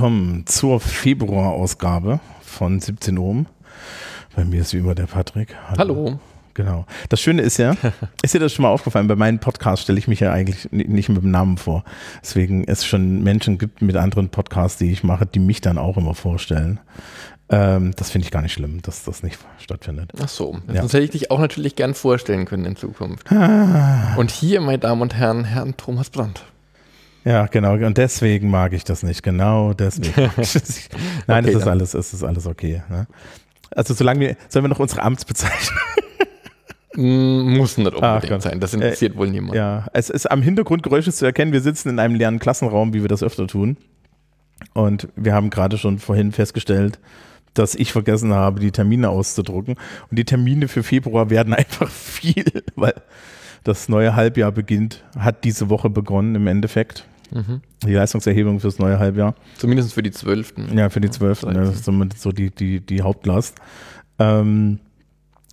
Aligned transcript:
willkommen 0.00 0.46
zur 0.46 0.80
Februarausgabe 0.80 2.20
von 2.40 2.80
17 2.80 3.18
Uhr. 3.18 3.44
Bei 4.34 4.46
mir 4.46 4.62
ist 4.62 4.72
wie 4.72 4.78
immer 4.78 4.94
der 4.94 5.04
Patrick. 5.04 5.54
Hallo. 5.68 5.78
Hallo. 5.78 6.20
Genau. 6.54 6.86
Das 7.10 7.20
Schöne 7.20 7.42
ist 7.42 7.58
ja, 7.58 7.76
ist 8.22 8.32
dir 8.32 8.38
das 8.38 8.54
schon 8.54 8.62
mal 8.62 8.70
aufgefallen? 8.70 9.08
Bei 9.08 9.14
meinen 9.14 9.40
Podcasts 9.40 9.82
stelle 9.82 9.98
ich 9.98 10.08
mich 10.08 10.20
ja 10.20 10.32
eigentlich 10.32 10.72
nicht 10.72 11.10
mit 11.10 11.22
dem 11.22 11.30
Namen 11.30 11.58
vor. 11.58 11.84
Deswegen 12.22 12.64
es 12.66 12.86
schon 12.86 13.22
Menschen 13.22 13.58
gibt 13.58 13.82
mit 13.82 13.94
anderen 13.96 14.30
Podcasts, 14.30 14.78
die 14.78 14.90
ich 14.90 15.04
mache, 15.04 15.26
die 15.26 15.38
mich 15.38 15.60
dann 15.60 15.76
auch 15.76 15.98
immer 15.98 16.14
vorstellen. 16.14 16.80
Ähm, 17.50 17.92
das 17.94 18.10
finde 18.10 18.24
ich 18.24 18.30
gar 18.30 18.40
nicht 18.40 18.54
schlimm, 18.54 18.80
dass 18.80 19.04
das 19.04 19.22
nicht 19.22 19.38
stattfindet. 19.58 20.12
Ach 20.18 20.30
so, 20.30 20.60
ja. 20.72 20.80
sonst 20.80 20.94
hätte 20.94 21.04
ich 21.04 21.10
dich 21.10 21.30
auch 21.30 21.40
natürlich 21.40 21.76
gern 21.76 21.92
vorstellen 21.92 22.46
können 22.46 22.64
in 22.64 22.76
Zukunft. 22.76 23.30
Ah. 23.30 24.14
Und 24.16 24.30
hier, 24.30 24.62
meine 24.62 24.78
Damen 24.78 25.02
und 25.02 25.14
Herren, 25.14 25.44
Herrn 25.44 25.76
Thomas 25.76 26.08
Brandt. 26.08 26.42
Ja, 27.24 27.46
genau. 27.46 27.74
Und 27.74 27.98
deswegen 27.98 28.50
mag 28.50 28.72
ich 28.72 28.84
das 28.84 29.02
nicht. 29.02 29.22
Genau 29.22 29.72
deswegen. 29.74 30.14
Nein, 31.26 31.44
okay, 31.44 31.54
es 31.54 31.60
ist 31.62 31.66
alles, 31.66 31.94
es 31.94 32.14
ist 32.14 32.24
alles 32.24 32.46
okay. 32.46 32.82
Ne? 32.88 33.06
Also 33.70 33.94
solange 33.94 34.20
wir, 34.20 34.36
sollen 34.48 34.64
wir 34.64 34.68
noch 34.68 34.80
unsere 34.80 35.02
Amtsbezeichnung 35.02 35.78
Mm, 36.96 37.56
muss 37.56 37.78
nicht 37.78 37.94
unbedingt 37.94 38.32
Ach, 38.32 38.40
sein, 38.40 38.58
das 38.58 38.74
interessiert 38.74 39.14
äh, 39.14 39.16
wohl 39.16 39.30
niemand. 39.30 39.54
Ja, 39.54 39.86
es 39.92 40.10
ist 40.10 40.28
am 40.28 40.42
Hintergrund 40.42 40.82
Geräusche 40.82 41.12
zu 41.12 41.24
erkennen. 41.24 41.52
Wir 41.52 41.60
sitzen 41.60 41.88
in 41.88 41.98
einem 42.00 42.16
leeren 42.16 42.40
Klassenraum, 42.40 42.92
wie 42.92 43.02
wir 43.02 43.08
das 43.08 43.22
öfter 43.22 43.46
tun. 43.46 43.76
Und 44.74 45.08
wir 45.14 45.32
haben 45.32 45.50
gerade 45.50 45.78
schon 45.78 45.98
vorhin 45.98 46.32
festgestellt, 46.32 46.98
dass 47.54 47.74
ich 47.74 47.92
vergessen 47.92 48.34
habe, 48.34 48.60
die 48.60 48.72
Termine 48.72 49.08
auszudrucken. 49.08 49.76
Und 50.10 50.18
die 50.18 50.24
Termine 50.24 50.68
für 50.68 50.82
Februar 50.82 51.30
werden 51.30 51.54
einfach 51.54 51.88
viel, 51.88 52.64
weil 52.74 52.94
das 53.62 53.88
neue 53.88 54.16
Halbjahr 54.16 54.50
beginnt, 54.50 55.04
hat 55.16 55.44
diese 55.44 55.70
Woche 55.70 55.90
begonnen 55.90 56.34
im 56.34 56.46
Endeffekt. 56.48 57.06
Mhm. 57.32 57.60
Die 57.84 57.92
Leistungserhebung 57.92 58.60
fürs 58.60 58.78
neue 58.78 58.98
Halbjahr. 58.98 59.34
Zumindest 59.58 59.94
für 59.94 60.02
die 60.02 60.10
Zwölften. 60.10 60.76
Ja, 60.76 60.90
für 60.90 61.00
die 61.00 61.10
Zwölften. 61.10 61.54
Das 61.54 61.86
ist 61.86 62.22
so 62.22 62.32
die, 62.32 62.50
die, 62.50 62.80
die 62.80 63.02
Hauptlast. 63.02 63.56
Ähm, 64.18 64.78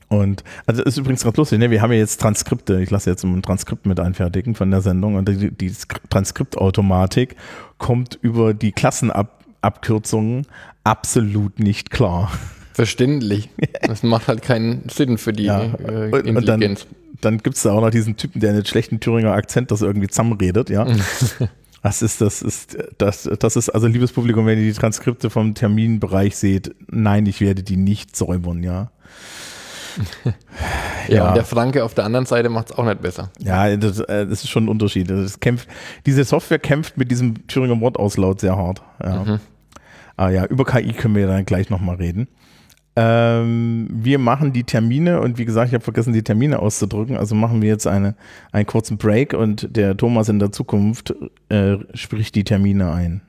und 0.09 0.43
also 0.65 0.83
ist 0.83 0.97
übrigens 0.97 1.23
ganz 1.23 1.35
lustig, 1.35 1.59
ne? 1.59 1.69
Wir 1.69 1.81
haben 1.81 1.91
ja 1.91 1.97
jetzt 1.97 2.21
Transkripte. 2.21 2.81
Ich 2.81 2.89
lasse 2.91 3.09
jetzt 3.09 3.23
ein 3.23 3.41
Transkript 3.41 3.85
mit 3.85 3.99
einfertigen 3.99 4.55
von 4.55 4.71
der 4.71 4.81
Sendung 4.81 5.15
und 5.15 5.27
die, 5.27 5.51
die 5.51 5.71
Transkriptautomatik 6.09 7.35
kommt 7.77 8.17
über 8.21 8.53
die 8.53 8.71
Klassenabkürzungen 8.71 10.47
absolut 10.85 11.59
nicht 11.59 11.89
klar. 11.89 12.31
Verständlich. 12.73 13.49
Das 13.81 14.03
macht 14.03 14.27
halt 14.27 14.41
keinen 14.41 14.89
Sinn 14.89 15.17
für 15.17 15.31
die 15.31 15.45
ja. 15.45 15.61
äh, 15.61 16.09
Intelligenz. 16.09 16.37
Und 16.37 16.47
dann, 16.47 16.77
dann 17.21 17.37
gibt 17.37 17.55
es 17.55 17.63
da 17.63 17.71
auch 17.71 17.79
noch 17.79 17.89
diesen 17.89 18.17
Typen, 18.17 18.41
der 18.41 18.49
einen 18.49 18.65
schlechten 18.65 18.99
Thüringer 18.99 19.31
Akzent 19.31 19.71
das 19.71 19.81
irgendwie 19.81 20.07
zusammenredet, 20.07 20.69
ja. 20.69 20.85
Das 21.87 22.01
ist, 22.01 22.19
das 22.19 22.41
ist, 22.41 22.77
das, 22.97 23.29
das 23.39 23.55
ist, 23.55 23.69
also 23.69 23.87
liebes 23.87 24.11
Publikum, 24.11 24.45
wenn 24.45 24.59
ihr 24.59 24.65
die 24.65 24.77
Transkripte 24.77 25.29
vom 25.29 25.53
Terminbereich 25.53 26.35
seht, 26.35 26.75
nein, 26.89 27.25
ich 27.27 27.39
werde 27.39 27.63
die 27.63 27.77
nicht 27.77 28.13
säubern, 28.13 28.61
ja. 28.61 28.91
ja, 30.25 30.33
ja, 31.07 31.27
und 31.29 31.35
der 31.35 31.45
Franke 31.45 31.85
auf 31.85 31.93
der 31.93 32.03
anderen 32.03 32.25
Seite 32.25 32.49
macht 32.49 32.71
es 32.71 32.77
auch 32.77 32.83
nicht 32.83 33.01
besser. 33.01 33.31
Ja, 33.39 33.73
das, 33.77 34.01
äh, 34.01 34.27
das, 34.27 34.43
ist 34.43 34.49
schon 34.49 34.65
ein 34.65 34.67
Unterschied. 34.67 35.09
Das 35.09 35.39
kämpft, 35.39 35.69
diese 36.05 36.25
Software 36.25 36.59
kämpft 36.59 36.97
mit 36.97 37.09
diesem 37.09 37.47
Thüringer 37.47 37.79
Wortauslaut 37.79 38.41
sehr 38.41 38.57
hart. 38.57 38.81
Ja. 39.01 39.23
Mhm. 39.23 39.39
Ah 40.17 40.29
ja, 40.29 40.45
über 40.45 40.65
KI 40.65 40.91
können 40.91 41.15
wir 41.15 41.27
dann 41.27 41.45
gleich 41.45 41.69
nochmal 41.69 41.95
reden. 41.95 42.27
Ähm, 42.99 43.87
wir 43.91 44.17
machen 44.17 44.53
die 44.53 44.63
Termine 44.63 45.21
und 45.21 45.37
wie 45.37 45.45
gesagt, 45.45 45.67
ich 45.67 45.75
habe 45.75 45.83
vergessen, 45.83 46.13
die 46.13 46.23
Termine 46.23 46.57
auszudrücken. 46.57 47.15
Also 47.15 47.35
machen 47.35 47.61
wir 47.61 47.69
jetzt 47.69 47.85
eine, 47.85 48.15
einen 48.51 48.65
kurzen 48.65 48.97
Break 48.97 49.35
und 49.35 49.77
der 49.77 49.95
Thomas 49.95 50.29
in 50.29 50.39
der 50.39 50.51
Zukunft 50.51 51.13
äh, 51.49 51.77
spricht 51.93 52.33
die 52.33 52.43
Termine 52.43 52.91
ein. 52.91 53.21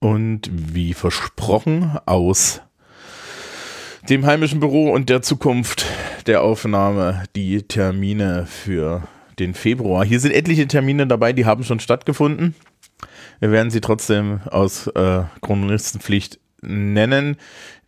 Und 0.00 0.50
wie 0.50 0.94
versprochen 0.94 1.98
aus 2.06 2.62
dem 4.08 4.24
heimischen 4.24 4.60
Büro 4.60 4.92
und 4.92 5.10
der 5.10 5.20
Zukunft 5.20 5.84
der 6.26 6.42
Aufnahme 6.42 7.24
die 7.36 7.64
Termine 7.64 8.46
für 8.46 9.02
den 9.38 9.54
Februar. 9.54 10.04
Hier 10.04 10.20
sind 10.20 10.32
etliche 10.32 10.66
Termine 10.66 11.06
dabei, 11.06 11.32
die 11.32 11.46
haben 11.46 11.64
schon 11.64 11.80
stattgefunden. 11.80 12.54
Wir 13.40 13.52
werden 13.52 13.70
sie 13.70 13.80
trotzdem 13.80 14.40
aus 14.50 14.88
äh, 14.88 15.22
Chronistenpflicht 15.40 16.40
nennen. 16.60 17.36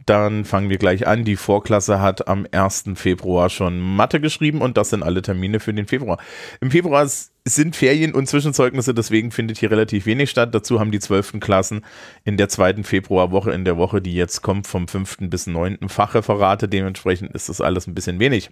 Dann 0.07 0.45
fangen 0.45 0.71
wir 0.71 0.79
gleich 0.79 1.07
an. 1.07 1.25
Die 1.25 1.37
Vorklasse 1.37 2.01
hat 2.01 2.27
am 2.27 2.47
1. 2.51 2.85
Februar 2.95 3.51
schon 3.51 3.79
Mathe 3.79 4.21
geschrieben 4.21 4.63
und 4.63 4.77
das 4.77 4.91
sind 4.91 5.03
alle 5.03 5.23
Termine 5.23 5.61
für 5.61 5.75
den 5.75 5.87
Februar. 5.87 6.19
Im 6.61 6.71
Februar 6.71 7.09
sind 7.45 7.77
Ferien 7.77 8.15
und 8.15 8.27
Zwischenzeugnisse, 8.27 8.95
deswegen 8.95 9.31
findet 9.31 9.59
hier 9.59 9.71
relativ 9.71 10.07
wenig 10.07 10.31
statt. 10.31 10.55
Dazu 10.55 10.81
haben 10.81 10.91
die 10.91 11.01
12. 11.01 11.39
Klassen 11.41 11.85
in 12.25 12.37
der 12.37 12.49
zweiten 12.49 12.85
Februarwoche, 12.85 13.51
in 13.53 13.65
der 13.65 13.77
Woche, 13.77 14.01
die 14.01 14.15
jetzt 14.15 14.43
kommt, 14.43 14.67
vom 14.67 14.89
5. 14.89 15.19
bis 15.23 15.47
9. 15.47 15.89
Fachreferate. 15.89 16.69
Dementsprechend 16.69 17.33
ist 17.33 17.49
das 17.49 17.61
alles 17.61 17.87
ein 17.87 17.95
bisschen 17.95 18.19
wenig. 18.19 18.51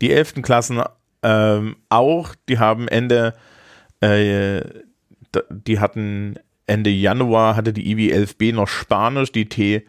Die 0.00 0.10
11. 0.10 0.42
Klassen 0.42 0.82
ähm, 1.24 1.76
auch, 1.88 2.34
die 2.48 2.58
haben 2.58 2.86
Ende, 2.86 3.34
äh, 4.00 4.60
die 5.50 5.80
hatten 5.80 6.38
Ende 6.66 6.90
Januar 6.90 7.56
hatte 7.56 7.72
die 7.72 7.90
IW 7.90 8.12
11b 8.12 8.54
noch 8.54 8.68
Spanisch, 8.68 9.32
die 9.32 9.48
T 9.48 9.84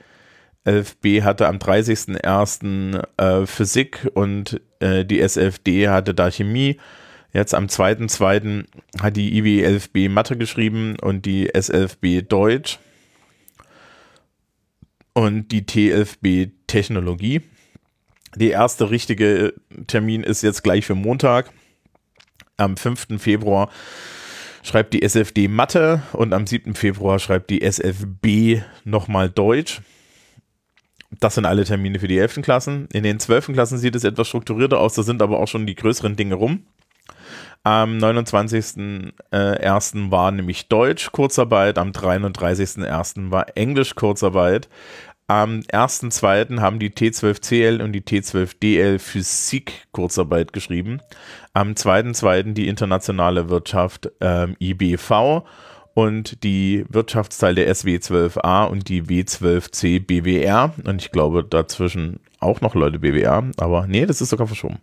11b 0.66 1.24
hatte 1.24 1.48
am 1.48 1.58
30.01. 1.58 3.04
Äh, 3.18 3.46
Physik 3.46 4.10
und 4.14 4.62
äh, 4.80 5.06
die 5.06 5.22
SFD 5.22 5.90
hatte 5.90 6.14
da 6.14 6.32
Chemie. 6.32 6.78
Jetzt 7.34 7.54
am 7.54 7.66
2.2. 7.66 8.66
hat 9.02 9.18
die 9.18 9.38
IW 9.38 9.68
11b 9.68 10.10
Mathe 10.10 10.38
geschrieben 10.38 10.96
und 11.02 11.26
die 11.26 11.52
S11b 11.52 12.22
Deutsch 12.22 12.80
und 15.14 15.52
die 15.52 15.64
T11b 15.64 16.52
Technologie. 16.68 17.42
Der 18.36 18.52
erste 18.52 18.90
richtige 18.90 19.54
Termin 19.88 20.24
ist 20.24 20.42
jetzt 20.42 20.64
gleich 20.64 20.86
für 20.86 20.96
Montag. 20.96 21.52
Am 22.58 22.78
5. 22.78 23.22
Februar 23.22 23.70
schreibt 24.64 24.94
die 24.94 25.04
SFD 25.04 25.48
Mathe 25.48 26.02
und 26.14 26.34
am 26.34 26.48
7. 26.48 26.76
Februar 26.76 27.20
schreibt 27.20 27.50
die 27.50 27.62
SFB 27.62 28.62
nochmal 28.84 29.30
Deutsch. 29.30 29.82
Das 31.20 31.36
sind 31.36 31.46
alle 31.46 31.64
Termine 31.64 32.00
für 32.00 32.08
die 32.08 32.18
11. 32.18 32.42
Klassen. 32.42 32.88
In 32.92 33.04
den 33.04 33.20
12. 33.20 33.54
Klassen 33.54 33.78
sieht 33.78 33.96
es 33.96 34.04
etwas 34.04 34.28
strukturierter 34.28 34.80
aus, 34.80 34.96
da 34.96 35.04
sind 35.04 35.22
aber 35.22 35.40
auch 35.40 35.48
schon 35.48 35.66
die 35.66 35.76
größeren 35.76 36.16
Dinge 36.16 36.36
rum. 36.36 36.66
Am 37.64 37.98
29.01. 37.98 39.16
Äh, 39.32 40.12
war 40.12 40.32
nämlich 40.32 40.68
Deutsch 40.68 41.12
Kurzarbeit, 41.12 41.78
am 41.78 41.92
33.01. 41.92 43.32
war 43.32 43.58
Englisch 43.58 43.96
Kurzarbeit. 43.96 44.70
Am 45.28 45.62
1.2. 45.62 46.60
haben 46.60 46.78
die 46.78 46.92
T12CL 46.92 47.82
und 47.82 47.94
die 47.94 48.02
T12DL 48.02 49.00
Physik 49.00 49.88
Kurzarbeit 49.92 50.54
geschrieben. 50.54 51.02
Am 51.54 51.72
2.2. 51.72 52.54
die 52.54 52.68
internationale 52.68 53.50
Wirtschaft 53.50 54.12
ähm, 54.22 54.56
IBV 54.60 55.44
und 55.96 56.44
die 56.44 56.86
Wirtschaftsteil 56.90 57.56
der 57.56 57.74
SW12A 57.74 58.66
und 58.66 58.88
die 58.88 59.02
W12C 59.02 60.06
BWR. 60.06 60.74
Und 60.84 61.02
ich 61.02 61.12
glaube 61.12 61.44
dazwischen 61.44 62.20
auch 62.40 62.62
noch 62.62 62.76
Leute 62.76 63.00
BWR, 63.00 63.50
aber 63.58 63.88
nee, 63.88 64.06
das 64.06 64.22
ist 64.22 64.30
sogar 64.30 64.46
verschoben. 64.46 64.78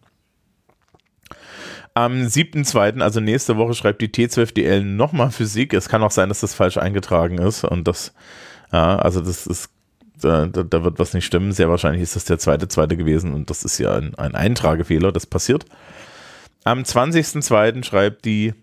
Am 1.94 2.14
7.2., 2.14 3.00
also 3.00 3.20
nächste 3.20 3.58
Woche, 3.58 3.74
schreibt 3.74 4.00
die 4.00 4.08
T12DL 4.08 4.82
nochmal 4.82 5.30
Physik. 5.30 5.72
Es 5.72 5.88
kann 5.88 6.02
auch 6.02 6.10
sein, 6.10 6.30
dass 6.30 6.40
das 6.40 6.54
falsch 6.54 6.78
eingetragen 6.78 7.38
ist 7.38 7.62
und 7.62 7.86
das, 7.86 8.12
ja, 8.72 8.96
also 8.96 9.20
das 9.20 9.46
ist, 9.46 9.68
da, 10.22 10.46
da 10.46 10.84
wird 10.84 10.98
was 10.98 11.14
nicht 11.14 11.24
stimmen. 11.24 11.52
Sehr 11.52 11.68
wahrscheinlich 11.68 12.02
ist 12.02 12.16
das 12.16 12.24
der 12.24 12.38
zweite, 12.38 12.68
zweite 12.68 12.96
gewesen 12.96 13.34
und 13.34 13.50
das 13.50 13.64
ist 13.64 13.78
ja 13.78 13.94
ein, 13.94 14.14
ein 14.16 14.34
Eintragefehler, 14.34 15.12
das 15.12 15.26
passiert. 15.26 15.64
Am 16.64 16.82
20.2. 16.82 17.84
schreibt 17.84 18.24
die 18.24 18.54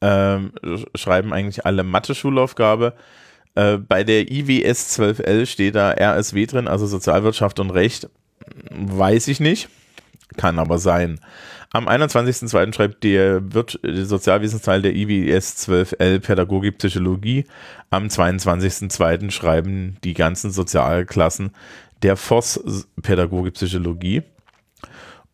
ähm, 0.00 0.52
schreiben 0.94 1.32
eigentlich 1.32 1.66
alle 1.66 1.82
Mathe-Schulaufgabe. 1.82 2.94
Äh, 3.54 3.78
bei 3.78 4.04
der 4.04 4.30
IWS 4.30 4.98
12L 4.98 5.46
steht 5.46 5.74
da 5.74 5.90
RSW 5.90 6.46
drin, 6.46 6.68
also 6.68 6.86
Sozialwirtschaft 6.86 7.58
und 7.60 7.70
Recht. 7.70 8.08
Weiß 8.70 9.28
ich 9.28 9.40
nicht. 9.40 9.68
Kann 10.36 10.58
aber 10.58 10.78
sein. 10.78 11.20
Am 11.70 11.86
21.02. 11.86 12.74
schreibt 12.74 13.04
der, 13.04 13.40
der 13.40 14.04
Sozialwissensteil 14.06 14.80
der 14.80 14.94
IWS 14.94 15.68
12L 15.68 16.20
Pädagogik 16.20 16.78
Psychologie. 16.78 17.44
Am 17.90 18.06
22.02. 18.06 19.30
schreiben 19.30 19.96
die 20.02 20.14
ganzen 20.14 20.50
Sozialklassen 20.50 21.50
der 22.02 22.16
FOS 22.16 22.88
Pädagogik 23.02 23.54
Psychologie 23.54 24.22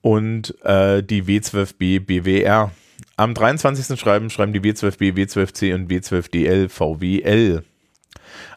und 0.00 0.54
äh, 0.64 1.02
die 1.02 1.22
W12B 1.22 2.00
BWR 2.00 2.72
am 3.16 3.32
23. 3.32 3.98
schreiben, 3.98 4.28
schreiben 4.28 4.52
die 4.52 4.60
W12B, 4.60 5.14
W12C 5.14 5.74
und 5.74 5.88
W12DL 5.88 6.68
VWL. 6.68 7.62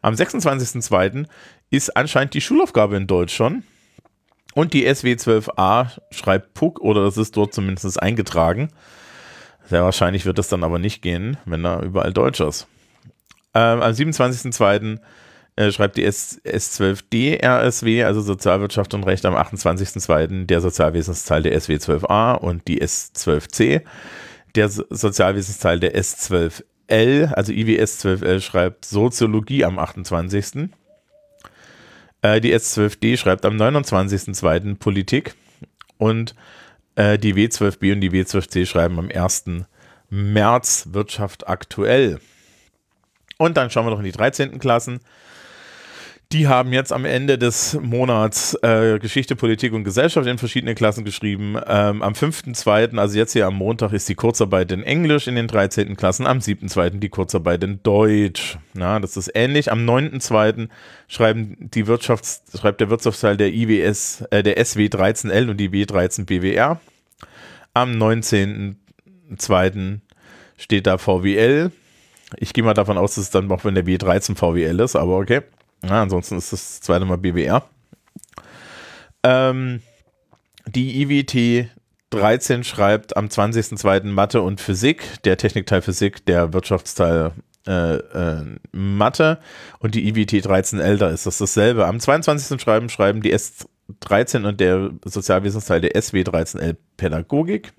Am 0.02 0.14
26.02. 0.16 1.26
ist 1.70 1.96
anscheinend 1.96 2.34
die 2.34 2.42
Schulaufgabe 2.42 2.98
in 2.98 3.06
Deutsch 3.06 3.36
schon. 3.36 3.64
Und 4.58 4.74
die 4.74 4.90
SW12A 4.90 6.00
schreibt 6.10 6.56
Puck, 6.56 6.80
oder 6.82 7.04
das 7.04 7.16
ist 7.18 7.38
dort 7.38 7.54
zumindest 7.54 8.02
eingetragen. 8.02 8.70
Sehr 9.70 9.84
wahrscheinlich 9.84 10.26
wird 10.26 10.40
es 10.40 10.48
dann 10.48 10.64
aber 10.64 10.80
nicht 10.80 11.04
gehen, 11.04 11.38
wenn 11.46 11.62
da 11.62 11.80
überall 11.80 12.12
Deutsch 12.12 12.40
ist. 12.40 12.66
Ähm, 13.54 13.84
am 13.84 13.92
27.02. 13.92 14.98
Äh, 15.58 15.72
schreibt 15.72 15.96
die 15.98 16.04
S 16.04 16.42
S12D 16.44 17.40
RSW, 17.46 18.04
also 18.04 18.22
Sozialwirtschaft 18.22 18.96
und 18.96 19.04
Recht, 19.04 19.28
am 19.28 19.36
28.02. 19.36 20.48
der 20.48 20.62
Sozialwesensteil 20.62 21.44
der 21.44 21.56
SW12A 21.56 22.40
und 22.40 22.68
die 22.68 22.82
S12C, 22.82 23.84
der 24.56 24.70
so 24.70 24.84
Sozialwesensteil 24.90 25.80
der 25.80 25.96
S12L, 25.96 27.32
also 27.32 27.54
IWS 27.54 28.04
12L 28.04 28.42
schreibt 28.42 28.86
Soziologie 28.86 29.66
am 29.66 29.78
28. 29.78 30.72
Äh, 32.22 32.42
die 32.42 32.54
S12D 32.56 33.18
schreibt 33.18 33.46
am 33.46 33.58
29.02. 33.58 34.76
Politik 34.76 35.36
und 35.98 36.36
äh, 36.96 37.18
die 37.18 37.36
W12B 37.36 37.94
und 37.94 38.02
die 38.02 38.12
W12C 38.12 38.66
schreiben 38.66 39.00
am 39.00 39.10
1. 39.10 39.46
März 40.10 40.88
Wirtschaft 40.92 41.48
aktuell. 41.48 42.20
Und 43.38 43.58
dann 43.58 43.70
schauen 43.70 43.86
wir 43.86 43.92
noch 43.92 44.00
in 44.00 44.06
die 44.06 44.12
13. 44.12 44.60
Klassen. 44.60 45.00
Die 46.34 46.50
haben 46.50 46.74
jetzt 46.74 46.92
am 46.92 47.06
Ende 47.06 47.38
des 47.38 47.80
Monats 47.82 48.54
äh, 48.62 49.00
Geschichte, 49.00 49.38
Politik 49.38 49.72
und 49.72 49.86
Gesellschaft 49.86 50.28
in 50.28 50.38
verschiedene 50.38 50.76
Klassen 50.76 51.06
geschrieben. 51.06 51.56
Ähm, 51.66 52.02
am 52.02 52.12
5.2., 52.12 52.98
also 52.98 53.18
jetzt 53.18 53.32
hier 53.32 53.48
am 53.48 53.56
Montag, 53.56 53.94
ist 53.94 54.10
die 54.10 54.16
Kurzarbeit 54.16 54.74
in 54.74 54.84
Englisch 54.84 55.28
in 55.28 55.36
den 55.36 55.48
13. 55.48 55.96
Klassen. 55.96 56.28
Am 56.28 56.40
7.2. 56.40 57.00
die 57.00 57.08
Kurzarbeit 57.08 57.64
in 57.64 57.82
Deutsch. 57.82 58.58
Ja, 58.78 59.00
das 59.00 59.16
ist 59.16 59.32
ähnlich. 59.36 59.72
Am 59.72 59.90
9.2. 59.90 60.68
schreiben 61.08 61.56
die 61.60 61.86
Wirtschafts-, 61.86 62.60
schreibt 62.60 62.82
der 62.82 62.90
Wirtschaftsteil 62.90 63.38
der 63.38 63.54
IWS, 63.54 64.26
äh, 64.30 64.44
der 64.44 64.58
SW 64.66 64.88
13L 64.88 65.50
und 65.50 65.56
die 65.56 65.72
W 65.72 65.86
13 65.86 66.26
BWR. 66.26 66.82
Am 67.74 67.92
19.2. 67.92 70.00
steht 70.58 70.88
da 70.88 70.98
VWL. 70.98 71.72
Ich 72.36 72.52
gehe 72.52 72.66
mal 72.66 72.74
davon 72.74 72.98
aus, 72.98 73.16
dass 73.16 73.24
es 73.26 73.30
dann 73.30 73.50
auch 73.50 73.64
wenn 73.64 73.76
der 73.76 73.86
W13 73.86 74.36
VWL 74.36 74.82
ist, 74.82 74.98
aber 74.98 75.20
okay. 75.20 75.44
Ja, 75.84 76.02
ansonsten 76.02 76.38
ist 76.38 76.54
das 76.54 76.82
zweite 76.82 77.06
Mal 77.06 77.18
BWR. 77.18 77.64
Ähm, 79.24 79.82
die 80.68 81.02
IWT 81.02 81.70
13 82.10 82.64
schreibt 82.64 83.18
am 83.18 83.28
20.02. 83.28 84.06
Mathe 84.06 84.42
und 84.42 84.62
Physik, 84.62 85.22
der 85.24 85.38
Technikteil 85.38 85.82
Physik, 85.82 86.26
der 86.26 86.54
Wirtschaftsteil 86.54 87.32
äh, 87.68 87.96
äh, 87.98 88.46
Mathe 88.72 89.40
und 89.80 89.94
die 89.94 90.08
IWT 90.08 90.46
13L, 90.46 90.98
da 90.98 91.10
ist 91.10 91.26
das 91.26 91.38
dasselbe. 91.38 91.86
Am 91.86 92.00
22. 92.00 92.62
schreiben, 92.62 92.90
schreiben 92.90 93.22
die 93.22 93.36
S13 93.36 94.48
und 94.48 94.60
der 94.60 94.92
Sozialwesensteil 95.04 95.82
der 95.82 96.02
SW 96.02 96.22
13L 96.22 96.78
Pädagogik. 96.96 97.74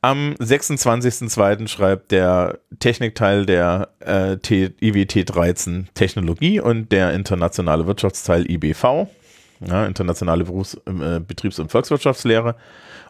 Am 0.00 0.34
26.02. 0.34 1.66
schreibt 1.66 2.12
der 2.12 2.60
Technikteil 2.78 3.46
der 3.46 3.88
äh, 3.98 4.36
IWT 4.80 5.28
13 5.28 5.88
Technologie 5.94 6.60
und 6.60 6.92
der 6.92 7.14
internationale 7.14 7.86
Wirtschaftsteil 7.88 8.48
IBV, 8.48 9.08
ja, 9.66 9.86
internationale 9.86 10.44
Berufs-, 10.44 10.80
äh, 10.86 11.18
Betriebs- 11.18 11.58
und 11.58 11.72
Volkswirtschaftslehre. 11.72 12.54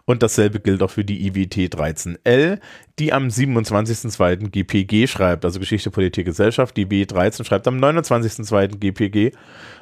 Und 0.05 0.23
dasselbe 0.23 0.59
gilt 0.59 0.81
auch 0.81 0.89
für 0.89 1.05
die 1.05 1.27
IWT 1.27 1.75
13L, 1.75 2.59
die 2.97 3.13
am 3.13 3.27
27.02. 3.27 4.49
GPG 4.49 5.05
schreibt, 5.05 5.45
also 5.45 5.59
Geschichte, 5.59 5.91
Politik, 5.91 6.25
Gesellschaft. 6.25 6.75
Die 6.75 6.87
B13 6.87 7.43
schreibt 7.43 7.67
am 7.67 7.77
29.02. 7.77 8.79
GPG 8.79 9.33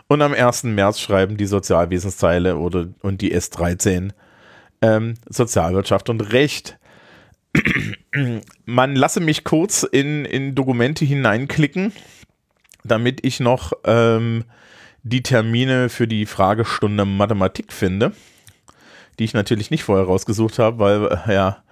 und 0.08 0.22
am 0.22 0.34
1. 0.34 0.64
März 0.64 1.00
schreiben 1.00 1.38
die 1.38 1.46
Sozialwesensteile 1.46 2.58
oder, 2.58 2.90
und 3.02 3.22
die 3.22 3.34
S13 3.34 4.10
ähm, 4.82 5.14
Sozialwirtschaft 5.30 6.10
und 6.10 6.34
Recht 6.34 6.77
man 8.66 8.96
lasse 8.96 9.20
mich 9.20 9.44
kurz 9.44 9.84
in, 9.84 10.26
in 10.26 10.56
Dokumente 10.56 11.06
hineinklicken, 11.06 11.94
damit 12.84 13.26
ich 13.26 13.40
noch 13.40 13.74
ähm, 13.84 14.44
die 15.04 15.24
Termine 15.24 15.90
für 15.90 16.08
die 16.08 16.26
Fragestunde 16.26 17.06
Mathematik 17.06 17.72
finde, 17.72 18.14
die 19.20 19.24
ich 19.24 19.34
natürlich 19.34 19.72
nicht 19.72 19.84
vorher 19.84 20.06
rausgesucht 20.06 20.60
habe, 20.60 20.80
weil, 20.80 21.20
äh, 21.28 21.34
ja, 21.34 21.64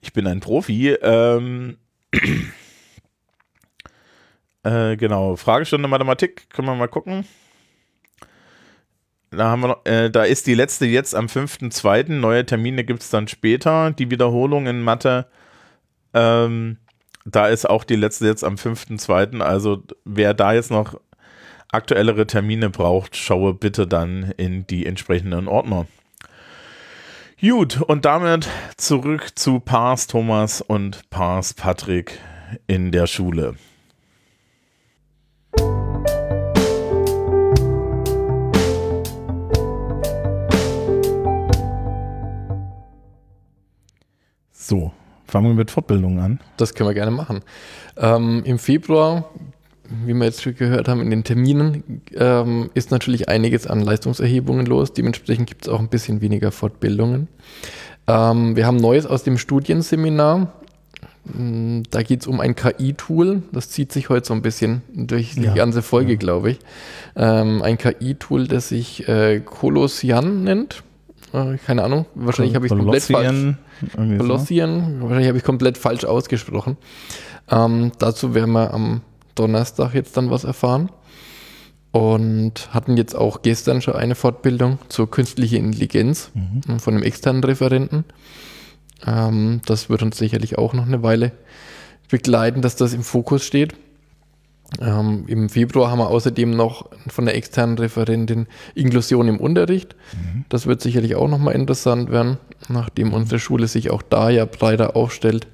ich 0.00 0.12
bin 0.12 0.26
ein 0.26 0.40
Profi. 0.40 0.90
Ähm, 0.90 1.78
äh, 4.62 4.96
genau, 4.96 5.36
Fragestunde 5.36 5.88
Mathematik, 5.88 6.50
können 6.50 6.68
wir 6.68 6.74
mal 6.74 6.88
gucken. 6.88 7.24
Da, 9.36 9.50
haben 9.50 9.62
wir 9.62 9.68
noch, 9.68 9.84
äh, 9.84 10.10
da 10.10 10.24
ist 10.24 10.46
die 10.46 10.54
letzte 10.54 10.86
jetzt 10.86 11.14
am 11.14 11.26
5.2. 11.26 12.12
Neue 12.12 12.46
Termine 12.46 12.84
gibt 12.84 13.02
es 13.02 13.10
dann 13.10 13.28
später. 13.28 13.90
Die 13.90 14.10
Wiederholung 14.10 14.66
in 14.66 14.82
Mathe. 14.82 15.26
Ähm, 16.12 16.78
da 17.24 17.48
ist 17.48 17.68
auch 17.68 17.84
die 17.84 17.96
letzte 17.96 18.26
jetzt 18.26 18.44
am 18.44 18.54
5.2. 18.54 19.40
Also 19.40 19.82
wer 20.04 20.34
da 20.34 20.52
jetzt 20.52 20.70
noch 20.70 21.00
aktuellere 21.72 22.26
Termine 22.26 22.70
braucht, 22.70 23.16
schaue 23.16 23.54
bitte 23.54 23.86
dann 23.86 24.32
in 24.36 24.66
die 24.66 24.86
entsprechenden 24.86 25.48
Ordner. 25.48 25.86
Gut, 27.40 27.82
und 27.82 28.04
damit 28.04 28.48
zurück 28.76 29.32
zu 29.34 29.60
Pars 29.60 30.06
Thomas 30.06 30.60
und 30.60 31.10
Pars 31.10 31.52
Patrick 31.52 32.18
in 32.66 32.92
der 32.92 33.06
Schule. 33.06 33.56
So, 44.66 44.92
fangen 45.26 45.48
wir 45.48 45.54
mit 45.54 45.70
Fortbildung 45.70 46.18
an. 46.20 46.40
Das 46.56 46.74
können 46.74 46.88
wir 46.88 46.94
gerne 46.94 47.10
machen. 47.10 47.42
Ähm, 47.98 48.40
Im 48.46 48.58
Februar, 48.58 49.28
wie 50.06 50.14
wir 50.14 50.24
jetzt 50.24 50.42
schon 50.42 50.56
gehört 50.56 50.88
haben, 50.88 51.02
in 51.02 51.10
den 51.10 51.22
Terminen 51.22 52.00
ähm, 52.14 52.70
ist 52.72 52.90
natürlich 52.90 53.28
einiges 53.28 53.66
an 53.66 53.82
Leistungserhebungen 53.82 54.64
los. 54.64 54.94
Dementsprechend 54.94 55.48
gibt 55.48 55.66
es 55.66 55.68
auch 55.68 55.80
ein 55.80 55.88
bisschen 55.88 56.22
weniger 56.22 56.50
Fortbildungen. 56.50 57.28
Ähm, 58.06 58.56
wir 58.56 58.66
haben 58.66 58.78
Neues 58.78 59.04
aus 59.04 59.22
dem 59.22 59.36
Studienseminar. 59.36 60.54
Mm, 61.24 61.82
da 61.90 62.02
geht 62.02 62.22
es 62.22 62.26
um 62.26 62.40
ein 62.40 62.54
KI-Tool. 62.54 63.42
Das 63.52 63.68
zieht 63.68 63.92
sich 63.92 64.08
heute 64.08 64.26
so 64.26 64.32
ein 64.32 64.40
bisschen 64.40 64.80
durch 64.94 65.34
die 65.34 65.42
ja, 65.42 65.52
ganze 65.54 65.82
Folge, 65.82 66.12
ja. 66.12 66.18
glaube 66.18 66.52
ich. 66.52 66.58
Ähm, 67.16 67.60
ein 67.60 67.76
KI-Tool, 67.76 68.48
das 68.48 68.70
sich 68.70 69.06
äh, 69.08 69.40
Colossian 69.40 70.42
nennt. 70.42 70.82
Äh, 71.34 71.58
keine 71.66 71.82
Ahnung. 71.82 72.06
Wahrscheinlich 72.14 72.54
habe 72.54 72.64
ich 72.64 72.72
es 72.72 72.78
komplett 72.78 73.02
falsch. 73.02 73.56
Kolossien. 73.96 74.98
So. 74.98 75.02
Wahrscheinlich 75.04 75.28
habe 75.28 75.38
ich 75.38 75.44
komplett 75.44 75.78
falsch 75.78 76.04
ausgesprochen. 76.04 76.76
Ähm, 77.50 77.92
dazu 77.98 78.34
werden 78.34 78.52
wir 78.52 78.72
am 78.72 79.02
Donnerstag 79.34 79.94
jetzt 79.94 80.16
dann 80.16 80.30
was 80.30 80.44
erfahren. 80.44 80.90
Und 81.92 82.74
hatten 82.74 82.96
jetzt 82.96 83.14
auch 83.14 83.42
gestern 83.42 83.80
schon 83.80 83.94
eine 83.94 84.16
Fortbildung 84.16 84.78
zur 84.88 85.08
künstlichen 85.08 85.66
Intelligenz 85.66 86.32
mhm. 86.34 86.80
von 86.80 86.94
einem 86.94 87.04
externen 87.04 87.44
Referenten. 87.44 88.04
Ähm, 89.06 89.60
das 89.66 89.88
wird 89.90 90.02
uns 90.02 90.18
sicherlich 90.18 90.58
auch 90.58 90.72
noch 90.72 90.86
eine 90.86 91.04
Weile 91.04 91.30
begleiten, 92.10 92.62
dass 92.62 92.74
das 92.74 92.94
im 92.94 93.04
Fokus 93.04 93.44
steht. 93.44 93.74
Ähm, 94.80 95.24
Im 95.26 95.48
Februar 95.48 95.90
haben 95.90 95.98
wir 95.98 96.08
außerdem 96.08 96.50
noch 96.50 96.90
von 97.08 97.26
der 97.26 97.36
externen 97.36 97.78
Referentin 97.78 98.46
Inklusion 98.74 99.28
im 99.28 99.38
Unterricht. 99.38 99.94
Mhm. 100.12 100.44
Das 100.48 100.66
wird 100.66 100.80
sicherlich 100.80 101.14
auch 101.16 101.28
nochmal 101.28 101.54
interessant 101.54 102.10
werden, 102.10 102.38
nachdem 102.68 103.12
unsere 103.12 103.38
Schule 103.38 103.68
sich 103.68 103.90
auch 103.90 104.02
da 104.02 104.30
ja 104.30 104.44
breiter 104.44 104.96
aufstellt 104.96 105.46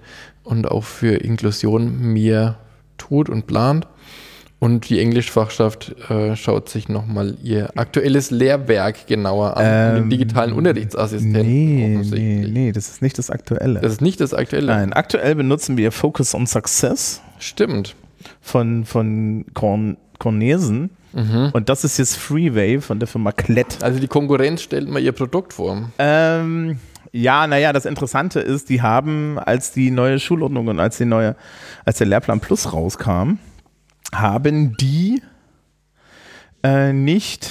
und 0.43 0.71
auch 0.71 0.85
für 0.85 1.17
Inklusion 1.17 2.13
mehr 2.13 2.59
tut 2.99 3.29
und 3.29 3.47
plant. 3.47 3.87
Und 4.59 4.91
die 4.91 5.01
Englischfachschaft 5.01 5.97
äh, 6.11 6.37
schaut 6.37 6.69
sich 6.69 6.91
nochmal 6.91 7.39
ihr 7.43 7.71
aktuelles 7.77 8.31
Lehrwerk 8.31 9.07
genauer 9.07 9.57
an, 9.57 9.65
ähm, 9.67 9.95
den 10.03 10.11
digitalen 10.11 10.53
Unterrichtsassistenten. 10.53 11.43
Nee, 11.47 11.99
nee, 12.11 12.47
nee, 12.47 12.73
das 12.73 12.89
ist 12.89 13.01
nicht 13.01 13.17
das 13.17 13.31
Aktuelle. 13.31 13.81
Das 13.81 13.91
ist 13.91 14.03
nicht 14.03 14.21
das 14.21 14.35
Aktuelle. 14.35 14.67
Nein, 14.67 14.93
aktuell 14.93 15.35
benutzen 15.35 15.79
wir 15.79 15.93
Focus 15.93 16.35
on 16.35 16.47
Success. 16.47 17.23
Stimmt 17.39 17.97
von, 18.41 18.85
von 18.85 19.45
Korn, 19.55 19.97
Cornesen. 20.19 20.91
Mhm. 21.13 21.51
Und 21.53 21.69
das 21.69 21.85
ist 21.85 21.99
jetzt 21.99 22.17
Freeway 22.17 22.81
von 22.81 22.99
der 22.99 23.09
Firma 23.09 23.33
Klett. 23.33 23.83
Also 23.83 23.99
die 23.99 24.09
Konkurrenz 24.09 24.63
stellt 24.63 24.89
mal 24.89 25.01
ihr 25.01 25.13
Produkt 25.13 25.53
vor. 25.53 25.91
Ähm, 25.99 26.79
ja, 27.13 27.47
naja, 27.47 27.73
das 27.73 27.87
Interessante 27.87 28.41
ist, 28.41 28.69
die 28.69 28.83
haben, 28.83 29.39
als 29.39 29.73
die 29.73 29.91
neue 29.91 30.21
Schulordnung 30.21 30.69
und 30.69 30.79
als 30.79 30.99
die 30.99 31.05
neue, 31.05 31.35
als 31.85 31.99
der 31.99 32.07
Lehrplan 32.07 32.41
Plus 32.41 32.73
rauskam, 32.73 33.39
haben 34.15 34.77
die 34.77 35.21
äh, 36.63 36.93
nicht, 36.93 37.51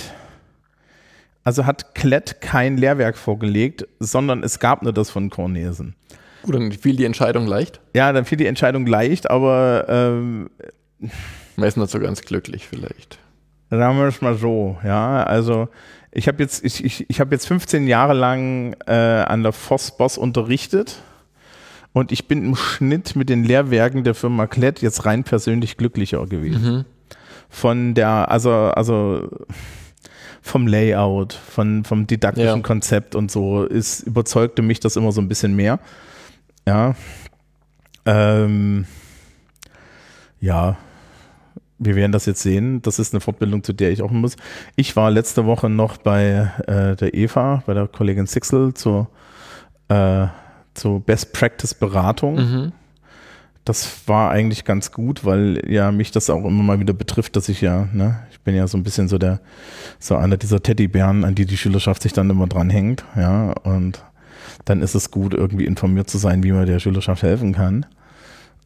also 1.44 1.66
hat 1.66 1.96
Klett 1.96 2.40
kein 2.42 2.78
Lehrwerk 2.78 3.18
vorgelegt, 3.18 3.88
sondern 4.00 4.44
es 4.44 4.60
gab 4.60 4.84
nur 4.84 4.94
das 4.94 5.10
von 5.10 5.30
Cornesen. 5.30 5.96
Gut, 6.44 6.56
dann 6.56 6.72
fiel 6.72 6.96
die 6.96 7.06
Entscheidung 7.06 7.48
leicht. 7.48 7.82
Ja, 7.94 8.12
dann 8.14 8.26
fiel 8.26 8.38
die 8.38 8.46
Entscheidung 8.48 8.86
leicht, 8.86 9.30
aber 9.30 9.86
ähm, 9.90 10.50
man 11.56 11.68
ist 11.68 11.78
nicht 11.78 11.90
so 11.90 12.00
ganz 12.00 12.22
glücklich 12.22 12.68
vielleicht. 12.68 13.20
Sagen 13.70 13.98
wir 13.98 14.08
es 14.08 14.22
mal 14.22 14.36
so, 14.36 14.78
ja. 14.84 15.24
Also 15.24 15.68
ich 16.12 16.28
habe 16.28 16.42
jetzt, 16.42 16.64
ich, 16.66 16.84
ich, 16.84 17.10
ich 17.10 17.20
hab 17.20 17.32
jetzt 17.32 17.48
15 17.48 17.88
Jahre 17.88 18.14
lang 18.14 18.76
äh, 18.88 18.94
an 18.94 19.44
der 19.44 19.52
Voss-Boss 19.52 20.18
unterrichtet 20.18 21.02
und 21.94 22.12
ich 22.12 22.28
bin 22.28 22.46
im 22.46 22.56
Schnitt 22.56 23.16
mit 23.16 23.30
den 23.30 23.44
Lehrwerken 23.44 24.04
der 24.04 24.16
Firma 24.16 24.48
Klett 24.48 24.82
jetzt 24.82 25.06
rein 25.06 25.24
persönlich 25.24 25.78
glücklicher 25.78 26.26
gewesen. 26.26 26.64
Mhm. 26.64 26.86
Von 27.50 27.94
der, 27.96 28.32
also, 28.32 28.52
also 28.52 29.28
vom 30.42 30.68
Layout, 30.68 31.34
von, 31.34 31.84
vom 31.84 32.08
didaktischen 32.08 32.58
Ja. 32.58 32.64
Konzept 32.64 33.16
und 33.16 33.30
so, 33.30 33.64
ist, 33.64 34.02
überzeugte 34.02 34.62
mich 34.62 34.80
das 34.80 34.96
immer 34.96 35.12
so 35.12 35.22
ein 35.22 35.28
bisschen 35.28 35.56
mehr. 35.56 35.80
Ja. 36.70 36.94
Ähm, 38.06 38.86
ja, 40.40 40.78
wir 41.80 41.96
werden 41.96 42.12
das 42.12 42.28
jetzt 42.28 42.44
sehen. 42.44 42.84
Das 42.84 43.00
ist 43.00 43.12
eine 43.12 43.22
Fortbildung, 43.22 43.64
zu 43.64 43.74
der 43.74 43.92
ich 43.92 44.04
auch 44.04 44.12
muss. 44.12 44.36
Ich 44.76 44.96
war 44.96 45.10
letzte 45.10 45.48
Woche 45.48 45.68
noch 45.68 45.98
bei 45.98 46.52
äh, 46.68 46.96
der 46.96 47.16
Eva, 47.16 47.64
bei 47.66 47.74
der 47.74 47.88
Kollegin 47.88 48.28
Sixel 48.28 48.76
zur, 48.76 49.10
äh, 49.88 50.28
zur 50.76 51.00
Best 51.00 51.34
Practice 51.34 51.74
Beratung. 51.74 52.36
Mhm. 52.36 52.72
Das 53.66 54.08
war 54.08 54.30
eigentlich 54.30 54.64
ganz 54.64 54.92
gut, 54.92 55.26
weil 55.26 55.64
ja 55.68 55.92
mich 55.92 56.12
das 56.12 56.30
auch 56.30 56.46
immer 56.46 56.64
mal 56.64 56.80
wieder 56.80 56.94
betrifft, 56.94 57.36
dass 57.36 57.50
ich 57.50 57.62
ja, 57.62 57.88
ne, 57.94 58.20
ich 58.32 58.40
bin 58.42 58.56
ja 58.56 58.68
so 58.68 58.78
ein 58.78 58.84
bisschen 58.84 59.08
so 59.08 59.18
der, 59.18 59.40
so 59.98 60.16
einer 60.16 60.38
dieser 60.38 60.62
Teddybären, 60.62 61.24
an 61.24 61.34
die 61.34 61.48
die 61.48 61.58
Schülerschaft 61.58 62.04
sich 62.04 62.14
dann 62.14 62.30
immer 62.30 62.48
dranhängt, 62.48 63.06
ja, 63.16 63.54
und 63.64 64.04
dann 64.70 64.82
ist 64.82 64.96
es 64.96 65.12
gut, 65.12 65.34
irgendwie 65.34 65.66
informiert 65.66 66.10
zu 66.10 66.18
sein, 66.18 66.44
wie 66.44 66.52
man 66.52 66.66
der 66.66 66.80
Schülerschaft 66.80 67.24
helfen 67.24 67.54
kann. 67.54 67.86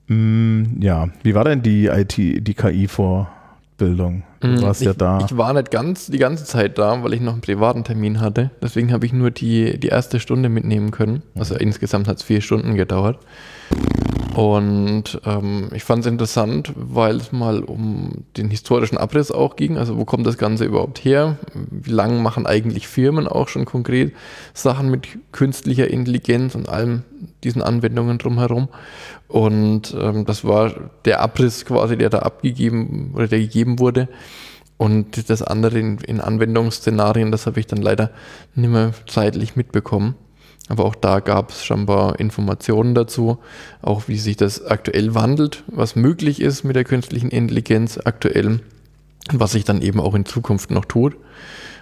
Mm, 0.07 0.81
ja, 0.81 1.07
wie 1.23 1.33
war 1.33 1.45
denn 1.45 1.61
die 1.61 1.87
IT, 1.87 2.17
die 2.17 2.53
KI-Vorbildung? 2.53 4.23
Du 4.41 4.47
Mhm. 4.49 4.61
warst 4.61 4.81
ich, 4.81 4.87
ja 4.87 4.93
da. 4.93 5.19
Ich 5.25 5.37
war 5.37 5.53
nicht 5.53 5.71
ganz 5.71 6.07
die 6.07 6.17
ganze 6.17 6.43
Zeit 6.43 6.77
da, 6.77 7.01
weil 7.03 7.13
ich 7.13 7.21
noch 7.21 7.31
einen 7.33 7.41
privaten 7.41 7.85
Termin 7.85 8.19
hatte. 8.19 8.51
Deswegen 8.61 8.91
habe 8.91 9.05
ich 9.05 9.13
nur 9.13 9.31
die, 9.31 9.79
die 9.79 9.87
erste 9.87 10.19
Stunde 10.19 10.49
mitnehmen 10.49 10.91
können. 10.91 11.23
Also 11.35 11.55
insgesamt 11.55 12.07
hat 12.09 12.17
es 12.17 12.23
vier 12.23 12.41
Stunden 12.41 12.75
gedauert. 12.75 13.19
Und 14.35 15.21
ähm, 15.25 15.69
ich 15.73 15.83
fand 15.83 16.05
es 16.05 16.11
interessant, 16.11 16.73
weil 16.75 17.17
es 17.17 17.31
mal 17.31 17.63
um 17.63 18.23
den 18.35 18.49
historischen 18.49 18.97
Abriss 18.97 19.31
auch 19.31 19.55
ging. 19.55 19.77
Also 19.77 19.97
wo 19.97 20.05
kommt 20.05 20.25
das 20.25 20.39
Ganze 20.39 20.65
überhaupt 20.65 21.05
her? 21.05 21.37
Wie 21.53 21.91
lange 21.91 22.19
machen 22.19 22.47
eigentlich 22.47 22.87
Firmen 22.87 23.27
auch 23.27 23.47
schon 23.47 23.65
konkret 23.65 24.13
Sachen 24.55 24.89
mit 24.89 25.07
künstlicher 25.31 25.87
Intelligenz 25.89 26.55
und 26.55 26.67
allem 26.67 27.03
diesen 27.43 27.61
Anwendungen 27.61 28.17
drumherum? 28.17 28.69
Und 29.27 29.95
ähm, 29.99 30.25
das 30.25 30.43
war 30.43 30.73
der 31.05 31.21
Abriss 31.21 31.65
quasi, 31.65 31.95
der 31.95 32.09
da 32.09 32.19
abgegeben 32.19 33.11
oder 33.13 33.27
der 33.27 33.39
gegeben 33.39 33.77
wurde. 33.77 34.09
Und 34.77 35.29
das 35.29 35.43
andere 35.43 35.77
in, 35.77 35.99
in 35.99 36.19
Anwendungsszenarien, 36.19 37.31
das 37.31 37.45
habe 37.45 37.59
ich 37.59 37.67
dann 37.67 37.81
leider 37.81 38.09
nicht 38.55 38.69
mehr 38.69 38.93
zeitlich 39.07 39.55
mitbekommen. 39.55 40.15
Aber 40.69 40.85
auch 40.85 40.95
da 40.95 41.19
gab 41.19 41.51
es 41.51 41.65
scheinbar 41.65 42.19
Informationen 42.19 42.95
dazu, 42.95 43.37
auch 43.81 44.07
wie 44.07 44.17
sich 44.17 44.37
das 44.37 44.65
aktuell 44.65 45.13
wandelt, 45.13 45.63
was 45.67 45.95
möglich 45.95 46.39
ist 46.39 46.63
mit 46.63 46.75
der 46.75 46.85
künstlichen 46.85 47.29
Intelligenz 47.29 47.99
aktuell 48.03 48.47
und 48.47 48.61
was 49.31 49.51
sich 49.51 49.65
dann 49.65 49.81
eben 49.81 49.99
auch 49.99 50.15
in 50.15 50.25
Zukunft 50.25 50.71
noch 50.71 50.85
tut. 50.85 51.17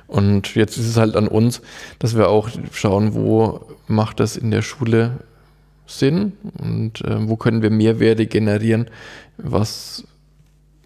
Und 0.07 0.55
jetzt 0.55 0.77
ist 0.77 0.87
es 0.87 0.97
halt 0.97 1.15
an 1.15 1.27
uns, 1.27 1.61
dass 1.99 2.17
wir 2.17 2.27
auch 2.27 2.49
schauen, 2.73 3.13
wo 3.13 3.61
macht 3.87 4.19
das 4.19 4.35
in 4.35 4.51
der 4.51 4.61
Schule 4.61 5.19
Sinn 5.85 6.33
und 6.57 7.01
äh, 7.01 7.27
wo 7.27 7.35
können 7.35 7.61
wir 7.61 7.69
Mehrwerte 7.69 8.25
generieren, 8.25 8.89
was 9.37 10.05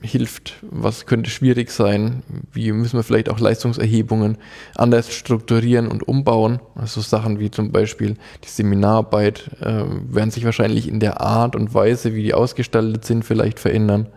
hilft, 0.02 0.56
was 0.62 1.06
könnte 1.08 1.30
schwierig 1.30 1.72
sein, 1.72 2.22
wie 2.52 2.72
müssen 2.72 2.98
wir 2.98 3.04
vielleicht 3.04 3.30
auch 3.30 3.40
Leistungserhebungen 3.40 4.38
anders 4.76 5.12
strukturieren 5.14 5.88
und 5.88 6.08
umbauen. 6.08 6.60
Also 6.76 7.02
Sachen 7.02 7.40
wie 7.40 7.50
zum 7.50 7.72
Beispiel 7.72 8.16
die 8.44 8.50
Seminararbeit 8.50 9.50
äh, 9.62 9.84
werden 10.10 10.32
sich 10.32 10.46
wahrscheinlich 10.46 10.88
in 10.88 11.00
der 11.00 11.22
Art 11.22 11.56
und 11.56 11.74
Weise, 11.74 12.14
wie 12.14 12.24
die 12.24 12.34
ausgestaltet 12.34 13.06
sind, 13.06 13.24
vielleicht 13.26 13.60
verändern. 13.60 14.08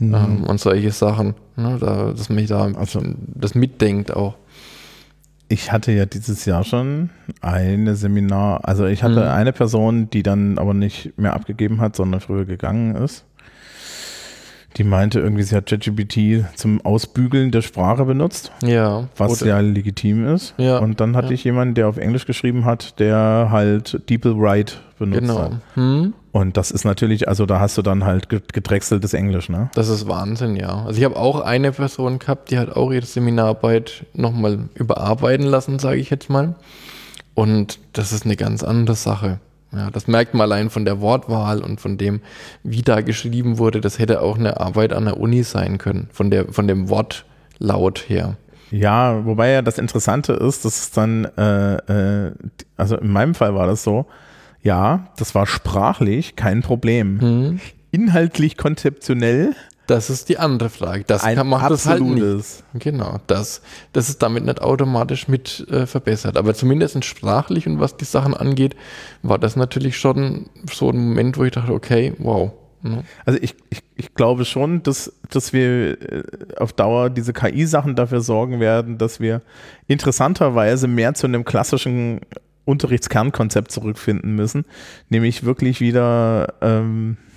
Ähm, 0.00 0.44
und 0.44 0.60
solche 0.60 0.90
Sachen, 0.92 1.34
ne, 1.56 1.78
da, 1.80 2.12
dass 2.12 2.28
man 2.28 2.46
da 2.46 2.64
Also- 2.74 3.00
das 3.34 3.54
mitdenkt 3.54 4.14
auch. 4.14 4.34
Ich 5.48 5.70
hatte 5.72 5.92
ja 5.92 6.06
dieses 6.06 6.44
Jahr 6.46 6.64
schon 6.64 7.10
eine 7.40 7.94
Seminar, 7.96 8.66
also 8.66 8.86
ich 8.86 9.02
hatte 9.02 9.20
Mhm. 9.22 9.28
eine 9.28 9.52
Person, 9.52 10.10
die 10.10 10.22
dann 10.22 10.58
aber 10.58 10.74
nicht 10.74 11.16
mehr 11.18 11.34
abgegeben 11.34 11.80
hat, 11.80 11.96
sondern 11.96 12.20
früher 12.20 12.44
gegangen 12.44 12.94
ist. 12.96 13.24
Die 14.76 14.84
meinte 14.84 15.20
irgendwie, 15.20 15.44
sie 15.44 15.54
hat 15.54 15.66
ChatGPT 15.66 16.44
zum 16.56 16.84
Ausbügeln 16.84 17.52
der 17.52 17.62
Sprache 17.62 18.04
benutzt, 18.04 18.50
Ja. 18.62 19.04
was 19.16 19.38
ja 19.40 19.60
legitim 19.60 20.26
ist. 20.26 20.54
Ja, 20.58 20.78
Und 20.78 21.00
dann 21.00 21.14
hatte 21.16 21.28
ja. 21.28 21.32
ich 21.34 21.44
jemanden, 21.44 21.74
der 21.74 21.86
auf 21.88 21.96
Englisch 21.96 22.26
geschrieben 22.26 22.64
hat, 22.64 22.98
der 22.98 23.48
halt 23.50 24.00
DeepL 24.10 24.36
Write 24.36 24.74
benutzt 24.98 25.20
Genau. 25.20 25.38
hat. 25.42 25.52
Hm? 25.74 26.14
Und 26.32 26.56
das 26.56 26.72
ist 26.72 26.84
natürlich, 26.84 27.28
also 27.28 27.46
da 27.46 27.60
hast 27.60 27.78
du 27.78 27.82
dann 27.82 28.04
halt 28.04 28.28
ge- 28.28 28.40
gedrechseltes 28.52 29.14
Englisch, 29.14 29.48
ne? 29.48 29.70
Das 29.74 29.88
ist 29.88 30.08
Wahnsinn, 30.08 30.56
ja. 30.56 30.84
Also 30.84 30.98
ich 30.98 31.04
habe 31.04 31.16
auch 31.16 31.40
eine 31.40 31.70
Person 31.70 32.18
gehabt, 32.18 32.50
die 32.50 32.58
hat 32.58 32.74
auch 32.74 32.90
ihre 32.90 33.06
Seminararbeit 33.06 34.04
nochmal 34.14 34.58
überarbeiten 34.74 35.46
lassen, 35.46 35.78
sage 35.78 35.98
ich 36.00 36.10
jetzt 36.10 36.28
mal. 36.30 36.56
Und 37.34 37.78
das 37.92 38.12
ist 38.12 38.24
eine 38.24 38.34
ganz 38.36 38.64
andere 38.64 38.96
Sache. 38.96 39.38
Ja, 39.74 39.90
das 39.90 40.06
merkt 40.06 40.34
man 40.34 40.42
allein 40.42 40.70
von 40.70 40.84
der 40.84 41.00
Wortwahl 41.00 41.62
und 41.62 41.80
von 41.80 41.98
dem, 41.98 42.20
wie 42.62 42.82
da 42.82 43.00
geschrieben 43.00 43.58
wurde. 43.58 43.80
Das 43.80 43.98
hätte 43.98 44.20
auch 44.20 44.38
eine 44.38 44.60
Arbeit 44.60 44.92
an 44.92 45.04
der 45.04 45.18
Uni 45.18 45.42
sein 45.42 45.78
können, 45.78 46.08
von, 46.12 46.30
der, 46.30 46.52
von 46.52 46.68
dem 46.68 46.88
Wortlaut 46.88 48.04
her. 48.08 48.36
Ja, 48.70 49.24
wobei 49.24 49.50
ja 49.50 49.62
das 49.62 49.78
Interessante 49.78 50.32
ist, 50.32 50.64
dass 50.64 50.80
es 50.80 50.90
dann, 50.90 51.26
äh, 51.36 51.74
äh, 52.26 52.32
also 52.76 52.96
in 52.96 53.12
meinem 53.12 53.34
Fall 53.34 53.54
war 53.54 53.66
das 53.66 53.84
so, 53.84 54.06
ja, 54.62 55.08
das 55.18 55.34
war 55.34 55.46
sprachlich 55.46 56.36
kein 56.36 56.62
Problem. 56.62 57.20
Hm? 57.20 57.60
Inhaltlich, 57.90 58.56
konzeptionell 58.56 59.54
Das 59.86 60.08
ist 60.08 60.28
die 60.28 60.38
andere 60.38 60.70
Frage. 60.70 61.04
Das 61.06 61.24
ein 61.24 61.36
kann 61.36 61.46
man 61.46 61.68
das 61.68 61.86
halt 61.86 62.02
nicht. 62.02 62.64
Genau, 62.74 63.20
das, 63.26 63.60
das 63.92 64.08
ist 64.08 64.22
damit 64.22 64.44
nicht 64.44 64.62
automatisch 64.62 65.28
mit 65.28 65.66
äh, 65.70 65.86
verbessert. 65.86 66.36
Aber 66.36 66.54
zumindest 66.54 67.04
sprachlich 67.04 67.66
und 67.66 67.80
was 67.80 67.96
die 67.96 68.04
Sachen 68.04 68.34
angeht, 68.34 68.76
war 69.22 69.38
das 69.38 69.56
natürlich 69.56 69.98
schon 69.98 70.48
so 70.72 70.90
ein 70.90 70.96
Moment, 70.96 71.36
wo 71.36 71.44
ich 71.44 71.52
dachte, 71.52 71.72
okay, 71.72 72.14
wow. 72.18 72.52
Ne? 72.82 73.02
Also 73.24 73.38
ich, 73.42 73.54
ich, 73.70 73.82
ich 73.96 74.14
glaube 74.14 74.44
schon, 74.44 74.82
dass, 74.82 75.12
dass 75.30 75.52
wir 75.52 76.00
äh, 76.02 76.22
auf 76.58 76.72
Dauer 76.72 77.10
diese 77.10 77.32
KI-Sachen 77.32 77.96
dafür 77.96 78.20
sorgen 78.20 78.60
werden, 78.60 78.98
dass 78.98 79.20
wir 79.20 79.42
interessanterweise 79.86 80.86
mehr 80.86 81.14
zu 81.14 81.26
einem 81.26 81.44
klassischen 81.44 82.20
Unterrichtskernkonzept 82.66 83.70
zurückfinden 83.70 84.34
müssen, 84.34 84.64
nämlich 85.08 85.44
wirklich 85.44 85.80
wieder 85.80 86.54
ähm, 86.60 87.16
äh, 87.16 87.33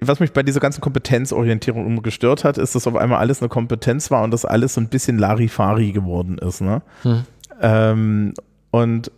was 0.00 0.20
mich 0.20 0.32
bei 0.32 0.42
dieser 0.42 0.60
ganzen 0.60 0.80
Kompetenzorientierung 0.80 1.86
immer 1.86 2.02
gestört 2.02 2.44
hat, 2.44 2.58
ist, 2.58 2.74
dass 2.74 2.86
auf 2.86 2.96
einmal 2.96 3.18
alles 3.18 3.40
eine 3.40 3.48
Kompetenz 3.48 4.10
war 4.10 4.22
und 4.22 4.30
das 4.30 4.44
alles 4.44 4.74
so 4.74 4.80
ein 4.80 4.88
bisschen 4.88 5.18
Larifari 5.18 5.92
geworden 5.92 6.38
ist. 6.38 6.60
Ne? 6.60 6.82
Hm. 7.02 7.24
Ähm, 7.60 8.34
und 8.70 9.10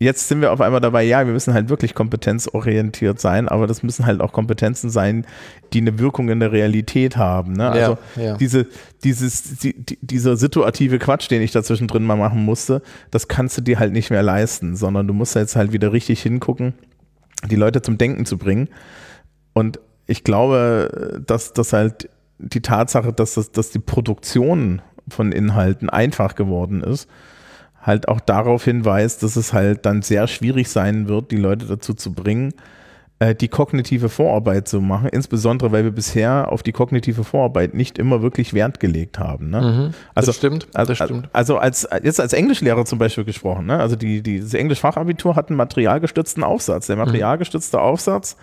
jetzt 0.00 0.28
sind 0.28 0.40
wir 0.40 0.50
auf 0.52 0.60
einmal 0.60 0.80
dabei, 0.80 1.02
ja, 1.02 1.26
wir 1.26 1.32
müssen 1.32 1.54
halt 1.54 1.68
wirklich 1.68 1.94
kompetenzorientiert 1.94 3.20
sein, 3.20 3.48
aber 3.48 3.66
das 3.66 3.82
müssen 3.82 4.06
halt 4.06 4.20
auch 4.20 4.32
Kompetenzen 4.32 4.90
sein, 4.90 5.26
die 5.72 5.80
eine 5.80 5.98
Wirkung 5.98 6.30
in 6.30 6.40
der 6.40 6.52
Realität 6.52 7.16
haben. 7.16 7.52
Ne? 7.52 7.70
Also 7.70 7.98
Ja, 8.16 8.22
ja. 8.22 8.36
diese, 8.36 8.66
dieses, 9.04 9.58
die, 9.58 9.74
die, 9.74 9.98
dieser 10.00 10.36
situative 10.36 10.98
Quatsch, 10.98 11.30
den 11.30 11.42
ich 11.42 11.52
da 11.52 11.62
zwischendrin 11.62 12.04
mal 12.04 12.16
machen 12.16 12.44
musste, 12.44 12.82
das 13.10 13.28
kannst 13.28 13.58
du 13.58 13.62
dir 13.62 13.78
halt 13.78 13.92
nicht 13.92 14.10
mehr 14.10 14.22
leisten, 14.22 14.74
sondern 14.74 15.06
du 15.06 15.12
musst 15.12 15.34
jetzt 15.36 15.54
halt 15.54 15.72
wieder 15.72 15.92
richtig 15.92 16.22
hingucken, 16.22 16.74
die 17.48 17.56
Leute 17.56 17.82
zum 17.82 17.98
Denken 17.98 18.26
zu 18.26 18.38
bringen. 18.38 18.68
Und 19.52 19.80
ich 20.06 20.24
glaube, 20.24 21.22
dass 21.26 21.52
das 21.52 21.72
halt 21.72 22.08
die 22.38 22.62
Tatsache, 22.62 23.12
dass, 23.12 23.34
das, 23.34 23.52
dass 23.52 23.70
die 23.70 23.78
Produktion 23.78 24.82
von 25.08 25.32
Inhalten 25.32 25.90
einfach 25.90 26.34
geworden 26.34 26.82
ist, 26.82 27.08
halt 27.80 28.08
auch 28.08 28.20
darauf 28.20 28.64
hinweist, 28.64 29.22
dass 29.22 29.36
es 29.36 29.52
halt 29.52 29.86
dann 29.86 30.02
sehr 30.02 30.26
schwierig 30.26 30.68
sein 30.68 31.08
wird, 31.08 31.30
die 31.30 31.36
Leute 31.36 31.66
dazu 31.66 31.94
zu 31.94 32.12
bringen, 32.12 32.54
die 33.34 33.48
kognitive 33.48 34.08
Vorarbeit 34.08 34.66
zu 34.66 34.80
machen, 34.80 35.08
insbesondere 35.10 35.72
weil 35.72 35.84
wir 35.84 35.90
bisher 35.90 36.50
auf 36.50 36.62
die 36.62 36.72
kognitive 36.72 37.22
Vorarbeit 37.22 37.74
nicht 37.74 37.98
immer 37.98 38.22
wirklich 38.22 38.54
Wert 38.54 38.80
gelegt 38.80 39.18
haben. 39.18 39.50
Ne? 39.50 39.60
Mhm. 39.60 39.94
Also- 40.14 40.28
das 40.28 40.36
stimmt, 40.36 40.68
Also, 40.72 40.92
das 40.94 40.98
stimmt. 41.04 41.28
also 41.34 41.58
als 41.58 41.86
jetzt 42.02 42.18
als 42.18 42.32
Englischlehrer 42.32 42.86
zum 42.86 42.98
Beispiel 42.98 43.24
gesprochen, 43.24 43.66
ne? 43.66 43.78
also 43.78 43.94
die, 43.94 44.22
die, 44.22 44.40
das 44.40 44.54
Englisch-Fachabitur 44.54 45.36
hat 45.36 45.48
einen 45.50 45.58
materialgestützten 45.58 46.42
Aufsatz. 46.42 46.86
Der 46.86 46.96
materialgestützte 46.96 47.78
Aufsatz 47.78 48.38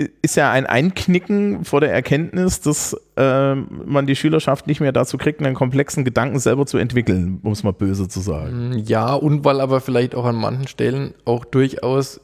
i- 0.00 0.08
ist 0.22 0.34
ja 0.36 0.50
ein 0.50 0.66
Einknicken 0.66 1.64
vor 1.64 1.80
der 1.80 1.92
Erkenntnis, 1.92 2.60
dass 2.60 2.96
ähm, 3.16 3.68
man 3.86 4.06
die 4.06 4.16
Schülerschaft 4.16 4.66
nicht 4.66 4.80
mehr 4.80 4.90
dazu 4.92 5.18
kriegt, 5.18 5.40
einen 5.40 5.54
komplexen 5.54 6.04
Gedanken 6.04 6.40
selber 6.40 6.66
zu 6.66 6.78
entwickeln, 6.78 7.38
um 7.44 7.52
es 7.52 7.62
mal 7.62 7.72
böse 7.72 8.08
zu 8.08 8.18
sagen. 8.18 8.72
Ja, 8.86 9.14
und 9.14 9.44
weil 9.44 9.60
aber 9.60 9.80
vielleicht 9.80 10.16
auch 10.16 10.24
an 10.24 10.34
manchen 10.34 10.66
Stellen 10.66 11.14
auch 11.24 11.44
durchaus, 11.44 12.20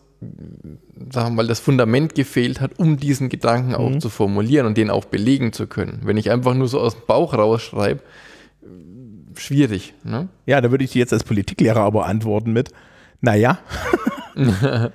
sagen 1.13 1.29
wir 1.31 1.37
mal, 1.43 1.47
das 1.47 1.61
Fundament 1.61 2.15
gefehlt 2.15 2.61
hat, 2.61 2.79
um 2.79 2.97
diesen 2.97 3.29
Gedanken 3.29 3.75
auch 3.75 3.91
Mhm. 3.91 4.01
zu 4.01 4.09
formulieren 4.09 4.67
und 4.67 4.77
den 4.77 4.91
auch 4.91 5.05
belegen 5.05 5.53
zu 5.53 5.67
können. 5.67 6.01
Wenn 6.05 6.17
ich 6.17 6.31
einfach 6.31 6.55
nur 6.55 6.69
so 6.69 6.81
aus 6.81 6.95
dem 6.95 7.07
Bauch 7.07 7.35
rausschreibe, 7.35 8.01
schwierig. 9.37 9.95
Ne? 10.05 10.29
Ja, 10.47 10.61
da 10.61 10.71
würde 10.71 10.85
ich 10.85 10.95
jetzt 10.95 11.13
als 11.13 11.25
Politiklehrer 11.25 11.81
aber 11.81 12.07
antworten 12.07 12.53
mit, 12.53 12.71
naja. 13.21 13.59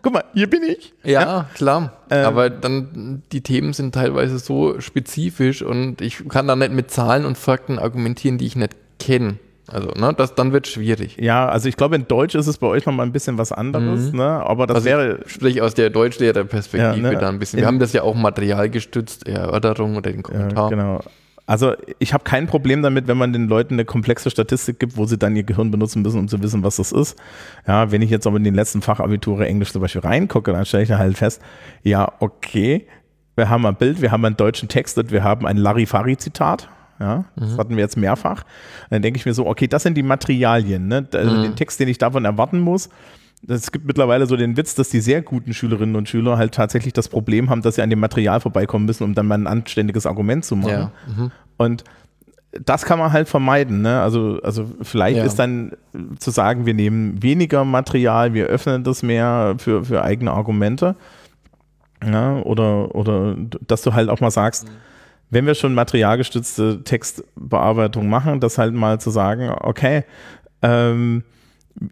Guck 0.00 0.12
mal, 0.12 0.24
hier 0.32 0.48
bin 0.48 0.62
ich. 0.62 0.94
Ja, 1.02 1.20
ja. 1.22 1.50
klar. 1.54 1.98
Ähm, 2.08 2.24
aber 2.24 2.50
dann, 2.50 3.22
die 3.32 3.40
Themen 3.40 3.72
sind 3.72 3.94
teilweise 3.94 4.38
so 4.38 4.80
spezifisch 4.80 5.60
und 5.62 6.00
ich 6.00 6.28
kann 6.28 6.46
da 6.46 6.54
nicht 6.54 6.72
mit 6.72 6.90
Zahlen 6.90 7.24
und 7.24 7.36
Fakten 7.36 7.78
argumentieren, 7.80 8.38
die 8.38 8.46
ich 8.46 8.54
nicht 8.54 8.76
kenne. 9.00 9.38
Also, 9.70 9.90
ne, 9.90 10.14
das, 10.16 10.34
dann 10.34 10.52
wird 10.52 10.66
schwierig. 10.66 11.16
Ja, 11.20 11.48
also 11.48 11.68
ich 11.68 11.76
glaube, 11.76 11.96
in 11.96 12.08
Deutsch 12.08 12.34
ist 12.34 12.46
es 12.46 12.58
bei 12.58 12.66
euch 12.66 12.86
nochmal 12.86 13.06
ein 13.06 13.12
bisschen 13.12 13.36
was 13.38 13.52
anderes, 13.52 14.12
mhm. 14.12 14.18
ne? 14.18 14.24
Aber 14.24 14.66
das 14.66 14.76
also 14.76 14.86
wäre. 14.86 15.20
Sprich 15.26 15.60
aus 15.60 15.74
der 15.74 15.90
Deutschlehrerperspektive 15.90 16.96
ja, 16.96 17.12
ne? 17.12 17.18
da 17.18 17.28
ein 17.28 17.38
bisschen. 17.38 17.58
Wir 17.58 17.64
in, 17.64 17.68
haben 17.68 17.78
das 17.78 17.92
ja 17.92 18.02
auch 18.02 18.14
materialgestützt, 18.14 19.28
Erörterung 19.28 19.96
oder 19.96 20.10
den 20.10 20.22
Kommentar. 20.22 20.64
Ja, 20.64 20.68
genau. 20.70 21.00
Also 21.48 21.72
ich 21.98 22.12
habe 22.12 22.24
kein 22.24 22.46
Problem 22.46 22.82
damit, 22.82 23.08
wenn 23.08 23.16
man 23.16 23.32
den 23.32 23.48
Leuten 23.48 23.74
eine 23.74 23.86
komplexe 23.86 24.30
Statistik 24.30 24.78
gibt, 24.78 24.98
wo 24.98 25.06
sie 25.06 25.16
dann 25.16 25.34
ihr 25.34 25.44
Gehirn 25.44 25.70
benutzen 25.70 26.02
müssen, 26.02 26.18
um 26.18 26.28
zu 26.28 26.42
wissen, 26.42 26.62
was 26.62 26.76
das 26.76 26.92
ist. 26.92 27.16
Ja, 27.66 27.90
wenn 27.90 28.02
ich 28.02 28.10
jetzt 28.10 28.26
aber 28.26 28.36
in 28.36 28.44
den 28.44 28.54
letzten 28.54 28.82
Fachabiture 28.82 29.46
Englisch 29.46 29.72
zum 29.72 29.80
Beispiel 29.80 30.02
reingucke, 30.02 30.52
dann 30.52 30.66
stelle 30.66 30.82
ich 30.82 30.92
halt 30.92 31.16
fest, 31.16 31.40
ja, 31.82 32.12
okay, 32.20 32.86
wir 33.34 33.48
haben 33.48 33.64
ein 33.64 33.76
Bild, 33.76 34.02
wir 34.02 34.12
haben 34.12 34.26
einen 34.26 34.36
deutschen 34.36 34.68
Text 34.68 34.98
und 34.98 35.10
wir 35.10 35.24
haben 35.24 35.46
ein 35.46 35.56
Larifari-Zitat. 35.56 36.68
Ja, 37.00 37.24
das 37.36 37.52
mhm. 37.52 37.58
hatten 37.58 37.76
wir 37.76 37.82
jetzt 37.82 37.96
mehrfach. 37.96 38.44
Dann 38.90 39.02
denke 39.02 39.18
ich 39.18 39.26
mir 39.26 39.34
so, 39.34 39.46
okay, 39.46 39.68
das 39.68 39.84
sind 39.84 39.94
die 39.94 40.02
Materialien, 40.02 40.88
ne? 40.88 41.06
Also 41.12 41.30
mhm. 41.30 41.42
den 41.42 41.56
Text, 41.56 41.78
den 41.78 41.88
ich 41.88 41.98
davon 41.98 42.24
erwarten 42.24 42.60
muss 42.60 42.88
es 43.46 43.70
gibt 43.70 43.86
mittlerweile 43.86 44.26
so 44.26 44.36
den 44.36 44.56
Witz, 44.56 44.74
dass 44.74 44.88
die 44.88 45.00
sehr 45.00 45.22
guten 45.22 45.54
Schülerinnen 45.54 45.96
und 45.96 46.08
Schüler 46.08 46.38
halt 46.38 46.54
tatsächlich 46.54 46.92
das 46.92 47.08
Problem 47.08 47.50
haben, 47.50 47.62
dass 47.62 47.76
sie 47.76 47.82
an 47.82 47.90
dem 47.90 48.00
Material 48.00 48.40
vorbeikommen 48.40 48.86
müssen, 48.86 49.04
um 49.04 49.14
dann 49.14 49.26
mal 49.26 49.36
ein 49.36 49.46
anständiges 49.46 50.06
Argument 50.06 50.44
zu 50.44 50.56
machen. 50.56 50.70
Ja. 50.70 50.92
Mhm. 51.06 51.30
Und 51.56 51.84
das 52.64 52.84
kann 52.84 52.98
man 52.98 53.12
halt 53.12 53.28
vermeiden. 53.28 53.82
Ne? 53.82 54.00
Also, 54.00 54.40
also 54.42 54.66
vielleicht 54.82 55.18
ja. 55.18 55.24
ist 55.24 55.38
dann 55.38 55.72
zu 56.18 56.30
sagen, 56.30 56.66
wir 56.66 56.74
nehmen 56.74 57.22
weniger 57.22 57.64
Material, 57.64 58.34
wir 58.34 58.46
öffnen 58.46 58.84
das 58.84 59.02
mehr 59.02 59.54
für, 59.58 59.84
für 59.84 60.02
eigene 60.02 60.32
Argumente. 60.32 60.96
Ja? 62.04 62.38
Oder, 62.40 62.94
oder 62.94 63.36
dass 63.66 63.82
du 63.82 63.92
halt 63.92 64.08
auch 64.08 64.20
mal 64.20 64.30
sagst, 64.30 64.66
mhm. 64.66 64.72
Wenn 65.30 65.46
wir 65.46 65.54
schon 65.54 65.74
materialgestützte 65.74 66.82
Textbearbeitung 66.84 68.08
machen, 68.08 68.40
das 68.40 68.58
halt 68.58 68.74
mal 68.74 69.00
zu 69.00 69.10
sagen, 69.10 69.50
okay, 69.60 70.04
ähm, 70.62 71.22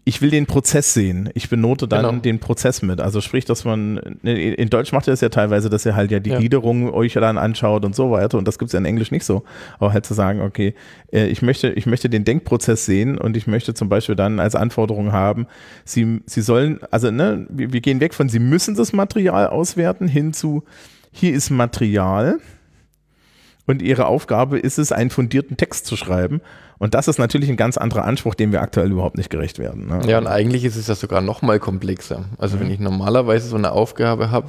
ich 0.04 0.20
will 0.20 0.30
den 0.30 0.46
Prozess 0.46 0.94
sehen. 0.94 1.30
Ich 1.34 1.48
benote 1.48 1.86
dann 1.86 2.04
genau. 2.04 2.20
den 2.20 2.40
Prozess 2.40 2.82
mit. 2.82 3.00
Also 3.00 3.20
sprich, 3.20 3.44
dass 3.44 3.64
man, 3.64 3.98
in 4.22 4.68
Deutsch 4.68 4.92
macht 4.92 5.06
er 5.06 5.14
es 5.14 5.20
ja 5.20 5.28
teilweise, 5.28 5.70
dass 5.70 5.86
er 5.86 5.94
halt 5.94 6.10
ja 6.10 6.18
die 6.18 6.30
ja. 6.30 6.38
Gliederung 6.38 6.92
euch 6.92 7.14
dann 7.14 7.38
anschaut 7.38 7.84
und 7.84 7.94
so 7.94 8.10
weiter. 8.10 8.38
Und 8.38 8.48
das 8.48 8.58
gibt 8.58 8.70
es 8.70 8.72
ja 8.72 8.78
in 8.78 8.84
Englisch 8.84 9.10
nicht 9.10 9.24
so. 9.24 9.44
Aber 9.78 9.92
halt 9.92 10.04
zu 10.04 10.14
sagen, 10.14 10.40
okay, 10.40 10.74
äh, 11.12 11.26
ich 11.26 11.42
möchte, 11.42 11.68
ich 11.68 11.86
möchte 11.86 12.10
den 12.10 12.24
Denkprozess 12.24 12.84
sehen 12.84 13.16
und 13.16 13.36
ich 13.36 13.46
möchte 13.46 13.74
zum 13.74 13.88
Beispiel 13.88 14.16
dann 14.16 14.40
als 14.40 14.54
Anforderung 14.54 15.12
haben, 15.12 15.46
Sie, 15.84 16.20
Sie 16.26 16.40
sollen, 16.40 16.80
also 16.90 17.10
ne, 17.10 17.46
wir, 17.48 17.72
wir 17.72 17.80
gehen 17.80 18.00
weg 18.00 18.14
von, 18.14 18.28
Sie 18.28 18.40
müssen 18.40 18.74
das 18.74 18.92
Material 18.92 19.46
auswerten 19.46 20.08
hin 20.08 20.32
zu, 20.32 20.64
hier 21.12 21.32
ist 21.32 21.50
Material 21.50 22.40
und 23.66 23.82
Ihre 23.82 24.06
Aufgabe 24.06 24.58
ist 24.58 24.78
es, 24.78 24.92
einen 24.92 25.10
fundierten 25.10 25.56
Text 25.56 25.86
zu 25.86 25.96
schreiben. 25.96 26.40
Und 26.78 26.94
das 26.94 27.08
ist 27.08 27.18
natürlich 27.18 27.48
ein 27.48 27.56
ganz 27.56 27.78
anderer 27.78 28.04
Anspruch, 28.04 28.34
dem 28.34 28.52
wir 28.52 28.60
aktuell 28.60 28.90
überhaupt 28.90 29.16
nicht 29.16 29.30
gerecht 29.30 29.58
werden. 29.58 29.86
Ne? 29.88 30.00
Ja, 30.06 30.18
und 30.18 30.26
eigentlich 30.26 30.64
ist 30.64 30.76
es 30.76 30.86
ja 30.86 30.94
sogar 30.94 31.22
noch 31.22 31.42
mal 31.42 31.58
komplexer. 31.58 32.26
Also 32.38 32.56
mhm. 32.56 32.60
wenn 32.60 32.70
ich 32.70 32.80
normalerweise 32.80 33.48
so 33.48 33.56
eine 33.56 33.72
Aufgabe 33.72 34.30
habe, 34.30 34.48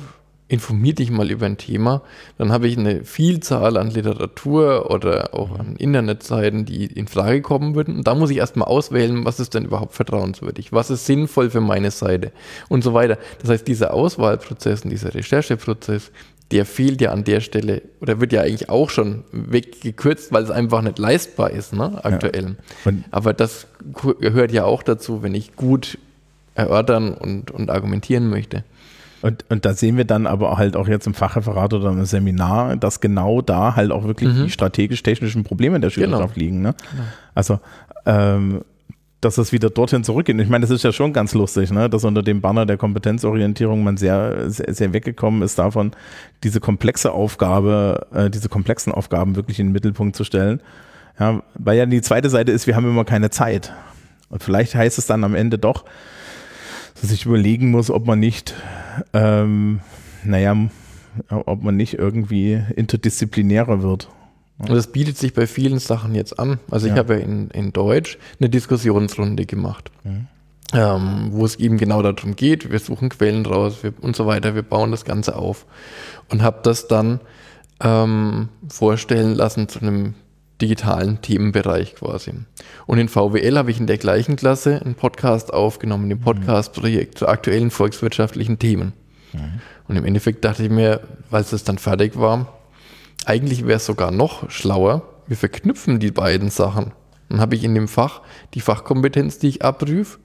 informier 0.50 0.96
dich 0.96 1.12
mal 1.12 1.30
über 1.30 1.46
ein 1.46 1.58
Thema, 1.58 2.02
dann 2.38 2.52
habe 2.52 2.68
ich 2.68 2.78
eine 2.78 3.04
Vielzahl 3.04 3.78
an 3.78 3.90
Literatur 3.92 4.90
oder 4.92 5.34
auch 5.34 5.60
an 5.60 5.76
Internetseiten, 5.76 6.66
die 6.66 6.86
in 6.86 7.08
Frage 7.08 7.42
kommen 7.42 7.76
würden. 7.76 7.98
Und 7.98 8.08
da 8.08 8.16
muss 8.16 8.30
ich 8.30 8.38
erstmal 8.38 8.68
auswählen, 8.68 9.26
was 9.26 9.40
ist 9.40 9.54
denn 9.54 9.66
überhaupt 9.66 9.94
vertrauenswürdig, 9.94 10.72
was 10.72 10.90
ist 10.90 11.06
sinnvoll 11.06 11.50
für 11.50 11.62
meine 11.62 11.92
Seite 11.92 12.32
und 12.70 12.84
so 12.84 12.94
weiter. 12.94 13.18
Das 13.42 13.50
heißt, 13.50 13.68
dieser 13.68 13.94
Auswahlprozess 13.94 14.84
und 14.84 14.92
dieser 14.92 15.14
Rechercheprozess, 15.14 16.12
der 16.52 16.66
fehlt 16.66 17.02
ja 17.02 17.12
an 17.12 17.24
der 17.24 17.42
Stelle 17.42 17.82
oder 18.00 18.22
wird 18.22 18.32
ja 18.32 18.42
eigentlich 18.42 18.70
auch 18.70 18.90
schon 18.90 19.24
weggekürzt, 19.32 20.32
weil 20.32 20.44
es 20.44 20.50
einfach 20.50 20.82
nicht 20.82 20.98
leistbar 20.98 21.52
ist, 21.52 21.74
ne, 21.74 22.00
aktuell. 22.04 22.56
Ja. 22.86 22.92
Aber 23.12 23.34
das 23.34 23.68
gehört 24.22 24.52
ja 24.52 24.64
auch 24.64 24.84
dazu, 24.84 25.24
wenn 25.24 25.36
ich 25.36 25.56
gut 25.56 25.98
erörtern 26.56 27.14
und, 27.14 27.52
und 27.52 27.70
argumentieren 27.70 28.30
möchte. 28.30 28.64
Und, 29.22 29.46
und 29.50 29.66
da 29.66 29.74
sehen 29.74 29.98
wir 29.98 30.06
dann 30.06 30.28
aber 30.28 30.58
halt 30.58 30.76
auch 30.76 30.88
jetzt 30.88 31.08
im 31.08 31.14
Fachreferat 31.14 31.74
oder 31.74 31.90
im 31.90 32.06
Seminar, 32.06 32.78
dass 32.78 33.02
genau 33.02 33.42
da 33.42 33.76
halt 33.76 33.92
auch 33.92 34.06
wirklich 34.06 34.30
mhm. 34.30 34.44
die 34.46 34.50
strategisch-technischen 34.50 35.44
Probleme 35.44 35.80
der 35.80 35.90
Schülerschaft 35.90 36.36
genau. 36.36 36.46
liegen. 36.46 36.62
Ne? 36.62 36.76
Genau. 36.92 37.04
Also 37.34 37.60
ähm, 38.06 38.62
dass 39.28 39.38
es 39.38 39.52
wieder 39.52 39.70
dorthin 39.70 40.06
zurückgeht. 40.06 40.40
Ich 40.40 40.48
meine, 40.48 40.62
das 40.62 40.72
ist 40.72 40.84
ja 40.84 40.94
schon 40.94 41.12
ganz 41.12 41.34
lustig, 41.34 41.70
ne? 41.70 41.90
dass 41.90 42.06
unter 42.06 42.24
dem 42.24 42.40
Banner 42.40 42.66
der 42.66 42.78
Kompetenzorientierung 42.78 43.84
man 43.84 43.98
sehr, 43.98 44.50
sehr, 44.50 44.74
sehr 44.74 44.94
weggekommen 44.94 45.42
ist 45.42 45.60
davon, 45.60 45.92
diese 46.44 46.62
komplexe 46.62 47.12
Aufgabe, 47.12 48.08
äh, 48.14 48.30
diese 48.30 48.48
komplexen 48.48 48.94
Aufgaben 48.94 49.36
wirklich 49.36 49.60
in 49.60 49.68
den 49.68 49.74
Mittelpunkt 49.74 50.16
zu 50.16 50.24
stellen. 50.24 50.62
Ja, 51.20 51.42
weil 51.56 51.78
ja 51.78 51.86
die 51.86 52.02
zweite 52.02 52.30
Seite 52.30 52.54
ist, 52.54 52.68
wir 52.68 52.78
haben 52.78 52.88
immer 52.88 53.04
keine 53.04 53.30
Zeit. 53.30 53.74
Und 54.30 54.44
vielleicht 54.44 54.76
heißt 54.76 54.98
es 54.98 55.08
dann 55.08 55.26
am 55.26 55.36
Ende 55.36 55.58
doch, 55.58 55.84
dass 57.02 57.12
ich 57.12 57.26
überlegen 57.26 57.70
muss, 57.70 57.92
ob 57.92 58.06
man 58.06 58.20
nicht, 58.20 58.54
ähm, 59.12 59.82
naja, 60.24 60.56
ob 61.28 61.64
man 61.64 61.76
nicht 61.76 61.96
irgendwie 61.96 62.62
interdisziplinärer 62.78 63.82
wird. 63.84 64.08
Und 64.60 64.72
das 64.72 64.88
bietet 64.88 65.18
sich 65.18 65.34
bei 65.34 65.46
vielen 65.46 65.80
Sachen 65.80 66.16
jetzt 66.16 66.40
an. 66.40 66.60
Also 66.72 66.88
ich 66.88 66.94
habe 66.94 67.16
ja 67.16 67.20
in, 67.20 67.50
in 67.52 67.74
Deutsch 67.74 68.18
eine 68.40 68.50
Diskussionsrunde 68.50 69.46
gemacht, 69.46 69.92
mhm. 70.04 70.28
ähm, 70.74 71.28
wo 71.32 71.46
es 71.46 71.58
eben 71.58 71.78
genau 71.78 72.02
darum 72.02 72.36
geht, 72.36 72.72
wir 72.72 72.80
suchen 72.80 73.10
Quellen 73.10 73.46
raus 73.46 73.84
wir, 73.84 73.94
und 74.02 74.16
so 74.16 74.26
weiter, 74.26 74.56
wir 74.56 74.64
bauen 74.64 74.90
das 74.90 75.06
Ganze 75.06 75.36
auf. 75.36 75.68
Und 76.30 76.42
habe 76.42 76.62
das 76.64 76.88
dann 76.88 77.20
ähm, 77.82 78.50
vorstellen 78.68 79.36
lassen 79.36 79.70
zu 79.70 79.80
einem 79.82 80.16
digitalen 80.60 81.22
Themenbereich 81.22 81.94
quasi. 81.94 82.34
Und 82.88 82.98
in 82.98 83.10
VWL 83.10 83.58
habe 83.60 83.70
ich 83.70 83.80
in 83.80 83.86
der 83.86 84.00
gleichen 84.00 84.38
Klasse 84.38 84.82
einen 84.84 84.96
Podcast 84.96 85.54
aufgenommen, 85.54 86.10
ein 86.10 86.18
mhm. 86.18 86.22
Podcast-Projekt 86.22 87.20
zu 87.20 87.28
aktuellen 87.28 87.70
volkswirtschaftlichen 87.70 88.58
Themen. 88.58 88.94
Mhm. 89.34 89.62
Und 89.88 89.96
im 89.98 90.06
Endeffekt 90.06 90.44
dachte 90.44 90.64
ich 90.64 90.72
mir, 90.72 91.02
weil 91.30 91.44
es 91.44 91.64
dann 91.64 91.78
fertig 91.78 92.18
war, 92.18 92.57
eigentlich 93.28 93.66
wäre 93.66 93.78
es 93.78 93.86
sogar 93.86 94.12
noch 94.12 94.50
schlauer, 94.50 95.04
wir 95.28 95.38
verknüpfen 95.38 96.00
die 96.00 96.12
beiden 96.12 96.50
Sachen. 96.50 96.94
Dann 97.30 97.42
habe 97.42 97.56
ich 97.56 97.64
in 97.64 97.76
dem 97.76 97.88
Fach 97.88 98.22
die 98.54 98.62
Fachkompetenz, 98.62 99.40
die 99.40 99.50
ich 99.50 99.62
abprüfe 99.64 100.20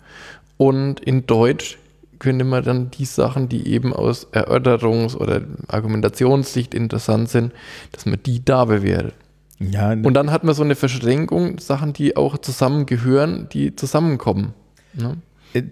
und 0.56 1.00
in 1.00 1.26
Deutsch 1.26 1.78
könnte 2.20 2.44
man 2.44 2.62
dann 2.62 2.90
die 2.92 3.04
Sachen, 3.04 3.48
die 3.48 3.66
eben 3.66 3.92
aus 3.92 4.32
Erörterungs- 4.32 5.16
oder 5.16 5.42
Argumentationssicht 5.66 6.72
interessant 6.72 7.28
sind, 7.28 7.52
dass 7.90 8.06
man 8.06 8.20
die 8.24 8.44
da 8.44 8.64
bewertet. 8.64 9.14
Ja, 9.58 9.92
und 9.92 10.14
dann 10.14 10.30
hat 10.30 10.44
man 10.44 10.54
so 10.54 10.62
eine 10.62 10.76
Verschränkung, 10.76 11.58
Sachen, 11.58 11.92
die 11.92 12.16
auch 12.16 12.38
zusammengehören, 12.38 13.48
die 13.52 13.74
zusammenkommen. 13.74 14.54
Ne? 14.94 15.16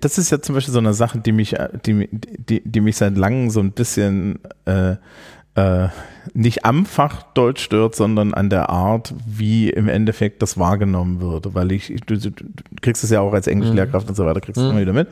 Das 0.00 0.18
ist 0.18 0.30
ja 0.30 0.42
zum 0.42 0.56
Beispiel 0.56 0.74
so 0.74 0.80
eine 0.80 0.92
Sache, 0.92 1.18
die 1.18 1.32
mich, 1.32 1.54
die, 1.86 2.08
die, 2.12 2.62
die 2.64 2.80
mich 2.80 2.96
seit 2.96 3.16
langem 3.16 3.50
so 3.50 3.60
ein 3.60 3.72
bisschen 3.72 4.40
äh, 4.64 4.96
äh, 5.60 5.88
nicht 6.34 6.64
am 6.64 6.86
Fach 6.86 7.22
Deutsch 7.34 7.62
stört, 7.62 7.94
sondern 7.94 8.34
an 8.34 8.50
der 8.50 8.68
Art, 8.70 9.14
wie 9.26 9.70
im 9.70 9.88
Endeffekt 9.88 10.42
das 10.42 10.58
wahrgenommen 10.58 11.20
wird. 11.20 11.54
Weil 11.54 11.72
ich, 11.72 11.94
du, 12.06 12.16
du 12.16 12.30
kriegst 12.80 13.02
es 13.02 13.10
ja 13.10 13.20
auch 13.20 13.32
als 13.32 13.46
Englischlehrkraft 13.46 14.06
mhm. 14.06 14.10
und 14.10 14.16
so 14.16 14.26
weiter, 14.26 14.40
kriegst 14.40 14.58
du 14.58 14.64
mhm. 14.64 14.70
immer 14.70 14.80
wieder 14.80 14.92
mit. 14.92 15.08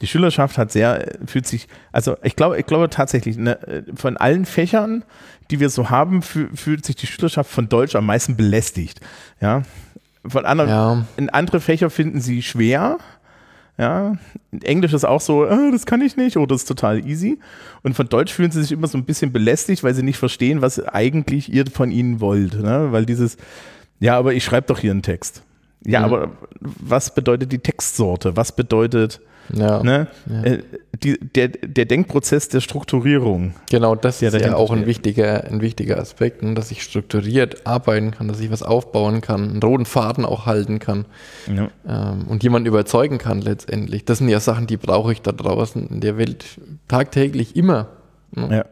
Die 0.00 0.06
Schülerschaft 0.06 0.58
hat 0.58 0.70
sehr, 0.70 1.12
fühlt 1.26 1.46
sich, 1.46 1.68
also 1.90 2.16
ich 2.22 2.36
glaube, 2.36 2.58
ich 2.58 2.66
glaube 2.66 2.90
tatsächlich, 2.90 3.36
ne, 3.36 3.84
von 3.94 4.16
allen 4.16 4.44
Fächern, 4.44 5.04
die 5.50 5.60
wir 5.60 5.70
so 5.70 5.90
haben, 5.90 6.22
fühlt 6.22 6.84
sich 6.84 6.96
die 6.96 7.06
Schülerschaft 7.06 7.50
von 7.50 7.68
Deutsch 7.68 7.94
am 7.96 8.06
meisten 8.06 8.36
belästigt. 8.36 9.00
Ja. 9.40 9.62
Von 10.24 10.44
anderen, 10.44 10.70
ja. 10.70 11.04
in 11.16 11.30
andere 11.30 11.60
Fächer 11.60 11.90
finden 11.90 12.20
sie 12.20 12.42
schwer. 12.42 12.98
Ja, 13.78 14.16
Englisch 14.62 14.92
ist 14.92 15.04
auch 15.04 15.20
so, 15.20 15.46
äh, 15.46 15.70
das 15.70 15.86
kann 15.86 16.02
ich 16.02 16.16
nicht 16.16 16.36
oder 16.36 16.48
das 16.48 16.62
ist 16.62 16.68
total 16.68 17.06
easy. 17.06 17.38
Und 17.82 17.94
von 17.94 18.08
Deutsch 18.08 18.32
fühlen 18.32 18.50
sie 18.50 18.62
sich 18.62 18.72
immer 18.72 18.86
so 18.86 18.98
ein 18.98 19.04
bisschen 19.04 19.32
belästigt, 19.32 19.82
weil 19.82 19.94
sie 19.94 20.02
nicht 20.02 20.18
verstehen, 20.18 20.60
was 20.60 20.78
eigentlich 20.86 21.52
ihr 21.52 21.64
von 21.66 21.90
ihnen 21.90 22.20
wollt. 22.20 22.60
Ne? 22.60 22.88
Weil 22.90 23.06
dieses, 23.06 23.38
ja, 23.98 24.18
aber 24.18 24.34
ich 24.34 24.44
schreibe 24.44 24.66
doch 24.66 24.78
hier 24.78 24.90
einen 24.90 25.02
Text. 25.02 25.42
Ja, 25.84 26.00
mhm. 26.00 26.04
aber 26.04 26.32
was 26.60 27.14
bedeutet 27.14 27.50
die 27.50 27.58
Textsorte? 27.58 28.36
Was 28.36 28.54
bedeutet 28.54 29.20
ja, 29.52 29.82
ne? 29.82 30.06
Ja. 30.26 30.42
Äh, 30.42 30.62
die, 31.02 31.18
der, 31.18 31.48
der 31.48 31.84
Denkprozess 31.84 32.48
der 32.48 32.60
Strukturierung. 32.60 33.54
Genau, 33.70 33.94
das 33.94 34.22
ist 34.22 34.34
ja 34.34 34.54
auch 34.54 34.70
ein 34.70 34.86
wichtiger, 34.86 35.44
ein 35.44 35.60
wichtiger 35.60 35.98
Aspekt, 35.98 36.42
ne? 36.42 36.54
dass 36.54 36.70
ich 36.70 36.82
strukturiert 36.82 37.66
arbeiten 37.66 38.12
kann, 38.12 38.28
dass 38.28 38.40
ich 38.40 38.50
was 38.50 38.62
aufbauen 38.62 39.20
kann, 39.20 39.50
einen 39.50 39.62
roten 39.62 39.84
Faden 39.84 40.24
auch 40.24 40.46
halten 40.46 40.78
kann 40.78 41.06
ja. 41.48 41.70
ähm, 41.86 42.26
und 42.28 42.42
jemanden 42.42 42.68
überzeugen 42.68 43.18
kann 43.18 43.40
letztendlich. 43.40 44.04
Das 44.04 44.18
sind 44.18 44.28
ja 44.28 44.40
Sachen, 44.40 44.66
die 44.66 44.76
brauche 44.76 45.12
ich 45.12 45.22
da 45.22 45.32
draußen 45.32 45.88
in 45.88 46.00
der 46.00 46.18
Welt 46.18 46.44
tagtäglich 46.88 47.56
immer. 47.56 47.88
Ne? 48.30 48.56
Ja. 48.58 48.64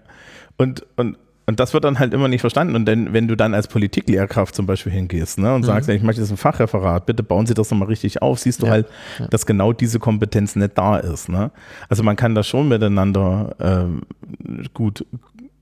Und, 0.56 0.86
und 0.96 1.16
und 1.46 1.58
das 1.58 1.74
wird 1.74 1.84
dann 1.84 1.98
halt 1.98 2.14
immer 2.14 2.28
nicht 2.28 2.42
verstanden. 2.42 2.76
Und 2.76 2.86
denn, 2.86 3.12
wenn 3.12 3.26
du 3.26 3.36
dann 3.36 3.54
als 3.54 3.66
Politiklehrkraft 3.66 4.54
zum 4.54 4.66
Beispiel 4.66 4.92
hingehst 4.92 5.38
ne, 5.38 5.54
und 5.54 5.62
mhm. 5.62 5.66
sagst, 5.66 5.88
ich 5.88 6.02
möchte 6.02 6.22
jetzt 6.22 6.30
ein 6.30 6.36
Fachreferat, 6.36 7.06
bitte 7.06 7.22
bauen 7.22 7.46
Sie 7.46 7.54
das 7.54 7.70
nochmal 7.70 7.88
richtig 7.88 8.22
auf, 8.22 8.38
siehst 8.38 8.62
du 8.62 8.66
ja. 8.66 8.72
halt, 8.72 8.86
ja. 9.18 9.26
dass 9.28 9.46
genau 9.46 9.72
diese 9.72 9.98
Kompetenz 9.98 10.54
nicht 10.54 10.78
da 10.78 10.98
ist. 10.98 11.28
Ne? 11.28 11.50
Also 11.88 12.02
man 12.02 12.16
kann 12.16 12.34
das 12.34 12.46
schon 12.46 12.68
miteinander 12.68 13.56
äh, 13.58 14.64
gut, 14.74 15.04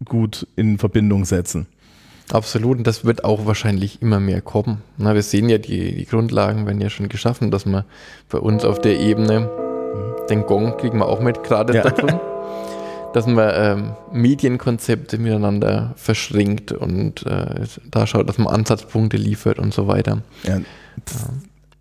gut 0.04 0.46
in 0.56 0.78
Verbindung 0.78 1.24
setzen. 1.24 1.66
Absolut, 2.30 2.78
und 2.78 2.86
das 2.86 3.06
wird 3.06 3.24
auch 3.24 3.46
wahrscheinlich 3.46 4.02
immer 4.02 4.20
mehr 4.20 4.42
kommen. 4.42 4.82
Na, 4.98 5.14
wir 5.14 5.22
sehen 5.22 5.48
ja, 5.48 5.56
die, 5.56 5.94
die 5.94 6.04
Grundlagen 6.04 6.66
werden 6.66 6.80
ja 6.80 6.90
schon 6.90 7.08
geschaffen, 7.08 7.50
dass 7.50 7.64
man 7.64 7.84
bei 8.28 8.38
uns 8.38 8.64
auf 8.64 8.80
der 8.80 9.00
Ebene, 9.00 9.40
mhm. 9.40 10.26
den 10.28 10.42
Gong 10.42 10.76
kriegen 10.76 10.98
wir 10.98 11.06
auch 11.06 11.20
mit 11.20 11.42
gerade 11.42 11.74
ja. 11.74 11.82
davon. 11.82 12.20
dass 13.12 13.26
man 13.26 13.50
ähm, 13.54 13.92
Medienkonzepte 14.12 15.18
miteinander 15.18 15.92
verschränkt 15.96 16.72
und 16.72 17.26
äh, 17.26 17.64
da 17.90 18.06
schaut, 18.06 18.28
dass 18.28 18.38
man 18.38 18.48
Ansatzpunkte 18.48 19.16
liefert 19.16 19.58
und 19.58 19.72
so 19.72 19.86
weiter. 19.86 20.22
Ja, 20.44 20.60
das, 21.04 21.28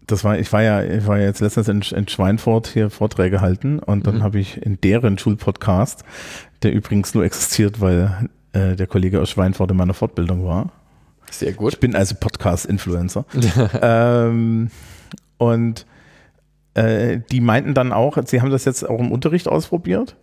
das 0.07 0.23
war, 0.23 0.39
ich 0.39 0.51
war 0.53 0.63
ja, 0.63 0.83
ich 0.83 1.05
war 1.05 1.17
ja 1.17 1.25
jetzt 1.25 1.41
letztens 1.41 1.67
in, 1.67 1.81
in 1.81 2.07
Schweinfurt 2.07 2.67
hier 2.67 2.89
Vorträge 2.89 3.41
halten 3.41 3.79
und 3.79 4.07
dann 4.07 4.17
mhm. 4.17 4.23
habe 4.23 4.39
ich 4.39 4.61
in 4.61 4.79
deren 4.79 5.17
Schulpodcast, 5.17 6.03
der 6.63 6.73
übrigens 6.73 7.13
nur 7.13 7.25
existiert, 7.25 7.81
weil 7.81 8.29
äh, 8.53 8.75
der 8.75 8.87
Kollege 8.87 9.21
aus 9.21 9.29
Schweinfurt 9.29 9.69
in 9.71 9.77
meiner 9.77 9.93
Fortbildung 9.93 10.45
war. 10.45 10.71
Sehr 11.29 11.51
gut. 11.51 11.73
Ich 11.73 11.79
bin 11.79 11.93
also 11.93 12.15
Podcast-Influencer. 12.15 13.25
ähm, 13.81 14.71
und 15.37 15.85
äh, 16.73 17.19
die 17.31 17.41
meinten 17.41 17.73
dann 17.73 17.91
auch, 17.91 18.17
sie 18.25 18.39
haben 18.39 18.49
das 18.49 18.63
jetzt 18.63 18.87
auch 18.87 18.99
im 18.99 19.11
Unterricht 19.11 19.49
ausprobiert 19.49 20.15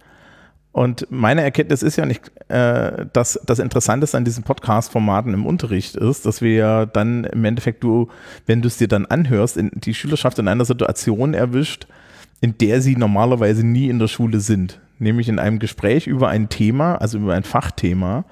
und 0.74 1.06
meine 1.08 1.42
Erkenntnis 1.42 1.84
ist 1.84 1.94
ja 1.94 2.04
nicht, 2.04 2.32
äh, 2.48 3.06
dass 3.12 3.38
das 3.46 3.60
Interessanteste 3.60 4.16
an 4.16 4.24
diesen 4.24 4.42
Podcast-Formaten 4.42 5.32
im 5.32 5.46
Unterricht 5.46 5.94
ist, 5.94 6.26
dass 6.26 6.42
wir 6.42 6.52
ja 6.52 6.84
dann 6.84 7.22
im 7.22 7.44
Endeffekt 7.44 7.84
du, 7.84 8.08
wenn 8.46 8.60
du 8.60 8.66
es 8.66 8.76
dir 8.76 8.88
dann 8.88 9.06
anhörst, 9.06 9.56
in, 9.56 9.70
die 9.72 9.94
Schülerschaft 9.94 10.36
in 10.40 10.48
einer 10.48 10.64
Situation 10.64 11.32
erwischt, 11.32 11.86
in 12.40 12.58
der 12.58 12.80
sie 12.80 12.96
normalerweise 12.96 13.64
nie 13.64 13.88
in 13.88 14.00
der 14.00 14.08
Schule 14.08 14.40
sind. 14.40 14.80
Nämlich 14.98 15.28
in 15.28 15.38
einem 15.38 15.60
Gespräch 15.60 16.08
über 16.08 16.28
ein 16.28 16.48
Thema, 16.48 16.96
also 16.96 17.18
über 17.18 17.34
ein 17.34 17.44
Fachthema, 17.44 18.24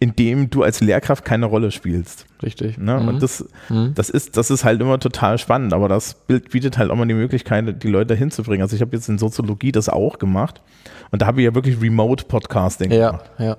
in 0.00 0.14
dem 0.14 0.48
du 0.48 0.62
als 0.62 0.80
Lehrkraft 0.80 1.24
keine 1.24 1.46
Rolle 1.46 1.70
spielst. 1.72 2.26
Richtig. 2.42 2.78
Ne? 2.78 3.00
Mhm. 3.00 3.08
Und 3.08 3.22
das, 3.22 3.44
mhm. 3.68 3.92
das, 3.94 4.10
ist, 4.10 4.36
das 4.36 4.50
ist 4.50 4.64
halt 4.64 4.80
immer 4.80 5.00
total 5.00 5.38
spannend, 5.38 5.72
aber 5.72 5.88
das 5.88 6.14
Bild 6.14 6.50
bietet 6.50 6.78
halt 6.78 6.90
auch 6.90 6.96
mal 6.96 7.06
die 7.06 7.14
Möglichkeit, 7.14 7.82
die 7.82 7.88
Leute 7.88 8.14
hinzubringen. 8.14 8.62
Also 8.62 8.76
ich 8.76 8.82
habe 8.82 8.94
jetzt 8.96 9.08
in 9.08 9.18
Soziologie 9.18 9.72
das 9.72 9.88
auch 9.88 10.18
gemacht 10.18 10.62
und 11.10 11.22
da 11.22 11.26
habe 11.26 11.40
ich 11.40 11.46
ja 11.46 11.54
wirklich 11.54 11.80
Remote-Podcasting 11.80 12.92
ja, 12.92 13.10
gemacht. 13.10 13.30
Ja, 13.38 13.56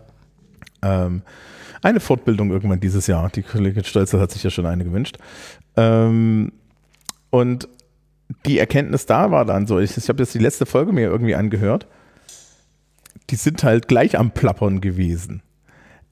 ähm, 0.81 1.23
eine 1.81 1.99
Fortbildung 1.99 2.51
irgendwann 2.51 2.79
dieses 2.79 3.07
Jahr. 3.07 3.29
Die 3.29 3.41
Kollegin 3.41 3.83
Stolzer 3.83 4.19
hat 4.19 4.31
sich 4.31 4.43
ja 4.43 4.49
schon 4.49 4.65
eine 4.65 4.83
gewünscht. 4.83 5.17
Ähm, 5.77 6.51
und 7.29 7.67
die 8.45 8.59
Erkenntnis 8.59 9.05
da 9.05 9.31
war 9.31 9.45
dann 9.45 9.67
so, 9.67 9.79
ich, 9.79 9.95
ich 9.97 10.09
habe 10.09 10.21
jetzt 10.21 10.33
die 10.33 10.39
letzte 10.39 10.65
Folge 10.65 10.91
mir 10.91 11.09
irgendwie 11.09 11.35
angehört, 11.35 11.87
die 13.29 13.35
sind 13.35 13.63
halt 13.63 13.87
gleich 13.87 14.17
am 14.17 14.31
Plappern 14.31 14.81
gewesen. 14.81 15.41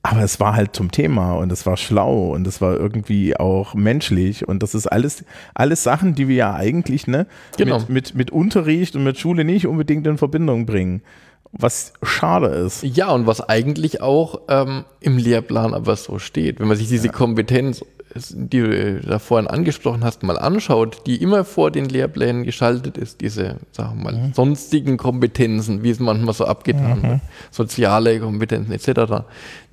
Aber 0.10 0.22
es 0.22 0.40
war 0.40 0.56
halt 0.56 0.74
zum 0.74 0.90
Thema 0.90 1.34
und 1.34 1.52
es 1.52 1.66
war 1.66 1.76
schlau 1.76 2.34
und 2.34 2.48
es 2.48 2.62
war 2.62 2.78
irgendwie 2.78 3.36
auch 3.36 3.74
menschlich 3.74 4.48
und 4.48 4.64
das 4.64 4.74
ist 4.74 4.88
alles, 4.88 5.26
alles 5.54 5.84
Sachen, 5.84 6.16
die 6.16 6.30
wir 6.30 6.36
ja 6.38 6.54
eigentlich 6.56 7.08
ne, 7.08 7.28
genau. 7.58 7.80
mit, 7.80 7.90
mit, 7.90 8.16
mit 8.16 8.32
Unterricht 8.32 8.96
und 8.96 9.04
mit 9.04 9.20
Schule 9.20 9.44
nicht 9.44 9.68
unbedingt 9.68 10.08
in 10.08 10.18
Verbindung 10.18 10.66
bringen. 10.66 11.02
Was 11.52 11.92
schade 12.04 12.48
ist. 12.48 12.84
Ja, 12.84 13.10
und 13.12 13.28
was 13.28 13.42
eigentlich 13.42 14.02
auch 14.02 14.42
ähm, 14.48 14.86
im 15.02 15.18
Lehrplan 15.18 15.74
aber 15.74 15.98
so 15.98 16.20
steht. 16.20 16.62
Wenn 16.62 16.70
man 16.70 16.78
sich 16.78 16.88
diese 16.88 17.08
ja. 17.08 17.14
Kompetenz 17.14 17.84
die 18.34 18.60
du 18.60 19.02
da 19.02 19.20
vorhin 19.20 19.48
angesprochen 19.48 20.04
hast, 20.04 20.24
mal 20.24 20.38
anschaut, 20.38 21.02
die 21.06 21.22
immer 21.22 21.44
vor 21.44 21.72
den 21.72 21.86
Lehrplänen 21.90 22.44
geschaltet 22.44 22.98
ist, 22.98 23.22
diese, 23.22 23.58
sagen 23.72 23.98
wir 23.98 24.12
mal, 24.12 24.14
mhm. 24.14 24.34
sonstigen 24.34 24.98
Kompetenzen, 24.98 25.84
wie 25.84 25.90
es 25.90 26.00
manchmal 26.00 26.34
so 26.34 26.46
abgetan 26.46 27.00
mhm. 27.00 27.04
wird, 27.04 27.22
soziale 27.52 28.20
Kompetenzen 28.20 28.72
etc., 28.72 29.26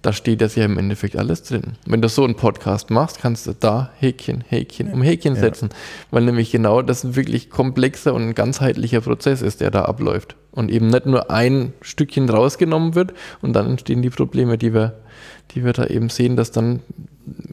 da 0.05 0.13
steht 0.13 0.43
das 0.43 0.55
ja 0.55 0.67
im 0.67 0.77
Endeffekt 0.77 1.17
alles 1.17 1.43
drin. 1.43 1.79
Wenn 1.87 2.03
du 2.03 2.09
so 2.09 2.25
einen 2.25 2.35
Podcast 2.35 2.91
machst, 2.91 3.21
kannst 3.21 3.47
du 3.47 3.55
da 3.59 3.91
Häkchen, 3.99 4.45
Häkchen 4.47 4.93
um 4.93 5.01
Häkchen 5.01 5.35
setzen, 5.35 5.71
ja. 5.73 5.77
weil 6.11 6.25
nämlich 6.25 6.53
genau 6.53 6.83
das 6.83 7.05
ein 7.05 7.17
wirklich 7.17 7.49
komplexer 7.49 8.13
und 8.13 8.23
ein 8.23 8.35
ganzheitlicher 8.35 9.01
Prozess 9.01 9.41
ist, 9.41 9.63
der 9.63 9.71
da 9.71 9.87
abläuft. 9.87 10.37
Und 10.51 10.71
eben 10.71 10.89
nicht 10.89 11.07
nur 11.07 11.31
ein 11.31 11.73
Stückchen 11.81 12.29
rausgenommen 12.29 12.95
wird 12.95 13.15
und 13.41 13.55
dann 13.55 13.67
entstehen 13.67 14.03
die 14.03 14.11
Probleme, 14.11 14.59
die 14.59 14.75
wir, 14.75 15.01
die 15.53 15.65
wir 15.65 15.73
da 15.73 15.87
eben 15.87 16.11
sehen, 16.11 16.37
dass 16.37 16.51
dann 16.51 16.81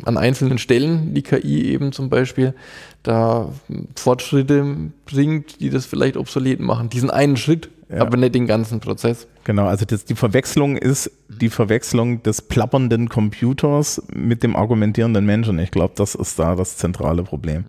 an 0.03 0.17
einzelnen 0.17 0.57
Stellen 0.57 1.13
die 1.13 1.21
KI 1.21 1.71
eben 1.71 1.93
zum 1.93 2.09
Beispiel 2.09 2.53
da 3.01 3.49
Fortschritte 3.95 4.91
bringt, 5.05 5.61
die 5.61 5.69
das 5.69 5.85
vielleicht 5.85 6.17
obsolet 6.17 6.59
machen. 6.59 6.89
Diesen 6.89 7.09
einen 7.09 7.37
Schritt, 7.37 7.69
ja. 7.91 8.01
aber 8.01 8.17
nicht 8.17 8.35
den 8.35 8.47
ganzen 8.47 8.79
Prozess. 8.79 9.27
Genau, 9.43 9.67
also 9.67 9.85
das, 9.85 10.05
die 10.05 10.15
Verwechslung 10.15 10.77
ist 10.77 11.11
die 11.27 11.49
Verwechslung 11.49 12.23
des 12.23 12.41
plappernden 12.41 13.09
Computers 13.09 14.01
mit 14.13 14.43
dem 14.43 14.55
argumentierenden 14.55 15.25
Menschen. 15.25 15.59
Ich 15.59 15.71
glaube, 15.71 15.93
das 15.95 16.15
ist 16.15 16.39
da 16.39 16.55
das 16.55 16.77
zentrale 16.77 17.23
Problem. 17.23 17.65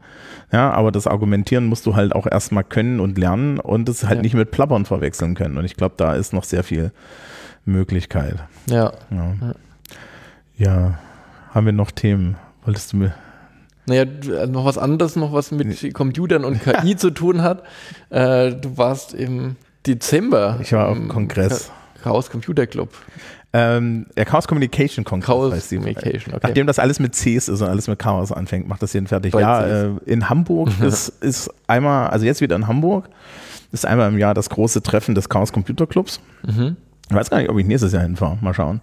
Ja, 0.53 0.71
aber 0.71 0.93
das 0.93 1.07
Argumentieren 1.07 1.67
musst 1.67 1.87
du 1.87 1.97
halt 1.97 2.15
auch 2.15 2.27
erstmal 2.27 2.65
können 2.65 3.01
und 3.01 3.19
lernen 3.19 3.59
und 3.59 3.89
es 3.89 4.05
halt 4.05 4.17
ja. 4.17 4.23
nicht 4.23 4.35
mit 4.35 4.51
Plappern 4.51 4.85
verwechseln 4.85 5.35
können. 5.35 5.57
Und 5.57 5.65
ich 5.65 5.77
glaube, 5.77 5.95
da 5.97 6.15
ist 6.15 6.33
noch 6.33 6.45
sehr 6.45 6.63
viel 6.63 6.93
Möglichkeit. 7.65 8.37
ja. 8.67 8.93
ja. 9.11 9.55
ja 10.57 10.99
haben 11.53 11.67
wir 11.67 11.73
noch 11.73 11.91
Themen? 11.91 12.37
Wolltest 12.65 12.93
du 12.93 12.97
mir. 12.97 13.15
Naja, 13.87 14.05
noch 14.47 14.65
was 14.65 14.79
anderes, 14.79 15.17
noch 15.17 15.33
was 15.33 15.51
mit 15.51 15.93
Computern 15.93 16.45
und 16.45 16.63
KI 16.63 16.97
zu 16.97 17.11
tun 17.11 17.43
hat. 17.43 17.63
Äh, 18.11 18.53
du 18.53 18.79
warst 18.79 19.13
im 19.13 19.57
Dezember. 19.87 20.59
Ich 20.62 20.73
war 20.73 20.88
auf 20.88 20.97
dem 20.97 21.09
Kongress. 21.09 21.71
Chaos 22.03 22.31
Computer 22.31 22.66
Club. 22.66 22.90
Ähm, 23.55 24.07
der 24.16 24.25
Chaos 24.25 24.49
Communication 24.49 25.05
Kongress. 25.05 25.27
Chaos 25.27 25.68
Communication, 25.68 26.35
okay. 26.35 26.40
Nachdem 26.42 26.66
das 26.66 26.79
alles 26.79 26.99
mit 26.99 27.12
Cs 27.12 27.49
ist 27.49 27.61
und 27.61 27.68
alles 27.68 27.87
mit 27.87 27.99
Chaos 27.99 28.33
anfängt, 28.33 28.66
macht 28.66 28.83
das 28.83 28.92
jeden 28.95 29.07
fertig. 29.07 29.33
Bei 29.33 29.40
ja, 29.42 29.66
äh, 29.66 29.90
in 30.07 30.29
Hamburg 30.31 30.71
ist, 30.81 31.09
ist 31.21 31.51
einmal, 31.66 32.09
also 32.09 32.25
jetzt 32.25 32.40
wieder 32.40 32.57
in 32.57 32.66
Hamburg, 32.66 33.09
ist 33.71 33.85
einmal 33.85 34.09
im 34.09 34.18
Jahr 34.18 34.33
das 34.33 34.49
große 34.49 34.83
Treffen 34.83 35.14
des 35.14 35.29
Chaos 35.29 35.53
Computer 35.53 35.87
Clubs. 35.87 36.21
Mhm. 36.47 36.77
Ich 37.11 37.16
weiß 37.16 37.29
gar 37.29 37.38
nicht, 37.38 37.51
ob 37.51 37.59
ich 37.59 37.66
nächstes 37.66 37.92
Jahr 37.92 38.03
hinfahre. 38.03 38.38
Mal 38.40 38.55
schauen. 38.55 38.81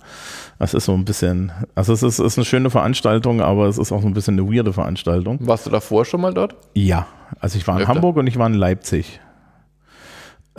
Das 0.59 0.75
ist 0.75 0.85
so 0.85 0.93
ein 0.93 1.03
bisschen, 1.03 1.51
also 1.73 1.93
es 1.93 2.03
ist, 2.03 2.19
ist 2.19 2.37
eine 2.37 2.45
schöne 2.45 2.69
Veranstaltung, 2.69 3.41
aber 3.41 3.65
es 3.67 3.79
ist 3.79 3.91
auch 3.91 4.01
so 4.01 4.07
ein 4.07 4.13
bisschen 4.13 4.37
eine 4.39 4.53
weirde 4.53 4.71
Veranstaltung. 4.71 5.39
Warst 5.41 5.65
du 5.65 5.71
davor 5.71 6.05
schon 6.05 6.21
mal 6.21 6.33
dort? 6.33 6.55
Ja, 6.75 7.07
also 7.39 7.57
ich 7.57 7.65
war 7.67 7.77
in 7.77 7.81
Öfter. 7.81 7.95
Hamburg 7.95 8.17
und 8.17 8.27
ich 8.27 8.37
war 8.37 8.45
in 8.45 8.53
Leipzig. 8.53 9.19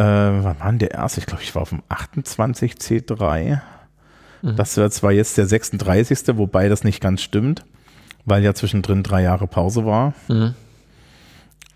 Äh, 0.01 0.03
wann 0.03 0.59
war 0.59 0.71
denn 0.71 0.79
der 0.79 0.93
erste? 0.93 1.21
Ich 1.21 1.27
glaube, 1.27 1.43
ich 1.43 1.55
war 1.55 1.61
auf 1.61 1.69
dem 1.69 1.83
28 1.91 2.73
C3. 2.73 3.61
Mhm. 4.41 4.57
Das 4.57 4.79
wäre 4.79 4.91
zwar 4.91 5.13
jetzt 5.13 5.37
der 5.37 5.47
36. 5.47 6.39
Wobei 6.39 6.71
das 6.71 6.85
nicht 6.85 7.03
ganz 7.03 7.21
stimmt, 7.21 7.67
weil 8.25 8.43
ja 8.43 8.55
zwischendrin 8.55 9.03
drei 9.03 9.23
Jahre 9.23 9.47
Pause 9.47 9.85
war. 9.85 10.15
Mhm. 10.29 10.55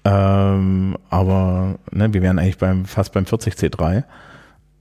Ähm, 0.07 0.97
aber 1.11 1.79
ne, 1.91 2.15
wir 2.15 2.23
wären 2.23 2.39
eigentlich 2.39 2.57
beim, 2.57 2.87
fast 2.87 3.13
beim 3.13 3.27
40 3.27 3.55
C3. 3.57 4.05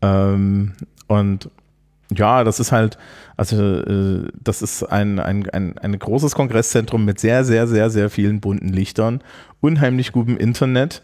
Ähm, 0.02 0.72
und 1.08 1.50
ja, 2.16 2.46
das 2.46 2.62
ist 2.62 2.72
halt, 2.72 2.98
also 3.36 3.62
äh, 3.62 4.30
das 4.42 4.62
ist 4.62 4.84
ein, 4.84 5.20
ein, 5.20 5.50
ein, 5.50 5.78
ein 5.80 6.00
großes 6.00 6.34
Kongresszentrum 6.34 7.04
mit 7.04 7.20
sehr, 7.20 7.44
sehr, 7.44 7.68
sehr, 7.68 7.90
sehr 7.90 8.10
vielen 8.10 8.40
bunten 8.40 8.70
Lichtern, 8.70 9.22
unheimlich 9.60 10.14
gutem 10.14 10.38
Internet, 10.38 11.02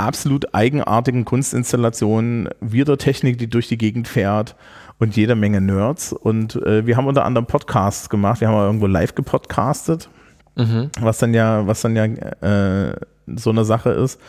absolut 0.00 0.54
eigenartigen 0.54 1.24
Kunstinstallationen, 1.24 2.48
wieder 2.60 2.98
Technik, 2.98 3.38
die 3.38 3.48
durch 3.48 3.68
die 3.68 3.78
Gegend 3.78 4.08
fährt 4.08 4.56
und 4.98 5.16
jede 5.16 5.34
Menge 5.34 5.60
Nerds. 5.60 6.12
Und 6.12 6.56
äh, 6.56 6.86
wir 6.86 6.96
haben 6.96 7.06
unter 7.06 7.24
anderem 7.24 7.46
Podcasts 7.46 8.08
gemacht, 8.08 8.40
wir 8.40 8.48
haben 8.48 8.56
irgendwo 8.56 8.86
live 8.86 9.14
gepodcastet, 9.14 10.08
mhm. 10.56 10.90
was 11.00 11.18
dann 11.18 11.34
ja, 11.34 11.66
was 11.66 11.80
dann 11.80 11.96
ja 11.96 12.04
äh, 12.04 12.94
so 13.26 13.50
eine 13.50 13.64
Sache 13.64 13.90
ist. 13.90 14.20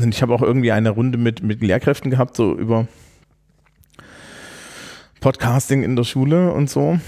Und 0.00 0.14
ich 0.14 0.22
habe 0.22 0.34
auch 0.34 0.42
irgendwie 0.42 0.72
eine 0.72 0.90
Runde 0.90 1.18
mit, 1.18 1.42
mit 1.42 1.62
Lehrkräften 1.62 2.10
gehabt, 2.10 2.36
so 2.36 2.56
über 2.56 2.86
Podcasting 5.20 5.82
in 5.82 5.96
der 5.96 6.04
Schule 6.04 6.52
und 6.52 6.70
so. 6.70 6.98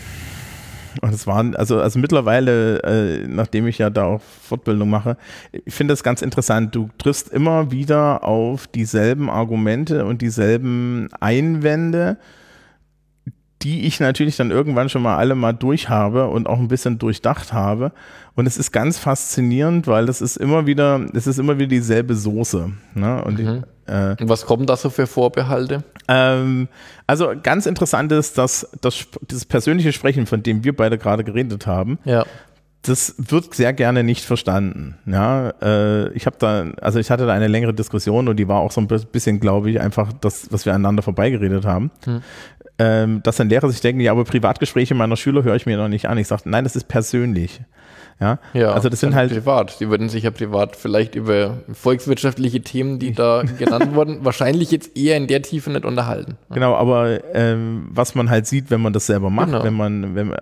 Und 1.00 1.14
es 1.14 1.26
waren, 1.26 1.56
also, 1.56 1.80
also 1.80 1.98
mittlerweile, 1.98 2.82
äh, 2.82 3.26
nachdem 3.26 3.66
ich 3.66 3.78
ja 3.78 3.90
da 3.90 4.04
auch 4.04 4.20
Fortbildung 4.20 4.90
mache, 4.90 5.16
ich 5.64 5.74
finde 5.74 5.92
das 5.92 6.02
ganz 6.02 6.22
interessant. 6.22 6.74
Du 6.74 6.90
triffst 6.98 7.30
immer 7.30 7.70
wieder 7.70 8.24
auf 8.24 8.66
dieselben 8.66 9.30
Argumente 9.30 10.04
und 10.04 10.22
dieselben 10.22 11.08
Einwände, 11.20 12.18
die 13.62 13.86
ich 13.86 14.00
natürlich 14.00 14.36
dann 14.36 14.50
irgendwann 14.50 14.88
schon 14.88 15.02
mal 15.02 15.16
alle 15.16 15.34
mal 15.34 15.52
durch 15.52 15.88
habe 15.88 16.28
und 16.28 16.48
auch 16.48 16.58
ein 16.58 16.68
bisschen 16.68 16.98
durchdacht 16.98 17.52
habe. 17.52 17.92
Und 18.34 18.46
es 18.46 18.56
ist 18.56 18.72
ganz 18.72 18.98
faszinierend, 18.98 19.86
weil 19.86 20.06
das 20.06 20.20
ist 20.20 20.36
immer 20.36 20.66
wieder, 20.66 21.00
es 21.14 21.26
ist 21.26 21.38
immer 21.38 21.58
wieder 21.58 21.68
dieselbe 21.68 22.14
Soße. 22.14 22.72
Ne? 22.94 23.24
Und, 23.24 23.38
mhm. 23.38 23.64
ich, 23.86 23.92
äh, 23.92 24.16
was 24.20 24.46
kommen 24.46 24.66
da 24.66 24.76
so 24.76 24.90
für 24.90 25.06
Vorbehalte? 25.06 25.84
Ähm, 26.08 26.68
also 27.06 27.32
ganz 27.42 27.66
interessant 27.66 28.10
ist, 28.12 28.38
dass 28.38 28.68
das, 28.80 29.06
das 29.28 29.44
persönliche 29.44 29.92
Sprechen, 29.92 30.26
von 30.26 30.42
dem 30.42 30.64
wir 30.64 30.74
beide 30.74 30.98
gerade 30.98 31.24
geredet 31.24 31.66
haben, 31.66 31.98
ja 32.04 32.24
das 32.82 33.14
wird 33.16 33.54
sehr 33.54 33.72
gerne 33.72 34.02
nicht 34.02 34.24
verstanden. 34.24 34.96
Ja, 35.06 35.50
äh, 35.62 36.12
ich 36.14 36.26
habe 36.26 36.36
da, 36.38 36.66
also 36.80 36.98
ich 36.98 37.10
hatte 37.10 37.26
da 37.26 37.32
eine 37.32 37.46
längere 37.46 37.72
Diskussion 37.72 38.28
und 38.28 38.36
die 38.36 38.48
war 38.48 38.60
auch 38.60 38.72
so 38.72 38.80
ein 38.80 38.88
bisschen, 38.88 39.38
glaube 39.38 39.70
ich, 39.70 39.80
einfach 39.80 40.12
das, 40.12 40.48
was 40.50 40.66
wir 40.66 40.74
aneinander 40.74 41.02
vorbeigeredet 41.02 41.64
haben. 41.64 41.90
Hm 42.04 42.22
ähm, 42.78 43.22
dass 43.22 43.36
dann 43.36 43.48
Lehrer 43.48 43.70
sich 43.70 43.80
denken, 43.80 44.00
ja, 44.00 44.12
aber 44.12 44.24
Privatgespräche 44.24 44.94
meiner 44.94 45.16
Schüler 45.16 45.44
höre 45.44 45.54
ich 45.54 45.66
mir 45.66 45.76
noch 45.76 45.88
nicht 45.88 46.08
an. 46.08 46.18
Ich 46.18 46.26
sage, 46.26 46.42
nein, 46.46 46.64
das 46.64 46.76
ist 46.76 46.88
persönlich. 46.88 47.60
Ja, 48.20 48.38
ja 48.52 48.72
also 48.72 48.88
das 48.88 49.00
sind 49.00 49.14
halt 49.14 49.32
privat. 49.32 49.80
Die 49.80 49.88
würden 49.88 50.08
sich 50.08 50.24
ja 50.24 50.30
privat 50.30 50.76
vielleicht 50.76 51.14
über 51.14 51.58
volkswirtschaftliche 51.72 52.60
Themen, 52.60 52.98
die 52.98 53.12
da 53.12 53.42
genannt 53.58 53.94
wurden, 53.94 54.24
wahrscheinlich 54.24 54.70
jetzt 54.70 54.96
eher 54.96 55.16
in 55.16 55.26
der 55.26 55.42
Tiefe 55.42 55.70
nicht 55.70 55.84
unterhalten. 55.84 56.36
Genau, 56.50 56.74
aber 56.74 57.20
ähm, 57.34 57.88
was 57.90 58.14
man 58.14 58.30
halt 58.30 58.46
sieht, 58.46 58.70
wenn 58.70 58.80
man 58.80 58.92
das 58.92 59.06
selber 59.06 59.30
macht, 59.30 59.52
genau. 59.52 59.64
wenn 59.64 59.74
man, 59.74 60.14
wenn 60.14 60.34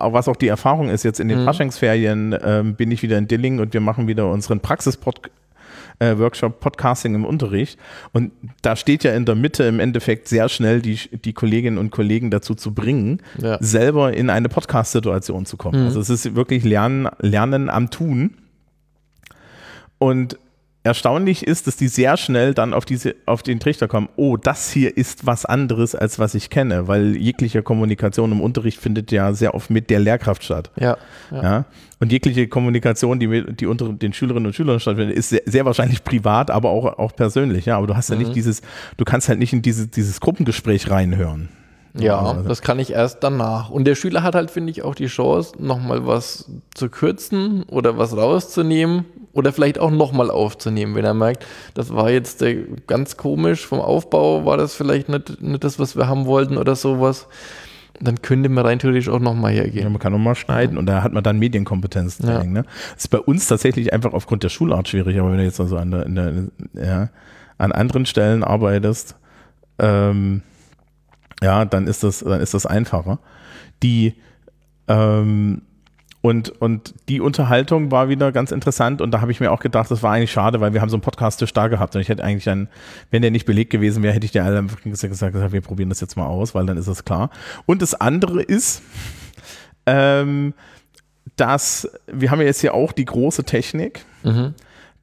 was 0.00 0.28
auch 0.28 0.36
die 0.36 0.48
Erfahrung 0.48 0.90
ist, 0.90 1.02
jetzt 1.02 1.20
in 1.20 1.28
den 1.28 1.40
mhm. 1.40 1.44
Faschingsferien 1.44 2.36
ähm, 2.44 2.74
bin 2.74 2.90
ich 2.90 3.02
wieder 3.02 3.18
in 3.18 3.26
Dilling 3.26 3.58
und 3.58 3.72
wir 3.74 3.80
machen 3.80 4.06
wieder 4.06 4.30
unseren 4.30 4.60
Praxispodcast 4.60 5.32
äh, 5.98 6.16
Workshop 6.18 6.60
Podcasting 6.60 7.14
im 7.14 7.24
Unterricht. 7.24 7.78
Und 8.12 8.32
da 8.62 8.76
steht 8.76 9.04
ja 9.04 9.14
in 9.14 9.24
der 9.24 9.34
Mitte 9.34 9.64
im 9.64 9.80
Endeffekt 9.80 10.28
sehr 10.28 10.48
schnell 10.48 10.80
die, 10.80 10.98
die 11.24 11.32
Kolleginnen 11.32 11.78
und 11.78 11.90
Kollegen 11.90 12.30
dazu 12.30 12.54
zu 12.54 12.74
bringen, 12.74 13.22
ja. 13.38 13.58
selber 13.60 14.12
in 14.12 14.30
eine 14.30 14.48
Podcast-Situation 14.48 15.46
zu 15.46 15.56
kommen. 15.56 15.80
Mhm. 15.80 15.86
Also 15.86 16.00
es 16.00 16.10
ist 16.10 16.34
wirklich 16.34 16.64
Lernen, 16.64 17.08
Lernen 17.18 17.68
am 17.70 17.90
Tun. 17.90 18.34
Und 19.98 20.38
erstaunlich 20.84 21.46
ist, 21.46 21.66
dass 21.66 21.76
die 21.76 21.88
sehr 21.88 22.16
schnell 22.16 22.54
dann 22.54 22.72
auf, 22.72 22.84
diese, 22.84 23.14
auf 23.26 23.42
den 23.42 23.60
Trichter 23.60 23.88
kommen, 23.88 24.08
oh, 24.16 24.36
das 24.36 24.70
hier 24.70 24.96
ist 24.96 25.26
was 25.26 25.44
anderes, 25.44 25.94
als 25.94 26.18
was 26.18 26.34
ich 26.34 26.50
kenne, 26.50 26.88
weil 26.88 27.16
jegliche 27.16 27.62
Kommunikation 27.62 28.32
im 28.32 28.40
Unterricht 28.40 28.78
findet 28.78 29.10
ja 29.12 29.32
sehr 29.32 29.54
oft 29.54 29.70
mit 29.70 29.90
der 29.90 30.00
Lehrkraft 30.00 30.44
statt. 30.44 30.70
Ja. 30.76 30.96
ja. 31.30 31.42
ja? 31.42 31.64
Und 32.00 32.12
jegliche 32.12 32.46
Kommunikation, 32.48 33.18
die, 33.18 33.54
die 33.54 33.66
unter 33.66 33.92
den 33.92 34.12
Schülerinnen 34.12 34.46
und 34.46 34.52
Schülern 34.54 34.78
stattfindet, 34.78 35.16
ist 35.16 35.30
sehr, 35.30 35.42
sehr 35.46 35.64
wahrscheinlich 35.64 36.04
privat, 36.04 36.50
aber 36.50 36.70
auch, 36.70 36.98
auch 36.98 37.14
persönlich. 37.14 37.66
Ja, 37.66 37.76
aber 37.76 37.88
du 37.88 37.96
hast 37.96 38.08
ja 38.10 38.16
mhm. 38.16 38.22
nicht 38.22 38.36
dieses, 38.36 38.62
du 38.96 39.04
kannst 39.04 39.28
halt 39.28 39.40
nicht 39.40 39.52
in 39.52 39.62
diese, 39.62 39.88
dieses 39.88 40.20
Gruppengespräch 40.20 40.90
reinhören. 40.90 41.48
Ja, 41.94 42.34
das 42.46 42.62
kann 42.62 42.78
ich 42.78 42.92
erst 42.92 43.22
danach. 43.22 43.70
Und 43.70 43.84
der 43.84 43.94
Schüler 43.94 44.22
hat 44.22 44.34
halt, 44.34 44.50
finde 44.50 44.70
ich, 44.70 44.82
auch 44.82 44.94
die 44.94 45.06
Chance, 45.06 45.54
nochmal 45.58 46.06
was 46.06 46.50
zu 46.74 46.88
kürzen 46.88 47.64
oder 47.64 47.98
was 47.98 48.16
rauszunehmen 48.16 49.04
oder 49.32 49.52
vielleicht 49.52 49.78
auch 49.78 49.90
nochmal 49.90 50.30
aufzunehmen, 50.30 50.94
wenn 50.94 51.04
er 51.04 51.14
merkt, 51.14 51.46
das 51.74 51.94
war 51.94 52.10
jetzt 52.10 52.42
äh, 52.42 52.64
ganz 52.86 53.16
komisch, 53.16 53.66
vom 53.66 53.80
Aufbau 53.80 54.44
war 54.44 54.56
das 54.56 54.74
vielleicht 54.74 55.08
nicht, 55.08 55.40
nicht 55.40 55.64
das, 55.64 55.78
was 55.78 55.96
wir 55.96 56.08
haben 56.08 56.26
wollten 56.26 56.56
oder 56.56 56.74
sowas. 56.74 57.28
Dann 58.00 58.22
könnte 58.22 58.48
man 58.48 58.64
rein 58.64 58.78
theoretisch 58.78 59.08
auch 59.08 59.18
nochmal 59.18 59.52
hergehen. 59.52 59.84
Ja, 59.84 59.90
man 59.90 59.98
kann 59.98 60.12
nochmal 60.12 60.36
schneiden 60.36 60.74
ja. 60.74 60.80
und 60.80 60.86
da 60.86 61.02
hat 61.02 61.12
man 61.12 61.24
dann 61.24 61.38
Medienkompetenz. 61.38 62.18
Ja. 62.18 62.44
Ne? 62.44 62.64
Das 62.94 63.04
ist 63.04 63.08
bei 63.08 63.18
uns 63.18 63.48
tatsächlich 63.48 63.92
einfach 63.92 64.12
aufgrund 64.12 64.44
der 64.44 64.50
Schulart 64.50 64.88
schwierig, 64.88 65.18
aber 65.18 65.30
wenn 65.32 65.38
du 65.38 65.44
jetzt 65.44 65.60
also 65.60 65.76
an, 65.76 65.90
der, 65.90 66.04
der, 66.04 66.44
ja, 66.74 67.08
an 67.58 67.72
anderen 67.72 68.06
Stellen 68.06 68.44
arbeitest, 68.44 69.16
ähm, 69.80 70.42
ja, 71.42 71.64
dann 71.64 71.86
ist 71.86 72.02
das, 72.02 72.20
dann 72.20 72.40
ist 72.40 72.54
das 72.54 72.66
einfacher. 72.66 73.18
Die, 73.82 74.14
ähm, 74.88 75.62
und, 76.20 76.50
und 76.60 76.94
die 77.08 77.20
Unterhaltung 77.20 77.92
war 77.92 78.08
wieder 78.08 78.32
ganz 78.32 78.50
interessant 78.50 79.00
und 79.00 79.12
da 79.12 79.20
habe 79.20 79.30
ich 79.30 79.38
mir 79.38 79.52
auch 79.52 79.60
gedacht, 79.60 79.90
das 79.90 80.02
war 80.02 80.12
eigentlich 80.12 80.32
schade, 80.32 80.60
weil 80.60 80.74
wir 80.74 80.80
haben 80.80 80.88
so 80.88 80.96
einen 80.96 81.02
Podcast-Tisch 81.02 81.52
da 81.52 81.68
gehabt 81.68 81.94
und 81.94 82.02
ich 82.02 82.08
hätte 82.08 82.24
eigentlich 82.24 82.44
dann, 82.44 82.68
wenn 83.10 83.22
der 83.22 83.30
nicht 83.30 83.46
belegt 83.46 83.70
gewesen 83.70 84.02
wäre, 84.02 84.14
hätte 84.14 84.26
ich 84.26 84.32
dir 84.32 84.44
alle 84.44 84.58
einfach 84.58 84.82
gesagt, 84.82 85.12
gesagt, 85.12 85.52
wir 85.52 85.60
probieren 85.60 85.90
das 85.90 86.00
jetzt 86.00 86.16
mal 86.16 86.26
aus, 86.26 86.54
weil 86.54 86.66
dann 86.66 86.76
ist 86.76 86.88
das 86.88 87.04
klar. 87.04 87.30
Und 87.66 87.82
das 87.82 87.94
andere 87.94 88.42
ist, 88.42 88.82
ähm, 89.86 90.54
dass 91.36 91.88
wir 92.08 92.32
haben 92.32 92.40
ja 92.40 92.46
jetzt 92.46 92.60
hier 92.60 92.74
auch 92.74 92.90
die 92.90 93.04
große 93.04 93.44
Technik, 93.44 94.04
mhm. 94.24 94.54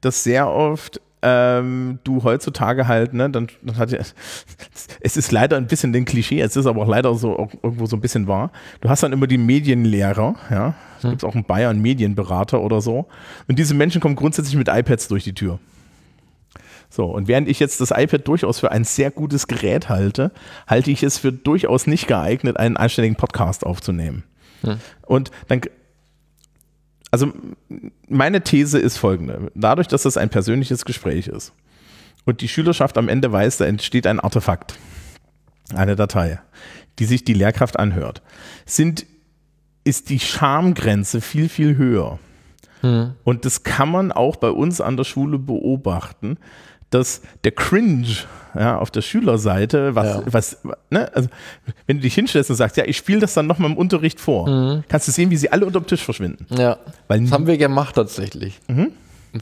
dass 0.02 0.22
sehr 0.22 0.50
oft 0.50 1.00
ähm, 1.22 1.98
du 2.04 2.22
heutzutage 2.22 2.86
halt, 2.86 3.14
ne, 3.14 3.30
dann, 3.30 3.48
dann 3.62 3.76
hat 3.76 3.90
ja, 3.90 3.98
es 5.00 5.16
ist 5.16 5.32
leider 5.32 5.56
ein 5.56 5.66
bisschen 5.66 5.94
ein 5.94 6.04
Klischee, 6.04 6.40
es 6.40 6.56
ist 6.56 6.66
aber 6.66 6.82
auch 6.82 6.88
leider 6.88 7.14
so 7.14 7.38
auch 7.38 7.52
irgendwo 7.62 7.86
so 7.86 7.96
ein 7.96 8.00
bisschen 8.00 8.26
wahr. 8.26 8.50
Du 8.80 8.88
hast 8.88 9.02
dann 9.02 9.12
immer 9.12 9.26
die 9.26 9.38
Medienlehrer, 9.38 10.36
ja, 10.50 10.74
es 10.98 11.04
hm. 11.04 11.10
gibt 11.10 11.24
auch 11.24 11.34
einen 11.34 11.44
Bayern 11.44 11.80
Medienberater 11.80 12.60
oder 12.60 12.80
so. 12.80 13.06
Und 13.48 13.58
diese 13.58 13.74
Menschen 13.74 14.00
kommen 14.00 14.16
grundsätzlich 14.16 14.56
mit 14.56 14.68
iPads 14.68 15.08
durch 15.08 15.24
die 15.24 15.34
Tür. 15.34 15.58
So, 16.88 17.04
und 17.06 17.28
während 17.28 17.48
ich 17.48 17.60
jetzt 17.60 17.80
das 17.80 17.90
iPad 17.90 18.26
durchaus 18.28 18.60
für 18.60 18.70
ein 18.70 18.84
sehr 18.84 19.10
gutes 19.10 19.48
Gerät 19.48 19.88
halte, 19.88 20.30
halte 20.66 20.90
ich 20.90 21.02
es 21.02 21.18
für 21.18 21.32
durchaus 21.32 21.86
nicht 21.86 22.06
geeignet, 22.06 22.56
einen 22.56 22.76
anständigen 22.76 23.16
Podcast 23.16 23.66
aufzunehmen. 23.66 24.22
Hm. 24.62 24.78
Und 25.04 25.30
dann 25.48 25.60
also 27.16 27.32
meine 28.08 28.42
These 28.42 28.78
ist 28.78 28.98
folgende. 28.98 29.50
Dadurch, 29.54 29.88
dass 29.88 30.02
das 30.02 30.18
ein 30.18 30.28
persönliches 30.28 30.84
Gespräch 30.84 31.28
ist 31.28 31.54
und 32.26 32.42
die 32.42 32.48
Schülerschaft 32.48 32.98
am 32.98 33.08
Ende 33.08 33.32
weiß, 33.32 33.56
da 33.56 33.64
entsteht 33.64 34.06
ein 34.06 34.20
Artefakt, 34.20 34.78
eine 35.74 35.96
Datei, 35.96 36.40
die 36.98 37.06
sich 37.06 37.24
die 37.24 37.32
Lehrkraft 37.32 37.78
anhört, 37.78 38.20
sind, 38.66 39.06
ist 39.82 40.10
die 40.10 40.20
Schamgrenze 40.20 41.22
viel, 41.22 41.48
viel 41.48 41.78
höher. 41.78 42.18
Hm. 42.82 43.14
Und 43.24 43.46
das 43.46 43.62
kann 43.62 43.90
man 43.90 44.12
auch 44.12 44.36
bei 44.36 44.50
uns 44.50 44.82
an 44.82 44.98
der 44.98 45.04
Schule 45.04 45.38
beobachten, 45.38 46.36
dass 46.90 47.22
der 47.44 47.52
Cringe 47.52 48.06
ja, 48.58 48.78
auf 48.78 48.90
der 48.90 49.02
Schülerseite, 49.02 49.94
was, 49.94 50.06
ja. 50.06 50.22
was 50.26 50.58
ne, 50.90 51.10
also 51.14 51.28
wenn 51.86 51.98
du 51.98 52.02
dich 52.02 52.14
hinstellst 52.14 52.50
und 52.50 52.56
sagst, 52.56 52.76
ja, 52.76 52.84
ich 52.84 52.96
spiele 52.96 53.20
das 53.20 53.34
dann 53.34 53.46
nochmal 53.46 53.70
im 53.70 53.76
Unterricht 53.76 54.20
vor, 54.20 54.48
mhm. 54.48 54.84
kannst 54.88 55.08
du 55.08 55.12
sehen, 55.12 55.30
wie 55.30 55.36
sie 55.36 55.50
alle 55.50 55.66
unter 55.66 55.80
dem 55.80 55.86
Tisch 55.86 56.02
verschwinden. 56.02 56.46
Ja, 56.56 56.78
Weil 57.08 57.20
das 57.20 57.32
haben 57.32 57.46
wir 57.46 57.58
gemacht 57.58 57.94
tatsächlich. 57.94 58.58
Mhm. 58.68 58.92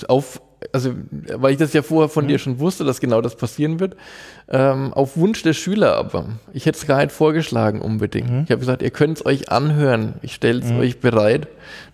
auf, 0.09 0.40
also, 0.72 0.94
weil 1.35 1.52
ich 1.52 1.59
das 1.59 1.72
ja 1.74 1.83
vorher 1.83 2.09
von 2.09 2.24
mhm. 2.24 2.28
dir 2.28 2.38
schon 2.38 2.59
wusste, 2.59 2.85
dass 2.85 3.00
genau 3.00 3.20
das 3.20 3.37
passieren 3.37 3.78
wird, 3.78 3.96
ähm, 4.48 4.92
auf 4.92 5.16
Wunsch 5.16 5.42
der 5.42 5.52
Schüler 5.52 5.94
aber. 5.94 6.26
Ich 6.52 6.66
hätte 6.66 6.78
es 6.78 6.87
gar 6.87 6.98
nicht 6.98 7.12
vorgeschlagen 7.12 7.80
unbedingt. 7.80 8.30
Mhm. 8.30 8.42
Ich 8.44 8.50
habe 8.50 8.61
gesagt, 8.61 8.83
ihr 8.83 8.90
könnt 8.90 9.18
es 9.18 9.26
euch 9.26 9.50
anhören. 9.50 10.14
Ich 10.22 10.35
stelle 10.35 10.61
es 10.61 10.70
mhm. 10.70 10.80
euch 10.80 11.00
bereit. 11.00 11.46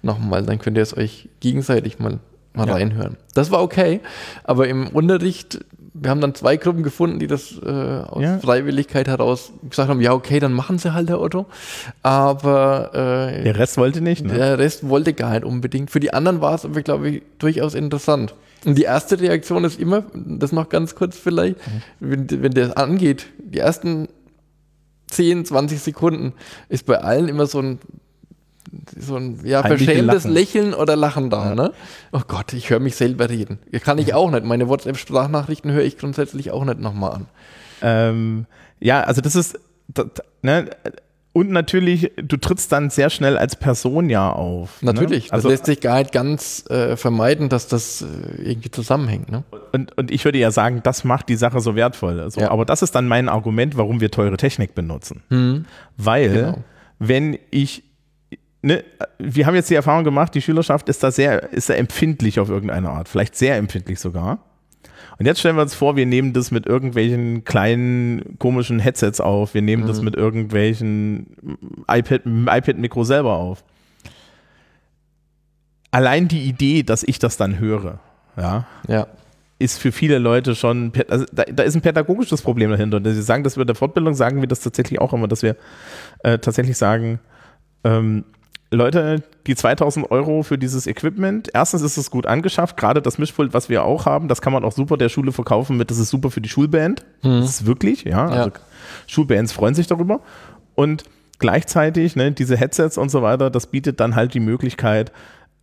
Nochmal, 0.02 0.44
dann 0.44 0.58
könnt 0.58 0.76
ihr 0.76 0.82
es 0.82 0.96
euch 0.96 1.28
gegenseitig 1.40 1.98
mal 1.98 2.18
mal 2.52 2.66
ja. 2.66 2.74
reinhören. 2.74 3.16
Das 3.34 3.50
war 3.50 3.62
okay, 3.62 4.00
aber 4.44 4.68
im 4.68 4.88
Unterricht, 4.88 5.64
wir 5.94 6.10
haben 6.10 6.20
dann 6.20 6.34
zwei 6.34 6.56
Gruppen 6.56 6.82
gefunden, 6.82 7.18
die 7.18 7.26
das 7.26 7.52
äh, 7.62 7.68
aus 7.68 8.22
ja. 8.22 8.38
Freiwilligkeit 8.38 9.08
heraus 9.08 9.52
gesagt 9.68 9.88
haben, 9.88 10.00
ja 10.00 10.12
okay, 10.12 10.40
dann 10.40 10.52
machen 10.52 10.78
sie 10.78 10.92
halt 10.92 11.08
der 11.08 11.20
Otto, 11.20 11.46
aber 12.02 12.90
äh, 12.92 13.44
der 13.44 13.58
Rest 13.58 13.76
wollte 13.76 14.00
nicht, 14.00 14.24
ne? 14.24 14.34
Der 14.34 14.58
Rest 14.58 14.88
wollte 14.88 15.12
gar 15.12 15.30
nicht 15.30 15.44
unbedingt. 15.44 15.90
Für 15.90 16.00
die 16.00 16.12
anderen 16.12 16.40
war 16.40 16.54
es 16.54 16.64
aber, 16.64 16.82
glaube 16.82 17.08
ich, 17.08 17.22
durchaus 17.38 17.74
interessant. 17.74 18.34
Und 18.64 18.76
die 18.76 18.82
erste 18.82 19.18
Reaktion 19.18 19.64
ist 19.64 19.80
immer, 19.80 20.04
das 20.14 20.52
noch 20.52 20.68
ganz 20.68 20.94
kurz 20.94 21.16
vielleicht, 21.16 21.56
mhm. 21.56 21.82
wenn, 22.28 22.42
wenn 22.42 22.52
das 22.52 22.72
angeht, 22.72 23.26
die 23.38 23.58
ersten 23.58 24.08
10, 25.06 25.44
20 25.44 25.80
Sekunden 25.80 26.34
ist 26.68 26.86
bei 26.86 26.98
allen 26.98 27.28
immer 27.28 27.46
so 27.46 27.60
ein 27.60 27.78
so 28.98 29.16
ein 29.16 29.40
ja, 29.44 29.62
verschämtes 29.62 30.24
Lächeln 30.24 30.74
oder 30.74 30.96
Lachen 30.96 31.30
da. 31.30 31.50
Ja. 31.50 31.54
Ne? 31.54 31.72
Oh 32.12 32.22
Gott, 32.26 32.52
ich 32.52 32.70
höre 32.70 32.80
mich 32.80 32.96
selber 32.96 33.28
reden. 33.28 33.58
Kann 33.82 33.98
ich 33.98 34.14
auch 34.14 34.30
nicht. 34.30 34.44
Meine 34.44 34.68
WhatsApp-Sprachnachrichten 34.68 35.72
höre 35.72 35.84
ich 35.84 35.98
grundsätzlich 35.98 36.50
auch 36.50 36.64
nicht 36.64 36.80
nochmal 36.80 37.12
an. 37.12 37.26
Ähm, 37.82 38.46
ja, 38.78 39.02
also 39.02 39.20
das 39.20 39.36
ist, 39.36 39.58
das, 39.88 40.06
ne, 40.42 40.70
und 41.32 41.50
natürlich, 41.50 42.10
du 42.16 42.36
trittst 42.36 42.72
dann 42.72 42.90
sehr 42.90 43.08
schnell 43.08 43.38
als 43.38 43.54
Person 43.54 44.10
ja 44.10 44.32
auf. 44.32 44.82
Ne? 44.82 44.92
Natürlich, 44.92 45.26
ne? 45.26 45.32
also, 45.34 45.48
das 45.48 45.58
lässt 45.58 45.66
sich 45.66 45.80
gar 45.80 45.98
nicht 46.00 46.10
ganz 46.10 46.64
äh, 46.68 46.96
vermeiden, 46.96 47.48
dass 47.48 47.68
das 47.68 48.02
äh, 48.02 48.42
irgendwie 48.42 48.70
zusammenhängt. 48.70 49.30
Ne? 49.30 49.44
Und, 49.72 49.96
und 49.96 50.10
ich 50.10 50.24
würde 50.24 50.38
ja 50.38 50.50
sagen, 50.50 50.80
das 50.82 51.04
macht 51.04 51.28
die 51.28 51.36
Sache 51.36 51.60
so 51.60 51.76
wertvoll. 51.76 52.18
Also, 52.18 52.40
ja. 52.40 52.50
Aber 52.50 52.64
das 52.64 52.82
ist 52.82 52.96
dann 52.96 53.06
mein 53.06 53.28
Argument, 53.28 53.76
warum 53.76 54.00
wir 54.00 54.10
teure 54.10 54.36
Technik 54.36 54.74
benutzen. 54.74 55.22
Mhm. 55.28 55.66
Weil, 55.96 56.32
genau. 56.32 56.58
wenn 56.98 57.38
ich 57.52 57.84
ne, 58.62 58.84
wir 59.18 59.46
haben 59.46 59.54
jetzt 59.54 59.70
die 59.70 59.74
Erfahrung 59.74 60.04
gemacht, 60.04 60.34
die 60.34 60.42
Schülerschaft 60.42 60.88
ist 60.88 61.02
da 61.02 61.10
sehr, 61.10 61.52
ist 61.52 61.70
da 61.70 61.74
empfindlich 61.74 62.40
auf 62.40 62.48
irgendeine 62.48 62.90
Art, 62.90 63.08
vielleicht 63.08 63.36
sehr 63.36 63.56
empfindlich 63.56 64.00
sogar. 64.00 64.44
Und 65.18 65.26
jetzt 65.26 65.40
stellen 65.40 65.56
wir 65.56 65.62
uns 65.62 65.74
vor, 65.74 65.96
wir 65.96 66.06
nehmen 66.06 66.32
das 66.32 66.50
mit 66.50 66.66
irgendwelchen 66.66 67.44
kleinen 67.44 68.38
komischen 68.38 68.78
Headsets 68.78 69.20
auf, 69.20 69.52
wir 69.52 69.60
nehmen 69.60 69.82
mhm. 69.82 69.88
das 69.88 70.00
mit 70.00 70.16
irgendwelchen 70.16 71.36
iPad, 71.86 72.22
iPad-Mikro 72.24 73.04
selber 73.04 73.34
auf. 73.34 73.62
Allein 75.90 76.28
die 76.28 76.44
Idee, 76.44 76.82
dass 76.84 77.02
ich 77.02 77.18
das 77.18 77.36
dann 77.36 77.58
höre, 77.58 77.98
ja, 78.36 78.66
ja. 78.88 79.08
ist 79.58 79.78
für 79.78 79.92
viele 79.92 80.18
Leute 80.18 80.54
schon, 80.54 80.92
also 81.08 81.26
da, 81.32 81.42
da, 81.42 81.64
ist 81.64 81.74
ein 81.74 81.82
pädagogisches 81.82 82.40
Problem 82.40 82.70
dahinter. 82.70 82.96
Und 82.96 83.04
sie 83.04 83.20
sagen, 83.20 83.44
dass 83.44 83.56
wir 83.56 83.62
in 83.62 83.66
der 83.66 83.76
Fortbildung 83.76 84.14
sagen 84.14 84.40
wir 84.40 84.48
das 84.48 84.60
tatsächlich 84.60 85.00
auch 85.00 85.12
immer, 85.12 85.28
dass 85.28 85.42
wir 85.42 85.56
äh, 86.22 86.38
tatsächlich 86.38 86.78
sagen, 86.78 87.18
ähm, 87.84 88.24
Leute, 88.72 89.24
die 89.46 89.56
2000 89.56 90.10
Euro 90.10 90.42
für 90.42 90.56
dieses 90.56 90.86
Equipment, 90.86 91.50
erstens 91.52 91.82
ist 91.82 91.96
es 91.96 92.10
gut 92.10 92.26
angeschafft, 92.26 92.76
gerade 92.76 93.02
das 93.02 93.18
Mischpult, 93.18 93.52
was 93.52 93.68
wir 93.68 93.84
auch 93.84 94.06
haben, 94.06 94.28
das 94.28 94.40
kann 94.40 94.52
man 94.52 94.64
auch 94.64 94.72
super 94.72 94.96
der 94.96 95.08
Schule 95.08 95.32
verkaufen 95.32 95.76
mit, 95.76 95.90
das 95.90 95.98
ist 95.98 96.10
super 96.10 96.30
für 96.30 96.40
die 96.40 96.48
Schulband. 96.48 97.04
Mhm. 97.22 97.40
Das 97.40 97.50
ist 97.50 97.66
wirklich, 97.66 98.04
ja, 98.04 98.26
also 98.26 98.50
ja. 98.50 98.56
Schulbands 99.08 99.52
freuen 99.52 99.74
sich 99.74 99.88
darüber. 99.88 100.20
Und 100.76 101.04
gleichzeitig, 101.40 102.14
ne, 102.14 102.30
diese 102.30 102.56
Headsets 102.56 102.96
und 102.96 103.10
so 103.10 103.22
weiter, 103.22 103.50
das 103.50 103.66
bietet 103.66 103.98
dann 103.98 104.14
halt 104.14 104.34
die 104.34 104.40
Möglichkeit, 104.40 105.10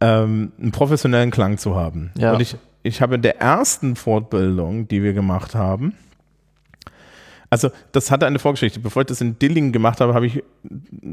ähm, 0.01 0.51
einen 0.59 0.71
professionellen 0.71 1.31
Klang 1.31 1.57
zu 1.57 1.75
haben. 1.75 2.11
Ja. 2.17 2.33
Und 2.33 2.41
ich, 2.41 2.57
ich 2.83 3.01
habe 3.01 3.15
in 3.15 3.21
der 3.21 3.39
ersten 3.39 3.95
Fortbildung, 3.95 4.89
die 4.89 5.01
wir 5.01 5.13
gemacht 5.13 5.55
haben, 5.55 5.93
also 7.49 7.69
das 7.91 8.11
hatte 8.11 8.25
eine 8.25 8.39
Vorgeschichte. 8.39 8.79
Bevor 8.79 9.03
ich 9.03 9.07
das 9.07 9.21
in 9.21 9.39
Dillingen 9.39 9.71
gemacht 9.71 10.01
habe, 10.01 10.13
habe 10.13 10.27
ich 10.27 10.43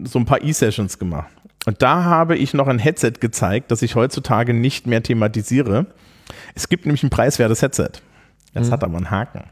so 0.05 0.19
ein 0.19 0.25
paar 0.25 0.43
E-Sessions 0.43 0.99
gemacht. 0.99 1.33
Und 1.67 1.81
da 1.81 2.05
habe 2.05 2.37
ich 2.37 2.55
noch 2.55 2.69
ein 2.69 2.79
Headset 2.79 3.13
gezeigt, 3.21 3.71
das 3.71 3.83
ich 3.83 3.95
heutzutage 3.95 4.53
nicht 4.53 4.87
mehr 4.87 5.03
thematisiere. 5.03 5.87
Es 6.55 6.69
gibt 6.69 6.87
nämlich 6.87 7.03
ein 7.03 7.11
preiswertes 7.11 7.63
Headset. 7.63 7.91
Das 8.53 8.67
hm. 8.67 8.73
hat 8.73 8.85
aber 8.85 8.97
einen 8.97 9.11
Haken. 9.11 9.45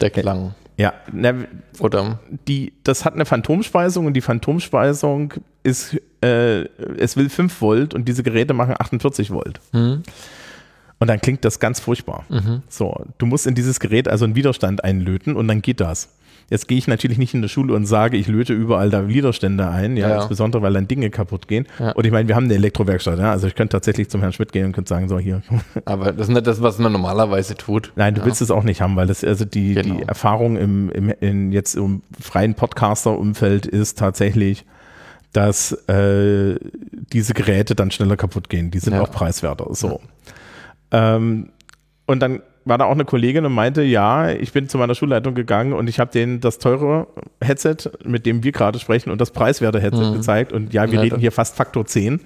Der 0.00 0.10
Klang. 0.10 0.54
Ja, 0.76 0.92
ne, 1.12 1.46
oder 1.78 2.18
die, 2.48 2.72
das 2.82 3.04
hat 3.04 3.14
eine 3.14 3.24
Phantomspeisung 3.24 4.06
und 4.06 4.14
die 4.14 4.20
Phantomspeisung 4.20 5.34
ist, 5.62 5.96
äh, 6.20 6.64
es 6.98 7.16
will 7.16 7.28
5 7.28 7.60
Volt 7.60 7.94
und 7.94 8.08
diese 8.08 8.24
Geräte 8.24 8.54
machen 8.54 8.74
48 8.76 9.30
Volt. 9.30 9.60
Mhm. 9.72 10.02
Und 11.04 11.08
dann 11.08 11.20
klingt 11.20 11.44
das 11.44 11.60
ganz 11.60 11.80
furchtbar. 11.80 12.24
Mhm. 12.30 12.62
So, 12.66 13.04
du 13.18 13.26
musst 13.26 13.46
in 13.46 13.54
dieses 13.54 13.78
Gerät 13.78 14.08
also 14.08 14.24
einen 14.24 14.36
Widerstand 14.36 14.82
einlöten 14.82 15.36
und 15.36 15.48
dann 15.48 15.60
geht 15.60 15.80
das. 15.80 16.08
Jetzt 16.48 16.66
gehe 16.66 16.78
ich 16.78 16.88
natürlich 16.88 17.18
nicht 17.18 17.34
in 17.34 17.42
der 17.42 17.50
Schule 17.50 17.74
und 17.74 17.84
sage, 17.84 18.16
ich 18.16 18.26
löte 18.26 18.54
überall 18.54 18.88
da 18.88 19.06
Widerstände 19.06 19.68
ein, 19.68 19.98
ja, 19.98 20.08
ja. 20.08 20.16
insbesondere 20.16 20.62
weil 20.62 20.72
dann 20.72 20.88
Dinge 20.88 21.10
kaputt 21.10 21.46
gehen. 21.46 21.66
Ja. 21.78 21.92
Und 21.92 22.06
ich 22.06 22.12
meine, 22.12 22.26
wir 22.26 22.36
haben 22.36 22.44
eine 22.44 22.54
Elektrowerkstatt, 22.54 23.18
ja, 23.18 23.32
also 23.32 23.46
ich 23.46 23.54
könnte 23.54 23.72
tatsächlich 23.72 24.08
zum 24.08 24.22
Herrn 24.22 24.32
Schmidt 24.32 24.52
gehen 24.52 24.64
und 24.64 24.72
könnte 24.72 24.88
sagen, 24.88 25.10
so 25.10 25.18
hier. 25.18 25.42
Aber 25.84 26.12
das 26.12 26.28
ist 26.28 26.34
nicht 26.34 26.46
das, 26.46 26.62
was 26.62 26.78
man 26.78 26.90
normalerweise 26.90 27.54
tut. 27.54 27.92
Nein, 27.96 28.14
du 28.14 28.22
ja. 28.22 28.26
willst 28.26 28.40
es 28.40 28.50
auch 28.50 28.62
nicht 28.62 28.80
haben, 28.80 28.96
weil 28.96 29.06
das, 29.06 29.22
also 29.22 29.44
die, 29.44 29.74
genau. 29.74 29.96
die 29.96 30.02
Erfahrung 30.04 30.56
im, 30.56 30.88
im 30.88 31.10
in 31.20 31.52
jetzt 31.52 31.74
im 31.74 32.00
freien 32.18 32.54
Podcaster-Umfeld 32.54 33.66
ist 33.66 33.98
tatsächlich, 33.98 34.64
dass 35.34 35.72
äh, 35.88 36.56
diese 37.12 37.34
Geräte 37.34 37.74
dann 37.74 37.90
schneller 37.90 38.16
kaputt 38.16 38.48
gehen. 38.48 38.70
Die 38.70 38.78
sind 38.78 38.94
auch 38.94 39.10
preiswerter. 39.10 39.66
So. 39.74 40.00
Ähm, 40.94 41.48
und 42.06 42.20
dann 42.20 42.42
war 42.64 42.78
da 42.78 42.84
auch 42.84 42.92
eine 42.92 43.04
Kollegin 43.04 43.44
und 43.44 43.52
meinte, 43.52 43.82
ja, 43.82 44.30
ich 44.30 44.52
bin 44.52 44.68
zu 44.68 44.78
meiner 44.78 44.94
Schulleitung 44.94 45.34
gegangen 45.34 45.72
und 45.72 45.88
ich 45.88 46.00
habe 46.00 46.10
denen 46.10 46.40
das 46.40 46.58
teure 46.58 47.06
Headset, 47.42 47.76
mit 48.04 48.24
dem 48.24 48.42
wir 48.42 48.52
gerade 48.52 48.78
sprechen, 48.78 49.10
und 49.10 49.20
das 49.20 49.32
preiswerte 49.32 49.80
Headset 49.80 50.04
mhm. 50.04 50.14
gezeigt. 50.14 50.52
Und 50.52 50.72
ja, 50.72 50.90
wir 50.90 50.94
ja, 50.94 51.00
reden 51.00 51.18
hier 51.18 51.32
fast 51.32 51.56
Faktor 51.56 51.84
10. 51.84 52.20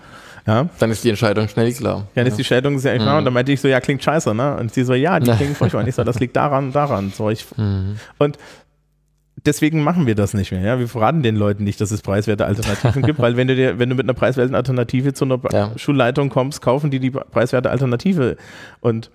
Ja. 0.46 0.68
Dann 0.78 0.90
ist 0.90 1.04
die 1.04 1.10
Entscheidung 1.10 1.48
schnell 1.48 1.72
klar. 1.72 2.06
Dann 2.14 2.24
ja. 2.24 2.28
ist 2.28 2.36
die 2.36 2.42
Entscheidung 2.42 2.78
sehr 2.78 2.96
klar. 2.96 3.14
Mhm. 3.14 3.18
Und 3.18 3.24
dann 3.24 3.34
meinte 3.34 3.52
ich 3.52 3.60
so, 3.60 3.68
ja, 3.68 3.80
klingt 3.80 4.02
scheiße, 4.02 4.34
ne? 4.34 4.56
Und 4.56 4.72
sie 4.72 4.84
so, 4.84 4.94
ja, 4.94 5.18
die 5.18 5.30
klingen 5.36 5.54
furchtbar. 5.54 5.80
Und 5.80 5.88
ich 5.88 5.94
so, 5.94 6.04
das 6.04 6.20
liegt 6.20 6.36
daran, 6.36 6.72
daran. 6.72 7.12
So, 7.14 7.30
ich, 7.30 7.44
mhm. 7.56 7.96
Und 8.18 8.38
deswegen 9.46 9.82
machen 9.82 10.06
wir 10.06 10.14
das 10.14 10.34
nicht 10.34 10.52
mehr. 10.52 10.60
Ja? 10.60 10.78
Wir 10.78 10.88
verraten 10.88 11.22
den 11.22 11.36
Leuten 11.36 11.64
nicht, 11.64 11.80
dass 11.80 11.90
es 11.90 12.02
preiswerte 12.02 12.46
Alternativen 12.46 13.02
gibt, 13.02 13.18
weil 13.18 13.36
wenn 13.36 13.48
du, 13.48 13.56
dir, 13.56 13.78
wenn 13.78 13.88
du 13.88 13.94
mit 13.94 14.04
einer 14.04 14.14
preiswerten 14.14 14.54
Alternative 14.54 15.12
zu 15.12 15.24
einer 15.24 15.40
ja. 15.52 15.72
Schulleitung 15.76 16.28
kommst, 16.28 16.62
kaufen 16.62 16.90
die 16.90 17.00
die 17.00 17.10
preiswerte 17.10 17.70
Alternative. 17.70 18.36
Und 18.80 19.10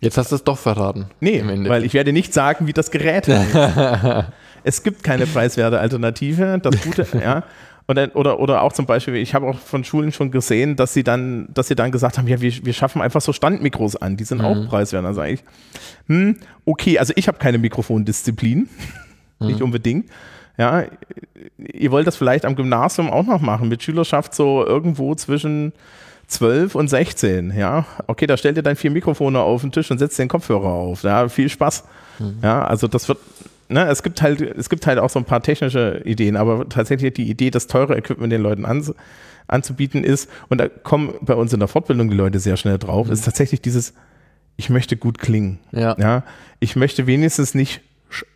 Jetzt 0.00 0.18
hast 0.18 0.32
du 0.32 0.36
es 0.36 0.42
doch 0.42 0.58
verraten. 0.58 1.06
Nee, 1.20 1.44
weil 1.68 1.84
ich 1.84 1.94
werde 1.94 2.12
nicht 2.12 2.34
sagen, 2.34 2.66
wie 2.66 2.72
das 2.72 2.90
Gerät 2.90 3.28
heißt. 3.28 4.26
es 4.64 4.82
gibt 4.82 5.04
keine 5.04 5.26
preiswerte 5.28 5.78
Alternative. 5.78 6.58
Das 6.60 6.82
Gute, 6.82 7.06
ja. 7.22 7.44
Dann, 7.86 8.10
oder, 8.10 8.40
oder 8.40 8.62
auch 8.62 8.72
zum 8.72 8.86
Beispiel, 8.86 9.16
ich 9.16 9.34
habe 9.34 9.46
auch 9.46 9.58
von 9.58 9.84
Schulen 9.84 10.12
schon 10.12 10.30
gesehen, 10.30 10.76
dass 10.76 10.94
sie 10.94 11.04
dann, 11.04 11.48
dass 11.52 11.68
sie 11.68 11.74
dann 11.74 11.92
gesagt 11.92 12.16
haben, 12.16 12.26
ja, 12.26 12.40
wir, 12.40 12.64
wir 12.64 12.72
schaffen 12.72 13.02
einfach 13.02 13.20
so 13.20 13.32
Standmikros 13.32 13.96
an, 13.96 14.16
die 14.16 14.24
sind 14.24 14.38
mhm. 14.38 14.44
auch 14.44 14.68
preiswert. 14.68 15.04
Also 15.04 15.20
eigentlich, 15.20 15.44
hm, 16.06 16.36
okay, 16.64 16.98
also 16.98 17.12
ich 17.16 17.28
habe 17.28 17.38
keine 17.38 17.58
Mikrofondisziplin, 17.58 18.68
mhm. 19.42 19.48
nicht 19.48 19.62
unbedingt. 19.62 20.06
Ja, 20.58 20.84
ihr 21.56 21.90
wollt 21.90 22.06
das 22.06 22.16
vielleicht 22.16 22.44
am 22.44 22.56
Gymnasium 22.56 23.10
auch 23.10 23.24
noch 23.24 23.40
machen, 23.40 23.68
mit 23.68 23.82
Schülerschaft 23.82 24.34
so 24.34 24.64
irgendwo 24.66 25.14
zwischen 25.14 25.72
12 26.28 26.74
und 26.74 26.88
16, 26.88 27.52
ja. 27.56 27.84
Okay, 28.06 28.26
da 28.26 28.36
stellt 28.36 28.56
ihr 28.56 28.62
dann 28.62 28.76
vier 28.76 28.90
Mikrofone 28.90 29.40
auf 29.40 29.62
den 29.62 29.72
Tisch 29.72 29.90
und 29.90 29.98
setzt 29.98 30.18
den 30.18 30.28
Kopfhörer 30.28 30.68
auf. 30.68 31.02
Ja, 31.02 31.28
viel 31.28 31.48
Spaß. 31.48 31.84
Mhm. 32.18 32.38
Ja, 32.42 32.64
also 32.64 32.86
das 32.86 33.08
wird, 33.08 33.18
ne, 33.68 33.86
es 33.88 34.02
gibt 34.02 34.22
halt, 34.22 34.40
es 34.40 34.68
gibt 34.68 34.86
halt 34.86 34.98
auch 34.98 35.10
so 35.10 35.18
ein 35.18 35.24
paar 35.24 35.42
technische 35.42 36.02
Ideen, 36.04 36.36
aber 36.36 36.68
tatsächlich 36.68 37.14
die 37.14 37.28
Idee, 37.28 37.50
das 37.50 37.66
teure 37.66 37.96
Equipment 37.96 38.32
den 38.32 38.42
Leuten 38.42 38.64
an, 38.64 38.84
anzubieten 39.48 40.04
ist, 40.04 40.30
und 40.48 40.58
da 40.58 40.68
kommen 40.68 41.14
bei 41.20 41.34
uns 41.34 41.52
in 41.52 41.60
der 41.60 41.68
Fortbildung 41.68 42.08
die 42.10 42.16
Leute 42.16 42.38
sehr 42.38 42.56
schnell 42.56 42.78
drauf, 42.78 43.06
mhm. 43.06 43.12
ist 43.12 43.24
tatsächlich 43.24 43.60
dieses, 43.60 43.94
ich 44.56 44.70
möchte 44.70 44.96
gut 44.96 45.18
klingen. 45.18 45.58
Ja. 45.70 45.96
ja. 45.98 46.24
Ich 46.60 46.76
möchte 46.76 47.06
wenigstens 47.06 47.54
nicht 47.54 47.80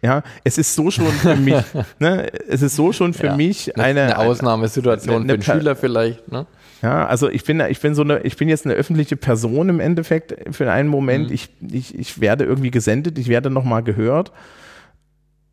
ja, 0.02 0.22
es 0.44 0.58
ist 0.58 0.74
so 0.74 0.90
schon 0.90 1.06
für 1.06 1.36
mich, 1.36 1.62
ne, 1.98 2.30
es 2.48 2.62
ist 2.62 2.76
so 2.76 2.92
schon 2.92 3.14
für 3.14 3.28
ja, 3.28 3.36
mich 3.36 3.76
eine, 3.78 4.02
eine 4.02 4.18
Ausnahmesituation 4.18 5.22
eine, 5.22 5.32
eine, 5.34 5.42
für 5.42 5.52
einen 5.52 5.60
Schüler 5.60 5.76
vielleicht, 5.76 6.30
ne? 6.30 6.46
Ja, 6.82 7.06
also 7.06 7.28
ich 7.28 7.44
bin, 7.44 7.60
ich 7.60 7.80
bin 7.80 7.94
so 7.94 8.02
eine, 8.02 8.20
ich 8.20 8.36
bin 8.36 8.48
jetzt 8.48 8.66
eine 8.66 8.74
öffentliche 8.74 9.16
Person 9.16 9.68
im 9.68 9.80
Endeffekt 9.80 10.54
für 10.54 10.70
einen 10.70 10.88
Moment. 10.88 11.28
Mhm. 11.28 11.34
Ich, 11.34 11.48
ich, 11.72 11.98
ich 11.98 12.20
werde 12.20 12.44
irgendwie 12.44 12.70
gesendet, 12.70 13.18
ich 13.18 13.28
werde 13.28 13.50
nochmal 13.50 13.82
gehört. 13.82 14.30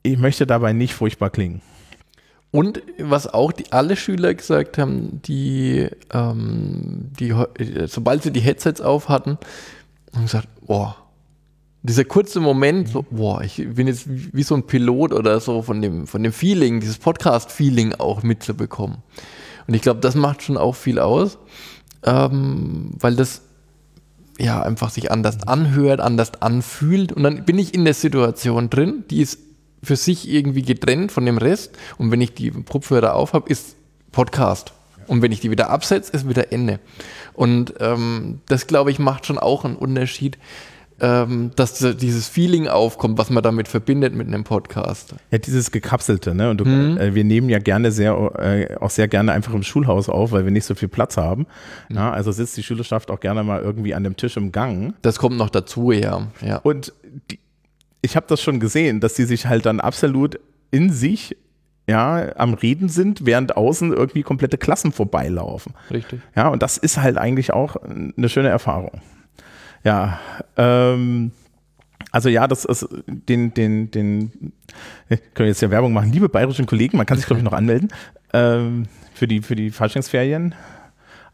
Ich 0.04 0.18
möchte 0.18 0.46
dabei 0.46 0.74
nicht 0.74 0.94
furchtbar 0.94 1.30
klingen. 1.30 1.62
Und 2.52 2.84
was 3.00 3.26
auch 3.26 3.52
die, 3.52 3.72
alle 3.72 3.96
Schüler 3.96 4.34
gesagt 4.36 4.78
haben, 4.78 5.22
die, 5.24 5.88
ähm, 6.14 7.10
die, 7.20 7.34
sobald 7.88 8.22
sie 8.22 8.32
die 8.32 8.42
Headsets 8.42 8.80
auf 8.80 9.10
hatten, 9.10 9.40
haben 10.14 10.24
gesagt, 10.24 10.48
boah, 10.62 11.03
dieser 11.84 12.06
kurze 12.06 12.40
Moment, 12.40 12.88
so, 12.88 13.06
boah, 13.10 13.42
ich 13.42 13.58
bin 13.76 13.88
jetzt 13.88 14.06
wie 14.08 14.44
so 14.44 14.56
ein 14.56 14.64
Pilot 14.64 15.12
oder 15.12 15.40
so 15.42 15.62
von 15.62 15.82
dem, 15.82 16.08
von 16.08 16.24
dem 16.24 16.32
Feeling, 16.32 16.80
dieses 16.80 16.98
Podcast-Feeling 16.98 17.96
auch 17.96 18.24
mitzubekommen. 18.24 18.98
Und 19.68 19.74
ich 19.74 19.82
glaube, 19.82 20.00
das 20.00 20.16
macht 20.16 20.44
schon 20.44 20.58
auch 20.58 20.76
viel 20.76 20.98
aus, 20.98 21.38
ähm, 22.04 22.92
weil 23.00 23.16
das 23.16 23.42
ja 24.40 24.62
einfach 24.62 24.90
sich 24.90 25.12
anders 25.12 25.46
anhört, 25.46 26.00
anders 26.00 26.42
anfühlt. 26.42 27.12
Und 27.12 27.24
dann 27.24 27.44
bin 27.44 27.60
ich 27.60 27.74
in 27.74 27.84
der 27.84 27.94
Situation 27.94 28.70
drin, 28.70 29.04
die 29.10 29.22
ist 29.22 29.40
für 29.84 29.98
sich 29.98 30.30
irgendwie 30.30 30.62
getrennt 30.62 31.12
von 31.12 31.26
dem 31.26 31.38
Rest. 31.38 31.72
Und 31.98 32.12
wenn 32.12 32.22
ich 32.22 32.34
die 32.34 32.52
Kopfhörer 32.52 33.14
auf 33.14 33.34
habe, 33.34 33.50
ist 33.50 33.76
Podcast. 34.14 34.74
Und 35.08 35.22
wenn 35.22 35.34
ich 35.34 35.42
die 35.42 35.52
wieder 35.52 35.70
absetze, 35.70 36.14
ist 36.14 36.30
wieder 36.30 36.54
Ende. 36.54 36.80
Und 37.34 37.74
ähm, 37.80 38.40
das, 38.48 38.68
glaube 38.68 38.92
ich, 38.92 39.00
macht 39.00 39.26
schon 39.26 39.38
auch 39.38 39.66
einen 39.66 39.76
Unterschied, 39.76 40.38
ähm, 41.04 41.52
dass 41.58 41.80
dieses 41.80 42.30
Feeling 42.30 42.70
aufkommt, 42.70 43.18
was 43.18 43.30
man 43.30 43.44
damit 43.44 43.68
verbindet 43.68 44.16
mit 44.16 44.28
einem 44.28 44.46
Podcast. 44.46 45.14
Ja, 45.32 45.38
dieses 45.38 45.72
gekapselte, 45.72 46.34
ne? 46.34 46.50
Und 46.50 46.62
du, 46.62 46.66
mhm. 46.66 46.98
äh, 46.98 47.14
wir 47.14 47.26
nehmen 47.26 47.50
ja 47.50 47.60
gerne 47.60 47.92
sehr, 47.92 48.14
äh, 48.40 48.78
auch 48.78 48.90
sehr 48.90 49.10
gerne 49.10 49.34
einfach 49.34 49.54
im 49.54 49.64
Schulhaus 49.64 50.08
auf, 50.08 50.32
weil 50.32 50.46
wir 50.46 50.52
nicht 50.52 50.64
so 50.64 50.76
viel 50.76 50.88
Platz 50.88 51.18
haben. 51.18 51.46
Mhm. 51.90 51.98
Ja, 51.98 52.12
also 52.14 52.32
sitzt 52.32 52.56
die 52.56 52.64
Schülerschaft 52.64 53.12
auch 53.12 53.20
gerne 53.20 53.44
mal 53.44 53.62
irgendwie 53.62 53.94
an 53.94 54.06
dem 54.06 54.16
Tisch 54.16 54.38
im 54.38 54.54
Gang. 54.54 54.94
Das 55.02 55.20
kommt 55.20 55.36
noch 55.36 55.50
dazu, 55.50 55.92
ja. 55.92 56.28
ja. 56.40 56.58
Und 56.60 56.94
die, 57.30 57.40
ich 58.02 58.16
habe 58.16 58.26
das 58.30 58.42
schon 58.42 58.62
gesehen, 58.62 59.02
dass 59.02 59.16
die 59.16 59.26
sich 59.26 59.48
halt 59.48 59.66
dann 59.66 59.82
absolut 59.82 60.40
in 60.72 60.90
sich 60.90 61.36
ja, 61.86 62.34
am 62.38 62.54
Reden 62.54 62.88
sind, 62.88 63.26
während 63.26 63.58
außen 63.58 63.92
irgendwie 63.92 64.24
komplette 64.24 64.58
Klassen 64.58 64.94
vorbeilaufen. 64.94 65.74
Richtig. 65.92 66.22
Ja, 66.34 66.48
und 66.48 66.64
das 66.64 66.78
ist 66.78 66.98
halt 66.98 67.18
eigentlich 67.18 67.52
auch 67.52 67.76
eine 67.76 68.30
schöne 68.30 68.48
Erfahrung. 68.48 69.02
Ja, 69.84 70.20
ähm, 70.58 71.32
also 72.12 72.30
ja, 72.30 72.48
das 72.48 72.66
ist 72.66 72.88
den, 73.08 73.54
den, 73.54 73.92
den, 73.92 74.32
können 75.10 75.32
wir 75.36 75.48
jetzt 75.48 75.62
ja 75.62 75.72
Werbung 75.72 75.94
machen. 75.94 76.12
Liebe 76.12 76.30
bayerischen 76.30 76.66
Kollegen, 76.66 76.98
man 76.98 77.06
kann 77.06 77.18
sich, 77.18 77.26
glaube 77.26 77.40
ich, 77.40 77.44
noch 77.44 77.54
anmelden 77.54 77.90
ähm, 78.34 78.86
für 79.14 79.28
die, 79.28 79.42
für 79.42 79.56
die 79.56 79.72
Faschingsferien. 79.72 80.56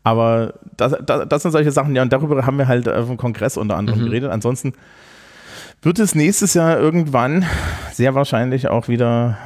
Aber 0.03 0.53
das, 0.77 0.95
das, 1.05 1.27
das, 1.27 1.41
sind 1.41 1.51
solche 1.51 1.71
Sachen, 1.71 1.95
ja, 1.95 2.01
und 2.01 2.13
darüber 2.13 2.45
haben 2.45 2.57
wir 2.57 2.67
halt 2.67 2.87
auf 2.87 3.07
dem 3.07 3.17
Kongress 3.17 3.57
unter 3.57 3.75
anderem 3.75 3.99
mhm. 3.99 4.05
geredet. 4.05 4.31
Ansonsten 4.31 4.73
wird 5.82 5.99
es 5.99 6.13
nächstes 6.13 6.53
Jahr 6.53 6.77
irgendwann 6.77 7.45
sehr 7.93 8.15
wahrscheinlich 8.15 8.67
auch 8.67 8.88
wieder, 8.88 9.38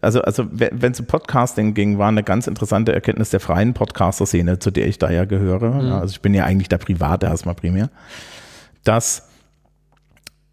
also, 0.00 0.20
also 0.22 0.46
wenn 0.50 0.92
es 0.92 1.00
um 1.00 1.06
Podcasting 1.06 1.74
ging, 1.74 1.98
war 1.98 2.08
eine 2.08 2.22
ganz 2.22 2.46
interessante 2.46 2.92
Erkenntnis 2.92 3.30
der 3.30 3.40
freien 3.40 3.72
Podcaster-Szene, 3.72 4.58
zu 4.58 4.70
der 4.70 4.86
ich 4.86 4.98
da 4.98 5.10
ja 5.10 5.24
gehöre. 5.24 5.82
Mhm. 5.82 5.92
also 5.92 6.12
ich 6.12 6.20
bin 6.20 6.34
ja 6.34 6.44
eigentlich 6.44 6.68
der 6.68 6.78
Private 6.78 7.26
erstmal 7.26 7.54
primär, 7.54 7.90
dass 8.84 9.28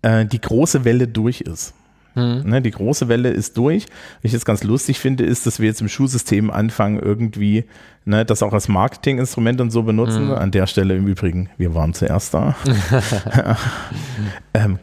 äh, 0.01 0.25
die 0.25 0.39
große 0.39 0.85
Welle 0.85 1.07
durch 1.07 1.41
ist. 1.41 1.73
Mhm. 2.15 2.43
Ne, 2.45 2.61
die 2.61 2.71
große 2.71 3.07
Welle 3.07 3.29
ist 3.29 3.55
durch. 3.57 3.85
Was 3.85 4.23
ich 4.23 4.31
jetzt 4.33 4.45
ganz 4.45 4.63
lustig 4.63 4.99
finde, 4.99 5.23
ist, 5.23 5.45
dass 5.45 5.59
wir 5.59 5.67
jetzt 5.67 5.79
im 5.79 5.87
Schulsystem 5.87 6.51
anfangen, 6.51 6.99
irgendwie 6.99 7.65
ne, 8.03 8.25
das 8.25 8.43
auch 8.43 8.51
als 8.51 8.67
Marketinginstrument 8.67 9.61
und 9.61 9.71
so 9.71 9.83
benutzen. 9.83 10.25
Mhm. 10.25 10.33
An 10.33 10.51
der 10.51 10.67
Stelle 10.67 10.95
im 10.95 11.07
Übrigen, 11.07 11.49
wir 11.57 11.73
waren 11.73 11.93
zuerst 11.93 12.33
da. 12.33 12.55
ähm, 14.53 14.79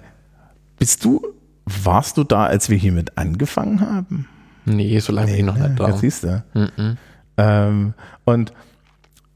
bist 0.78 1.04
du, 1.04 1.22
warst 1.64 2.16
du 2.16 2.24
da, 2.24 2.46
als 2.46 2.70
wir 2.70 2.76
hiermit 2.76 3.16
angefangen 3.16 3.80
haben? 3.80 4.28
Nee, 4.64 4.98
so 4.98 5.12
lange 5.12 5.30
nee, 5.30 5.36
bin 5.38 5.48
ich 5.48 5.54
noch 5.54 5.68
nicht 5.68 5.80
da. 5.80 5.88
Jetzt 5.88 6.00
siehst 6.00 6.24
du. 6.24 6.44
Mhm. 6.54 6.96
Ähm, 7.36 7.94
und, 8.24 8.52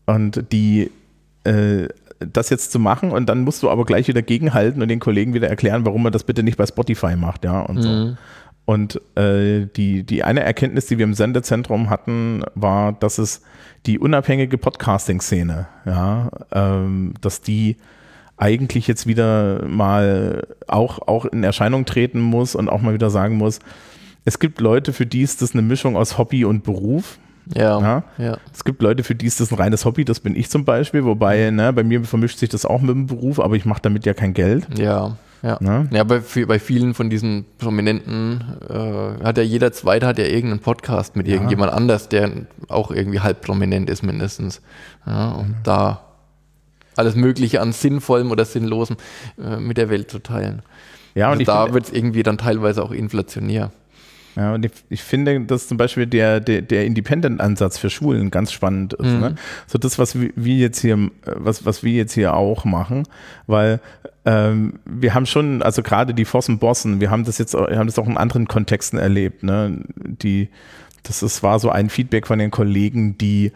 und 0.07 0.53
die, 0.53 0.90
äh, 1.45 1.88
das 2.18 2.51
jetzt 2.51 2.72
zu 2.72 2.78
machen 2.78 3.11
und 3.11 3.28
dann 3.28 3.43
musst 3.43 3.62
du 3.62 3.70
aber 3.70 3.84
gleich 3.84 4.09
wieder 4.09 4.22
gegenhalten 4.22 4.82
und 4.82 4.88
den 4.88 5.01
Kollegen 5.01 5.34
wieder 5.34 5.49
erklären, 5.49 5.84
warum 5.84 6.03
man 6.03 6.12
das 6.12 6.24
bitte 6.24 6.43
nicht 6.43 6.57
bei 6.57 6.66
Spotify 6.66 7.16
macht, 7.16 7.45
ja, 7.45 7.61
und 7.61 7.76
mhm. 7.76 7.82
so. 7.82 8.16
Und 8.64 9.01
äh, 9.16 9.66
die, 9.76 10.05
die 10.05 10.22
eine 10.22 10.45
Erkenntnis, 10.45 10.86
die 10.86 10.97
wir 10.97 11.05
im 11.05 11.14
Sendezentrum 11.14 11.90
hatten, 11.90 12.45
war, 12.55 12.93
dass 12.93 13.18
es 13.18 13.43
die 13.86 13.99
unabhängige 13.99 14.57
Podcasting-Szene, 14.57 15.66
ja, 15.84 16.30
ähm, 16.53 17.14
dass 17.20 17.40
die 17.40 17.76
eigentlich 18.43 18.88
jetzt 18.88 19.07
wieder 19.07 19.64
mal 19.68 20.49
auch, 20.66 21.07
auch 21.07 21.26
in 21.26 21.45
Erscheinung 21.45 21.84
treten 21.84 22.20
muss 22.20 22.57
und 22.57 22.68
auch 22.68 22.82
mal 22.82 22.93
wieder 22.93 23.09
sagen 23.09 23.36
muss, 23.36 23.61
es 24.24 24.40
gibt 24.40 24.61
Leute, 24.61 24.93
für 24.93 25.07
die 25.07 25.22
ist 25.22 25.43
das 25.43 25.53
eine 25.53 25.62
Mischung 25.62 25.97
aus 25.97 26.18
Hobby 26.18 26.45
und 26.45 26.64
Beruf. 26.64 27.18
Ja, 27.55 27.80
ja, 27.80 28.05
ja. 28.18 28.38
Es 28.53 28.64
gibt 28.64 28.82
Leute, 28.82 29.05
für 29.05 29.14
die 29.14 29.26
ist 29.26 29.40
das 29.40 29.53
ein 29.53 29.59
reines 29.59 29.84
Hobby, 29.84 30.05
das 30.05 30.18
bin 30.18 30.34
ich 30.34 30.51
zum 30.51 30.64
Beispiel, 30.64 31.05
wobei, 31.05 31.51
ne, 31.51 31.72
bei 31.72 31.84
mir 31.84 32.03
vermischt 32.03 32.38
sich 32.38 32.49
das 32.49 32.66
auch 32.66 32.80
mit 32.80 32.90
dem 32.90 33.07
Beruf, 33.07 33.38
aber 33.38 33.55
ich 33.55 33.64
mache 33.64 33.80
damit 33.82 34.07
ja 34.07 34.14
kein 34.14 34.34
Geld. 34.34 34.66
Ja. 34.76 35.16
Ja, 35.45 35.59
ne? 35.61 35.88
ja 35.90 36.05
bei, 36.05 36.20
bei 36.47 36.59
vielen 36.61 36.95
von 36.95 37.11
diesen 37.11 37.45
Prominenten 37.59 38.45
äh, 38.68 39.24
hat 39.24 39.38
ja 39.38 39.43
jeder 39.43 39.72
Zweite 39.72 40.07
hat 40.07 40.18
ja 40.18 40.24
irgendeinen 40.24 40.61
Podcast 40.61 41.16
mit 41.16 41.26
ja. 41.26 41.34
irgendjemand 41.34 41.72
anders, 41.72 42.09
der 42.09 42.30
auch 42.68 42.93
irgendwie 42.93 43.18
halb 43.18 43.40
prominent 43.40 43.90
ist 43.90 44.05
mindestens. 44.05 44.62
Ja, 45.05 45.32
und 45.32 45.51
ja. 45.51 45.57
da 45.64 46.11
alles 46.97 47.14
Mögliche 47.14 47.61
an 47.61 47.72
Sinnvollem 47.72 48.30
oder 48.30 48.45
Sinnlosem 48.45 48.97
äh, 49.38 49.57
mit 49.57 49.76
der 49.76 49.90
Welt 49.90 50.11
zu 50.11 50.18
teilen. 50.18 50.62
Ja, 51.14 51.30
und 51.30 51.40
also 51.40 51.45
da 51.45 51.74
wird 51.74 51.84
es 51.86 51.93
irgendwie 51.93 52.22
dann 52.22 52.38
teilweise 52.38 52.82
auch 52.82 52.90
inflationär. 52.90 53.70
Ja, 54.34 54.55
und 54.55 54.64
ich, 54.64 54.72
ich, 54.88 55.03
finde, 55.03 55.40
dass 55.43 55.68
zum 55.68 55.76
Beispiel 55.76 56.07
der, 56.07 56.40
der, 56.40 56.62
der 56.62 56.86
Independent-Ansatz 56.86 57.76
für 57.76 57.90
Schulen 57.90 58.30
ganz 58.30 58.51
spannend 58.51 58.95
ist. 58.95 59.07
Mhm. 59.07 59.20
Ne? 59.20 59.34
So 59.66 59.78
das, 59.78 59.99
was 59.99 60.18
wir 60.18 60.57
jetzt 60.57 60.80
hier, 60.80 61.11
was, 61.24 61.66
was 61.66 61.82
wir 61.82 61.93
jetzt 61.93 62.14
hier 62.14 62.34
auch 62.34 62.64
machen, 62.64 63.03
weil 63.47 63.80
ähm, 64.24 64.78
wir 64.86 65.12
haben 65.12 65.26
schon, 65.26 65.61
also 65.62 65.82
gerade 65.82 66.14
die 66.14 66.24
Fossen 66.24 66.59
Bossen, 66.59 67.01
wir 67.01 67.11
haben 67.11 67.24
das 67.24 67.36
jetzt, 67.36 67.53
wir 67.53 67.78
haben 67.78 67.88
das 67.88 67.99
auch 67.99 68.07
in 68.07 68.16
anderen 68.16 68.49
Kontexten 68.49 68.99
erlebt. 68.99 69.43
Ne? 69.43 69.80
Die, 69.97 70.49
das 71.03 71.22
ist, 71.22 71.43
war 71.43 71.59
so 71.59 71.68
ein 71.68 71.90
Feedback 71.90 72.26
von 72.26 72.38
den 72.38 72.51
Kollegen, 72.51 73.18
die 73.18 73.53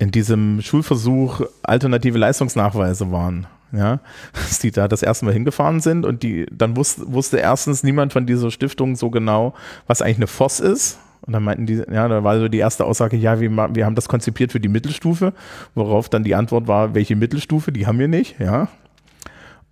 in 0.00 0.10
diesem 0.10 0.60
Schulversuch 0.62 1.42
alternative 1.62 2.18
Leistungsnachweise 2.18 3.12
waren 3.12 3.46
ja, 3.72 4.00
dass 4.32 4.58
die 4.58 4.70
da 4.70 4.88
das 4.88 5.02
erste 5.02 5.24
Mal 5.24 5.34
hingefahren 5.34 5.80
sind 5.80 6.04
und 6.04 6.22
die, 6.22 6.46
dann 6.50 6.76
wusste, 6.76 7.12
wusste 7.12 7.38
erstens 7.38 7.82
niemand 7.82 8.12
von 8.12 8.26
dieser 8.26 8.50
Stiftung 8.50 8.96
so 8.96 9.10
genau, 9.10 9.54
was 9.86 10.02
eigentlich 10.02 10.16
eine 10.16 10.26
FOS 10.26 10.60
ist. 10.60 10.98
Und 11.22 11.34
dann 11.34 11.44
meinten 11.44 11.66
die, 11.66 11.74
ja, 11.74 12.08
da 12.08 12.24
war 12.24 12.38
so 12.40 12.48
die 12.48 12.58
erste 12.58 12.84
Aussage, 12.84 13.16
ja, 13.16 13.40
wir, 13.40 13.50
wir 13.50 13.84
haben 13.84 13.94
das 13.94 14.08
konzipiert 14.08 14.52
für 14.52 14.58
die 14.58 14.68
Mittelstufe, 14.68 15.34
worauf 15.74 16.08
dann 16.08 16.24
die 16.24 16.34
Antwort 16.34 16.66
war, 16.66 16.94
welche 16.94 17.14
Mittelstufe, 17.14 17.72
die 17.72 17.86
haben 17.86 17.98
wir 17.98 18.08
nicht, 18.08 18.40
ja. 18.40 18.68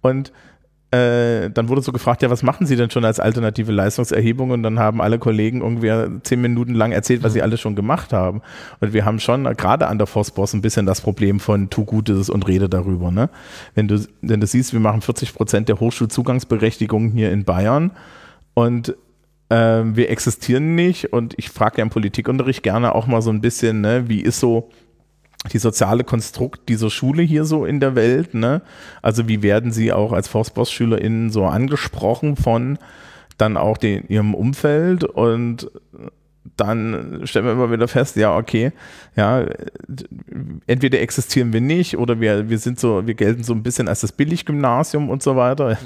Und 0.03 0.31
äh, 0.91 1.51
dann 1.51 1.69
wurde 1.69 1.83
so 1.83 1.93
gefragt, 1.93 2.23
ja, 2.23 2.31
was 2.31 2.43
machen 2.43 2.67
Sie 2.67 2.75
denn 2.75 2.91
schon 2.91 3.05
als 3.05 3.21
alternative 3.21 3.73
Leistungserhebung? 3.73 4.51
Und 4.51 4.63
dann 4.63 4.79
haben 4.79 5.03
alle 5.03 5.19
Kollegen 5.19 5.61
irgendwie 5.61 5.93
zehn 6.23 6.41
Minuten 6.41 6.75
lang 6.75 6.93
erzählt, 6.93 7.23
was 7.23 7.35
sie 7.35 7.43
alles 7.43 7.61
schon 7.61 7.77
gemacht 7.77 8.15
haben. 8.15 8.41
Und 8.81 8.95
wir 8.95 9.05
haben 9.05 9.21
schon 9.21 9.45
gerade 9.45 9.87
an 9.87 9.99
der 9.99 10.07
Forstboss 10.07 10.55
ein 10.55 10.63
bisschen 10.63 10.87
das 10.87 11.03
Problem 11.03 11.41
von 11.41 11.69
tu 11.69 11.85
Gutes 11.85 12.31
und 12.31 12.49
rede 12.49 12.71
darüber. 12.71 13.11
Ne? 13.11 13.29
Wenn, 13.75 13.87
du, 13.87 14.01
wenn 14.23 14.41
du 14.41 14.47
siehst, 14.47 14.73
wir 14.73 14.81
machen 14.81 15.03
40 15.03 15.35
Prozent 15.35 15.69
der 15.69 15.79
Hochschulzugangsberechtigungen 15.79 17.11
hier 17.13 17.33
in 17.33 17.45
Bayern 17.45 17.91
und 18.55 18.97
äh, 19.51 19.83
wir 19.85 20.09
existieren 20.09 20.75
nicht. 20.75 21.13
Und 21.13 21.35
ich 21.37 21.51
frage 21.51 21.79
ja 21.79 21.83
im 21.83 21.91
Politikunterricht 21.91 22.63
gerne 22.63 22.95
auch 22.95 23.07
mal 23.07 23.21
so 23.21 23.31
ein 23.31 23.43
bisschen, 23.43 23.83
ne, 23.83 24.09
wie 24.09 24.21
ist 24.21 24.41
so 24.41 24.71
die 25.53 25.59
soziale 25.59 26.05
Konstrukt 26.05 26.69
dieser 26.69 26.91
Schule 26.91 27.23
hier 27.23 27.45
so 27.45 27.65
in 27.65 27.81
der 27.81 27.95
Welt. 27.95 28.35
Ne? 28.35 28.63
Also 29.03 29.29
wie 29.29 29.43
werden 29.43 29.73
sie 29.73 29.93
auch 29.93 30.13
als 30.13 30.29
Forstboss-SchülerInnen 30.29 31.31
so 31.31 31.47
angesprochen 31.47 32.37
von 32.37 32.79
dann 33.39 33.57
auch 33.57 33.79
den, 33.79 34.07
ihrem 34.09 34.35
Umfeld 34.35 35.05
und 35.05 35.71
dann 36.57 37.21
stellen 37.25 37.45
wir 37.45 37.53
immer 37.53 37.71
wieder 37.71 37.89
fest, 37.89 38.17
ja, 38.17 38.37
okay, 38.37 38.73
ja, 39.17 39.47
entweder 40.67 41.01
existieren 41.01 41.53
wir 41.53 41.61
nicht 41.61 41.97
oder 41.97 42.21
wir, 42.21 42.49
wir 42.49 42.59
sind 42.59 42.81
so, 42.81 43.07
wir 43.07 43.15
gelten 43.15 43.45
so 43.45 43.53
ein 43.53 43.63
bisschen 43.63 43.87
als 43.87 44.01
das 44.01 44.13
Billiggymnasium 44.13 45.09
und 45.09 45.23
so 45.23 45.37
weiter. 45.37 45.79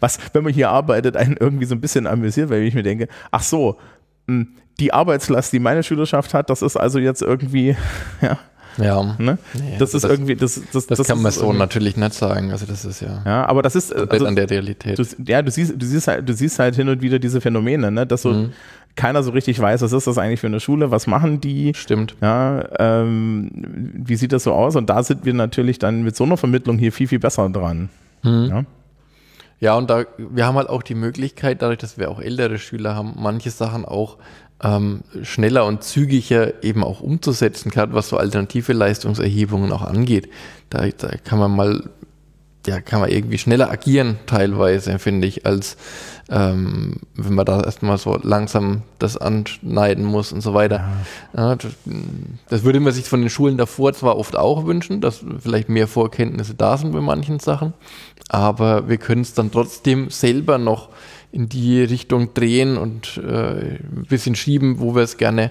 Was, 0.00 0.18
wenn 0.32 0.42
man 0.42 0.52
hier 0.52 0.70
arbeitet, 0.70 1.16
einen 1.16 1.36
irgendwie 1.38 1.66
so 1.66 1.74
ein 1.74 1.80
bisschen 1.80 2.06
amüsiert, 2.06 2.50
weil 2.50 2.62
ich 2.62 2.74
mir 2.74 2.82
denke, 2.82 3.08
ach 3.30 3.42
so, 3.42 3.78
hm, 4.26 4.48
die 4.80 4.92
Arbeitslast, 4.92 5.52
die 5.52 5.58
meine 5.58 5.82
Schülerschaft 5.82 6.34
hat, 6.34 6.50
das 6.50 6.62
ist 6.62 6.76
also 6.76 6.98
jetzt 6.98 7.22
irgendwie, 7.22 7.76
ja, 8.20 8.38
ja. 8.78 9.16
Ne? 9.18 9.38
Nee, 9.54 9.76
das 9.78 9.94
ist 9.94 10.04
das, 10.04 10.10
irgendwie, 10.10 10.36
das, 10.36 10.60
das, 10.72 10.86
das, 10.86 10.98
das 10.98 11.06
kann 11.06 11.22
man 11.22 11.32
so 11.32 11.52
natürlich 11.52 11.96
nicht 11.96 12.14
sagen. 12.14 12.50
Also 12.50 12.66
das 12.66 12.84
ist 12.84 13.00
ja. 13.00 13.22
Ja, 13.24 13.46
aber 13.46 13.62
das 13.62 13.76
ist 13.76 13.94
also, 13.94 14.26
an 14.26 14.36
der 14.36 14.50
Realität. 14.50 14.98
Du, 14.98 15.04
ja, 15.26 15.42
du 15.42 15.50
siehst, 15.50 15.74
du 15.76 15.86
siehst 15.86 16.08
halt, 16.08 16.28
du 16.28 16.34
siehst 16.34 16.58
halt 16.58 16.76
hin 16.76 16.88
und 16.88 17.02
wieder 17.02 17.18
diese 17.18 17.40
Phänomene, 17.40 17.90
ne? 17.90 18.06
Dass 18.06 18.22
so 18.22 18.32
mhm. 18.32 18.52
keiner 18.94 19.22
so 19.22 19.30
richtig 19.30 19.58
weiß, 19.60 19.82
was 19.82 19.92
ist 19.92 20.06
das 20.06 20.18
eigentlich 20.18 20.40
für 20.40 20.46
eine 20.46 20.60
Schule, 20.60 20.90
was 20.90 21.06
machen 21.06 21.40
die? 21.40 21.72
Stimmt. 21.74 22.16
Ja, 22.20 22.68
ähm, 22.78 23.50
wie 23.94 24.16
sieht 24.16 24.32
das 24.32 24.44
so 24.44 24.52
aus? 24.52 24.76
Und 24.76 24.90
da 24.90 25.02
sind 25.02 25.24
wir 25.24 25.34
natürlich 25.34 25.78
dann 25.78 26.02
mit 26.02 26.16
so 26.16 26.24
einer 26.24 26.36
Vermittlung 26.36 26.78
hier 26.78 26.92
viel, 26.92 27.08
viel 27.08 27.18
besser 27.20 27.48
dran. 27.48 27.88
Mhm. 28.22 28.46
Ja? 28.46 28.64
Ja, 29.58 29.74
und 29.74 29.88
da, 29.88 30.04
wir 30.18 30.44
haben 30.44 30.56
halt 30.56 30.68
auch 30.68 30.82
die 30.82 30.94
Möglichkeit, 30.94 31.62
dadurch, 31.62 31.78
dass 31.78 31.96
wir 31.96 32.10
auch 32.10 32.20
ältere 32.20 32.58
Schüler 32.58 32.94
haben, 32.94 33.14
manche 33.16 33.50
Sachen 33.50 33.86
auch 33.86 34.18
ähm, 34.62 35.02
schneller 35.22 35.66
und 35.66 35.82
zügiger 35.82 36.62
eben 36.62 36.82
auch 36.82 37.00
umzusetzen, 37.00 37.70
gerade 37.70 37.92
was 37.92 38.08
so 38.08 38.16
alternative 38.16 38.72
Leistungserhebungen 38.72 39.72
auch 39.72 39.82
angeht. 39.82 40.30
Da, 40.70 40.86
da 40.88 41.10
kann 41.22 41.38
man 41.38 41.54
mal, 41.54 41.90
ja, 42.66 42.80
kann 42.80 43.00
man 43.00 43.10
irgendwie 43.10 43.38
schneller 43.38 43.70
agieren 43.70 44.18
teilweise, 44.26 44.98
finde 44.98 45.26
ich, 45.26 45.44
als 45.44 45.76
ähm, 46.28 46.94
wenn 47.14 47.34
man 47.34 47.46
da 47.46 47.60
erstmal 47.62 47.98
so 47.98 48.18
langsam 48.20 48.82
das 48.98 49.16
anschneiden 49.16 50.04
muss 50.04 50.32
und 50.32 50.40
so 50.40 50.54
weiter. 50.54 50.88
Ja. 51.34 51.50
Ja, 51.50 51.56
das, 51.56 51.72
das, 52.48 52.64
würde 52.64 52.80
man 52.80 52.92
sich 52.92 53.04
von 53.04 53.20
den 53.20 53.30
Schulen 53.30 53.56
davor 53.56 53.92
zwar 53.92 54.18
oft 54.18 54.36
auch 54.36 54.66
wünschen, 54.66 55.00
dass 55.00 55.24
vielleicht 55.38 55.68
mehr 55.68 55.86
Vorkenntnisse 55.86 56.54
da 56.54 56.76
sind 56.78 56.92
bei 56.92 57.00
manchen 57.00 57.38
Sachen, 57.38 57.74
aber 58.28 58.88
wir 58.88 58.96
können 58.96 59.20
es 59.20 59.34
dann 59.34 59.52
trotzdem 59.52 60.10
selber 60.10 60.58
noch 60.58 60.88
in 61.36 61.50
die 61.50 61.82
Richtung 61.82 62.32
drehen 62.32 62.78
und 62.78 63.18
äh, 63.18 63.76
ein 63.76 64.06
bisschen 64.08 64.34
schieben, 64.34 64.80
wo 64.80 64.94
wir 64.94 65.02
es 65.02 65.18
gerne, 65.18 65.50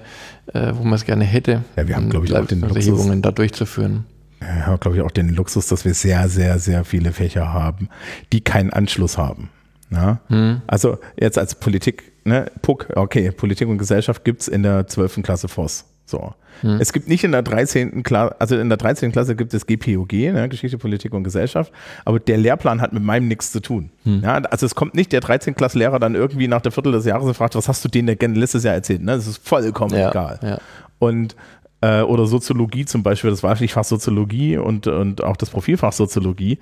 äh, 0.52 0.74
wo 0.74 0.84
man 0.84 0.94
es 0.94 1.06
gerne 1.06 1.26
hätte. 1.26 1.64
Ja, 1.76 1.88
wir 1.88 1.96
haben, 1.96 2.10
glaube 2.10 2.26
ich, 2.26 2.36
auch 2.36 2.48
den 2.48 2.62
Luxus, 2.62 3.08
da 3.22 3.32
durchzuführen. 3.32 4.06
Ja, 4.42 4.66
haben, 4.66 4.80
glaube 4.80 4.98
ich, 4.98 5.04
auch 5.04 5.12
den 5.12 5.30
Luxus, 5.30 5.68
dass 5.68 5.86
wir 5.86 5.94
sehr, 5.94 6.28
sehr, 6.28 6.58
sehr 6.58 6.86
viele 6.86 7.12
Fächer 7.12 7.54
haben, 7.54 7.90
die 8.34 8.42
keinen 8.42 8.72
Anschluss 8.72 9.20
haben. 9.20 9.50
Ja? 9.92 10.22
Hm. 10.28 10.62
Also 10.66 10.98
jetzt 11.20 11.38
als 11.38 11.54
Politik, 11.54 12.14
ne, 12.24 12.52
PUC, 12.64 12.88
okay, 12.96 13.30
Politik 13.30 13.68
und 13.68 13.78
Gesellschaft 13.78 14.26
gibt 14.26 14.42
es 14.42 14.48
in 14.48 14.64
der 14.64 14.88
12. 14.88 15.22
Klasse 15.22 15.48
FOS. 15.48 15.86
So. 16.06 16.34
Hm. 16.62 16.78
Es 16.80 16.93
gibt 16.93 17.08
nicht 17.08 17.24
in 17.24 17.32
der 17.32 17.41
13. 17.41 18.03
Klasse, 18.03 18.36
also 18.39 18.58
in 18.58 18.70
der 18.70 18.78
13. 18.78 19.12
Klasse 19.12 19.36
gibt 19.36 19.53
es 19.53 19.66
GPOG, 19.66 20.14
ne, 20.14 20.47
Geschichte, 20.49 20.78
Politik 20.78 21.14
und 21.14 21.24
Gesellschaft, 21.24 21.72
aber 22.06 22.20
der 22.20 22.38
Lehrplan 22.38 22.80
hat 22.80 22.93
mit 22.93 23.03
meinem 23.03 23.28
nichts 23.28 23.51
zu 23.51 23.60
tun. 23.60 23.89
Hm. 24.03 24.22
Ja, 24.24 24.36
also 24.36 24.66
es 24.66 24.76
kommt 24.76 24.93
nicht 24.93 25.12
der 25.12 25.22
13. 25.22 25.56
Klassenlehrer 25.56 25.99
dann 25.99 26.16
irgendwie 26.16 26.47
nach 26.47 26.62
der 26.62 26.72
Viertel 26.72 26.91
des 26.91 27.06
Jahres 27.06 27.26
und 27.26 27.34
fragt, 27.34 27.56
was 27.56 27.68
hast 27.68 27.84
du 27.84 27.89
denen 27.89 28.18
denn 28.18 28.36
letztes 28.36 28.64
Jahr 28.64 28.76
erzählt? 28.76 29.01
Ne? 29.01 29.14
Das 29.14 29.28
ist 29.28 29.45
vollkommen 29.45 29.95
ja, 29.95 30.12
egal. 30.12 30.39
Ja. 30.43 30.60
Und 30.99 31.36
äh, 31.82 32.01
oder 32.01 32.26
Soziologie 32.26 32.86
zum 32.86 33.03
Beispiel, 33.03 33.30
das 33.30 33.43
Wahlpflichtfach 33.43 33.84
Soziologie 33.84 34.58
und, 34.58 34.88
und 34.88 35.24
auch 35.24 35.38
das 35.38 35.49
Profilfach 35.49 35.93
Soziologie, 35.93 36.60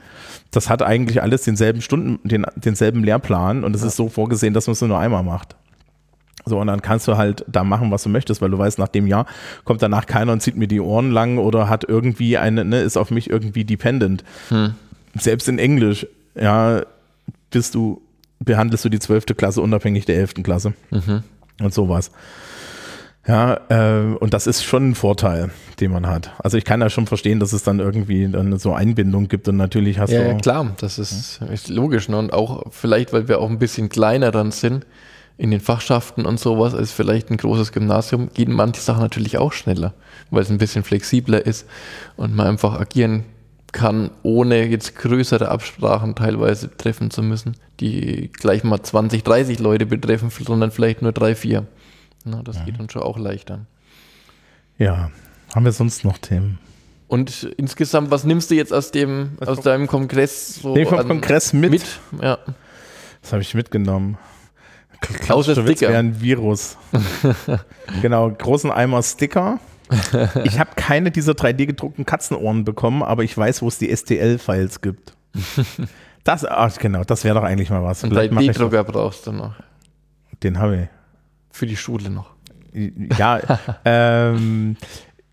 das 0.51 0.69
hat 0.69 0.81
eigentlich 0.81 1.21
alles 1.21 1.43
denselben 1.43 1.81
Stunden, 1.81 2.27
den, 2.27 2.45
denselben 2.55 3.03
Lehrplan 3.03 3.63
und 3.63 3.75
es 3.75 3.83
ist 3.83 3.95
so 3.95 4.09
vorgesehen, 4.09 4.53
dass 4.53 4.67
man 4.67 4.73
es 4.73 4.81
nur 4.81 4.97
einmal 4.97 5.23
macht. 5.23 5.55
So, 6.45 6.59
und 6.59 6.67
dann 6.67 6.81
kannst 6.81 7.07
du 7.07 7.15
halt 7.15 7.45
da 7.47 7.63
machen, 7.63 7.89
was 7.91 8.03
du 8.03 8.09
möchtest, 8.09 8.41
weil 8.41 8.49
du 8.49 8.57
weißt, 8.57 8.77
nach 8.77 8.89
dem 8.89 9.07
Jahr 9.07 9.25
kommt 9.63 9.81
danach 9.81 10.05
keiner 10.05 10.33
und 10.33 10.41
zieht 10.41 10.57
mir 10.57 10.67
die 10.67 10.81
Ohren 10.81 11.11
lang 11.11 11.37
oder 11.37 11.69
hat 11.69 11.85
irgendwie 11.87 12.37
eine, 12.37 12.65
ne, 12.65 12.81
ist 12.81 12.97
auf 12.97 13.11
mich 13.11 13.29
irgendwie 13.29 13.63
dependent. 13.63 14.23
Hm. 14.49 14.73
Selbst 15.17 15.47
in 15.47 15.57
Englisch, 15.57 16.05
ja, 16.35 16.81
bist 17.49 17.75
du, 17.75 18.01
behandelst 18.39 18.83
du 18.83 18.89
die 18.89 18.99
zwölfte 18.99 19.35
Klasse 19.35 19.61
unabhängig 19.61 20.05
der 20.05 20.17
elften 20.17 20.43
Klasse. 20.43 20.73
Mhm. 20.91 21.23
Und 21.61 21.73
sowas. 21.73 22.11
Ja, 23.25 23.61
äh, 23.69 24.15
und 24.15 24.33
das 24.33 24.47
ist 24.47 24.63
schon 24.63 24.89
ein 24.89 24.95
Vorteil, 24.95 25.51
den 25.79 25.91
man 25.91 26.07
hat. 26.07 26.31
Also 26.39 26.57
ich 26.57 26.65
kann 26.65 26.81
ja 26.81 26.89
schon 26.89 27.07
verstehen, 27.07 27.39
dass 27.39 27.53
es 27.53 27.63
dann 27.63 27.79
irgendwie 27.79 28.27
dann 28.27 28.57
so 28.59 28.73
Einbindung 28.73 29.29
gibt 29.29 29.47
und 29.47 29.55
natürlich 29.55 29.97
hast 29.97 30.11
ja, 30.11 30.23
du. 30.23 30.29
Ja, 30.29 30.33
klar, 30.33 30.73
das 30.77 30.99
ist, 30.99 31.41
ist 31.49 31.69
logisch. 31.69 32.09
Ne? 32.09 32.17
Und 32.17 32.33
auch 32.33 32.65
vielleicht, 32.71 33.13
weil 33.13 33.29
wir 33.29 33.39
auch 33.39 33.49
ein 33.49 33.59
bisschen 33.59 33.87
kleiner 33.87 34.31
dann 34.31 34.51
sind, 34.51 34.85
in 35.37 35.51
den 35.51 35.59
Fachschaften 35.59 36.25
und 36.25 36.39
sowas 36.39 36.75
als 36.75 36.91
vielleicht 36.91 37.29
ein 37.31 37.37
großes 37.37 37.71
Gymnasium, 37.71 38.29
gehen 38.33 38.51
manche 38.51 38.81
Sachen 38.81 39.01
natürlich 39.01 39.37
auch 39.37 39.53
schneller, 39.53 39.93
weil 40.29 40.43
es 40.43 40.49
ein 40.49 40.57
bisschen 40.57 40.83
flexibler 40.83 41.45
ist 41.45 41.67
und 42.15 42.35
man 42.35 42.47
einfach 42.47 42.79
agieren 42.79 43.25
kann, 43.71 44.11
ohne 44.21 44.67
jetzt 44.67 44.95
größere 44.95 45.49
Absprachen 45.49 46.15
teilweise 46.15 46.75
treffen 46.77 47.09
zu 47.09 47.23
müssen, 47.23 47.57
die 47.79 48.31
gleich 48.31 48.63
mal 48.63 48.81
20, 48.81 49.23
30 49.23 49.59
Leute 49.59 49.85
betreffen, 49.87 50.29
sondern 50.29 50.71
vielleicht 50.71 51.01
nur 51.01 51.11
drei, 51.11 51.33
vier. 51.33 51.65
Na, 52.23 52.43
das 52.43 52.57
ja. 52.57 52.65
geht 52.65 52.79
dann 52.79 52.89
schon 52.89 53.01
auch 53.01 53.17
leichter. 53.17 53.65
Ja, 54.77 55.09
haben 55.53 55.65
wir 55.65 55.71
sonst 55.71 56.05
noch 56.05 56.19
Themen? 56.19 56.59
Und 57.07 57.43
insgesamt, 57.57 58.11
was 58.11 58.23
nimmst 58.23 58.49
du 58.49 58.55
jetzt 58.55 58.73
aus 58.73 58.91
dem, 58.91 59.31
was 59.37 59.49
aus 59.49 59.61
deinem 59.61 59.87
Kongress 59.87 60.55
so? 60.55 60.73
Nee, 60.73 60.85
vom 60.85 61.05
Kongress 61.07 61.53
mit. 61.53 61.71
mit? 61.71 61.83
Ja. 62.21 62.37
Was 63.21 63.33
habe 63.33 63.41
ich 63.41 63.53
mitgenommen? 63.53 64.17
Klaus 65.03 65.45
Sticker. 65.45 65.89
wäre 65.89 65.97
ein 65.97 66.21
Virus. 66.21 66.77
genau, 68.01 68.29
großen 68.31 68.71
Eimer 68.71 69.03
Sticker. 69.03 69.59
Ich 70.43 70.59
habe 70.59 70.71
keine 70.75 71.11
dieser 71.11 71.33
3D 71.33 71.65
gedruckten 71.65 72.05
Katzenohren 72.05 72.63
bekommen, 72.63 73.03
aber 73.03 73.23
ich 73.23 73.37
weiß, 73.37 73.61
wo 73.61 73.67
es 73.67 73.77
die 73.77 73.95
STL-Files 73.95 74.81
gibt. 74.81 75.13
Das, 76.23 76.45
ach 76.45 76.77
genau, 76.77 77.03
das 77.03 77.25
wäre 77.25 77.35
doch 77.35 77.43
eigentlich 77.43 77.69
mal 77.69 77.83
was. 77.83 78.03
Ein 78.03 78.13
3D-Drucker 78.13 78.85
brauchst 78.85 79.27
du 79.27 79.33
noch. 79.33 79.55
Den 80.41 80.57
habe 80.57 80.83
ich. 80.83 80.87
Für 81.51 81.65
die 81.65 81.75
Schule 81.75 82.09
noch. 82.09 82.31
Ja, 82.73 83.41
ähm, 83.85 84.77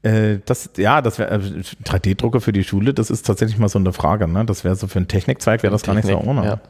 äh, 0.03 0.39
das, 0.45 0.71
ja, 0.77 1.01
das 1.01 1.19
wäre 1.19 1.31
äh, 1.31 1.63
3D-Drucker 1.85 2.41
für 2.41 2.53
die 2.53 2.65
Schule, 2.65 2.93
das 2.93 3.11
ist 3.11 3.25
tatsächlich 3.25 3.59
mal 3.59 3.69
so 3.69 3.79
eine 3.79 3.93
Frage. 3.93 4.27
Ne? 4.27 4.45
Das 4.45 4.65
wäre 4.65 4.75
so 4.75 4.89
für 4.89 4.99
einen 4.99 5.09
Technikzweig 5.09 5.63
wäre 5.63 5.71
das 5.71 5.83
Technik, 5.83 6.07
gar 6.07 6.11
nicht 6.11 6.25
so 6.25 6.29
ohne. 6.29 6.45
Ja. 6.45 6.61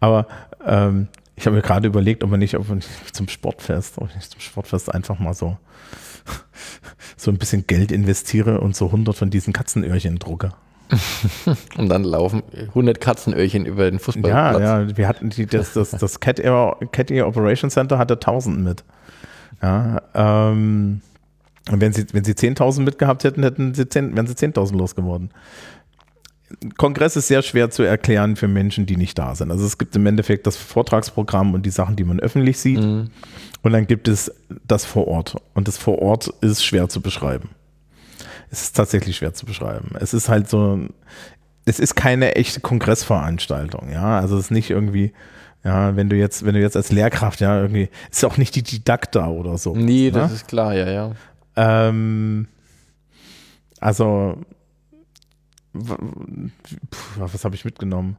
Aber 0.00 0.26
ähm, 0.64 1.08
ich 1.38 1.46
habe 1.46 1.54
mir 1.54 1.62
gerade 1.62 1.86
überlegt, 1.86 2.24
ob 2.24 2.30
man 2.30 2.40
nicht, 2.40 2.56
ob 2.56 2.68
man 2.68 2.78
nicht 2.78 3.14
zum 3.14 3.28
Sportfest, 3.28 3.98
ob 3.98 4.08
ich 4.10 4.16
nicht 4.16 4.30
zum 4.32 4.40
Sportfest 4.40 4.92
einfach 4.92 5.20
mal 5.20 5.34
so, 5.34 5.56
so 7.16 7.30
ein 7.30 7.38
bisschen 7.38 7.66
Geld 7.66 7.92
investiere 7.92 8.60
und 8.60 8.74
so 8.74 8.86
100 8.86 9.14
von 9.14 9.30
diesen 9.30 9.52
Katzenöhrchen 9.52 10.18
drucke. 10.18 10.52
und 11.76 11.88
dann 11.90 12.02
laufen 12.02 12.42
100 12.68 13.00
Katzenöhrchen 13.00 13.66
über 13.66 13.88
den 13.88 14.00
Fußballplatz. 14.00 14.60
Ja, 14.60 14.80
ja, 14.80 14.96
wir 14.96 15.06
hatten 15.06 15.30
die, 15.30 15.46
das, 15.46 15.74
das, 15.74 15.90
das 15.90 16.18
Cat, 16.20 16.40
Air, 16.40 16.76
Cat 16.90 17.10
Air 17.10 17.28
Operation 17.28 17.70
Center 17.70 17.98
hatte 17.98 18.14
1000 18.14 18.58
mit. 18.60 18.84
Ja, 19.62 20.02
ähm, 20.14 21.02
und 21.70 21.80
wenn 21.80 21.92
sie, 21.92 22.06
wenn 22.12 22.24
sie 22.24 22.32
10.000 22.32 22.80
mitgehabt 22.80 23.22
hätten, 23.24 23.42
hätten 23.42 23.74
sie 23.74 23.88
10, 23.88 24.16
wären 24.16 24.26
sie 24.26 24.34
10.000 24.34 24.76
losgeworden. 24.76 25.30
Kongress 26.76 27.16
ist 27.16 27.28
sehr 27.28 27.42
schwer 27.42 27.70
zu 27.70 27.82
erklären 27.82 28.36
für 28.36 28.48
Menschen, 28.48 28.86
die 28.86 28.96
nicht 28.96 29.18
da 29.18 29.34
sind. 29.34 29.50
Also 29.50 29.66
es 29.66 29.76
gibt 29.76 29.94
im 29.96 30.06
Endeffekt 30.06 30.46
das 30.46 30.56
Vortragsprogramm 30.56 31.54
und 31.54 31.66
die 31.66 31.70
Sachen, 31.70 31.96
die 31.96 32.04
man 32.04 32.20
öffentlich 32.20 32.58
sieht. 32.58 32.80
Mhm. 32.80 33.10
Und 33.62 33.72
dann 33.72 33.86
gibt 33.86 34.08
es 34.08 34.32
das 34.66 34.84
vor 34.84 35.08
Ort. 35.08 35.36
Und 35.54 35.68
das 35.68 35.76
vor 35.76 36.00
Ort 36.00 36.28
ist 36.40 36.64
schwer 36.64 36.88
zu 36.88 37.00
beschreiben. 37.00 37.50
Es 38.50 38.62
ist 38.62 38.76
tatsächlich 38.76 39.16
schwer 39.16 39.34
zu 39.34 39.44
beschreiben. 39.44 39.90
Es 40.00 40.14
ist 40.14 40.28
halt 40.28 40.48
so, 40.48 40.80
es 41.66 41.78
ist 41.78 41.94
keine 41.94 42.34
echte 42.36 42.60
Kongressveranstaltung, 42.60 43.90
ja. 43.92 44.18
Also 44.18 44.38
es 44.38 44.46
ist 44.46 44.50
nicht 44.50 44.70
irgendwie, 44.70 45.12
ja, 45.64 45.96
wenn 45.96 46.08
du 46.08 46.16
jetzt, 46.16 46.46
wenn 46.46 46.54
du 46.54 46.60
jetzt 46.60 46.76
als 46.76 46.90
Lehrkraft, 46.90 47.40
ja, 47.40 47.60
irgendwie, 47.60 47.90
ist 48.10 48.24
auch 48.24 48.38
nicht 48.38 48.54
die 48.54 48.62
Didakta 48.62 49.28
oder 49.28 49.58
so. 49.58 49.74
Nee, 49.74 50.06
ne? 50.06 50.12
das 50.12 50.32
ist 50.32 50.48
klar, 50.48 50.74
ja, 50.74 50.88
ja. 50.88 51.12
Ähm, 51.56 52.48
also 53.80 54.38
was 55.72 57.44
habe 57.44 57.54
ich 57.54 57.64
mitgenommen? 57.64 58.16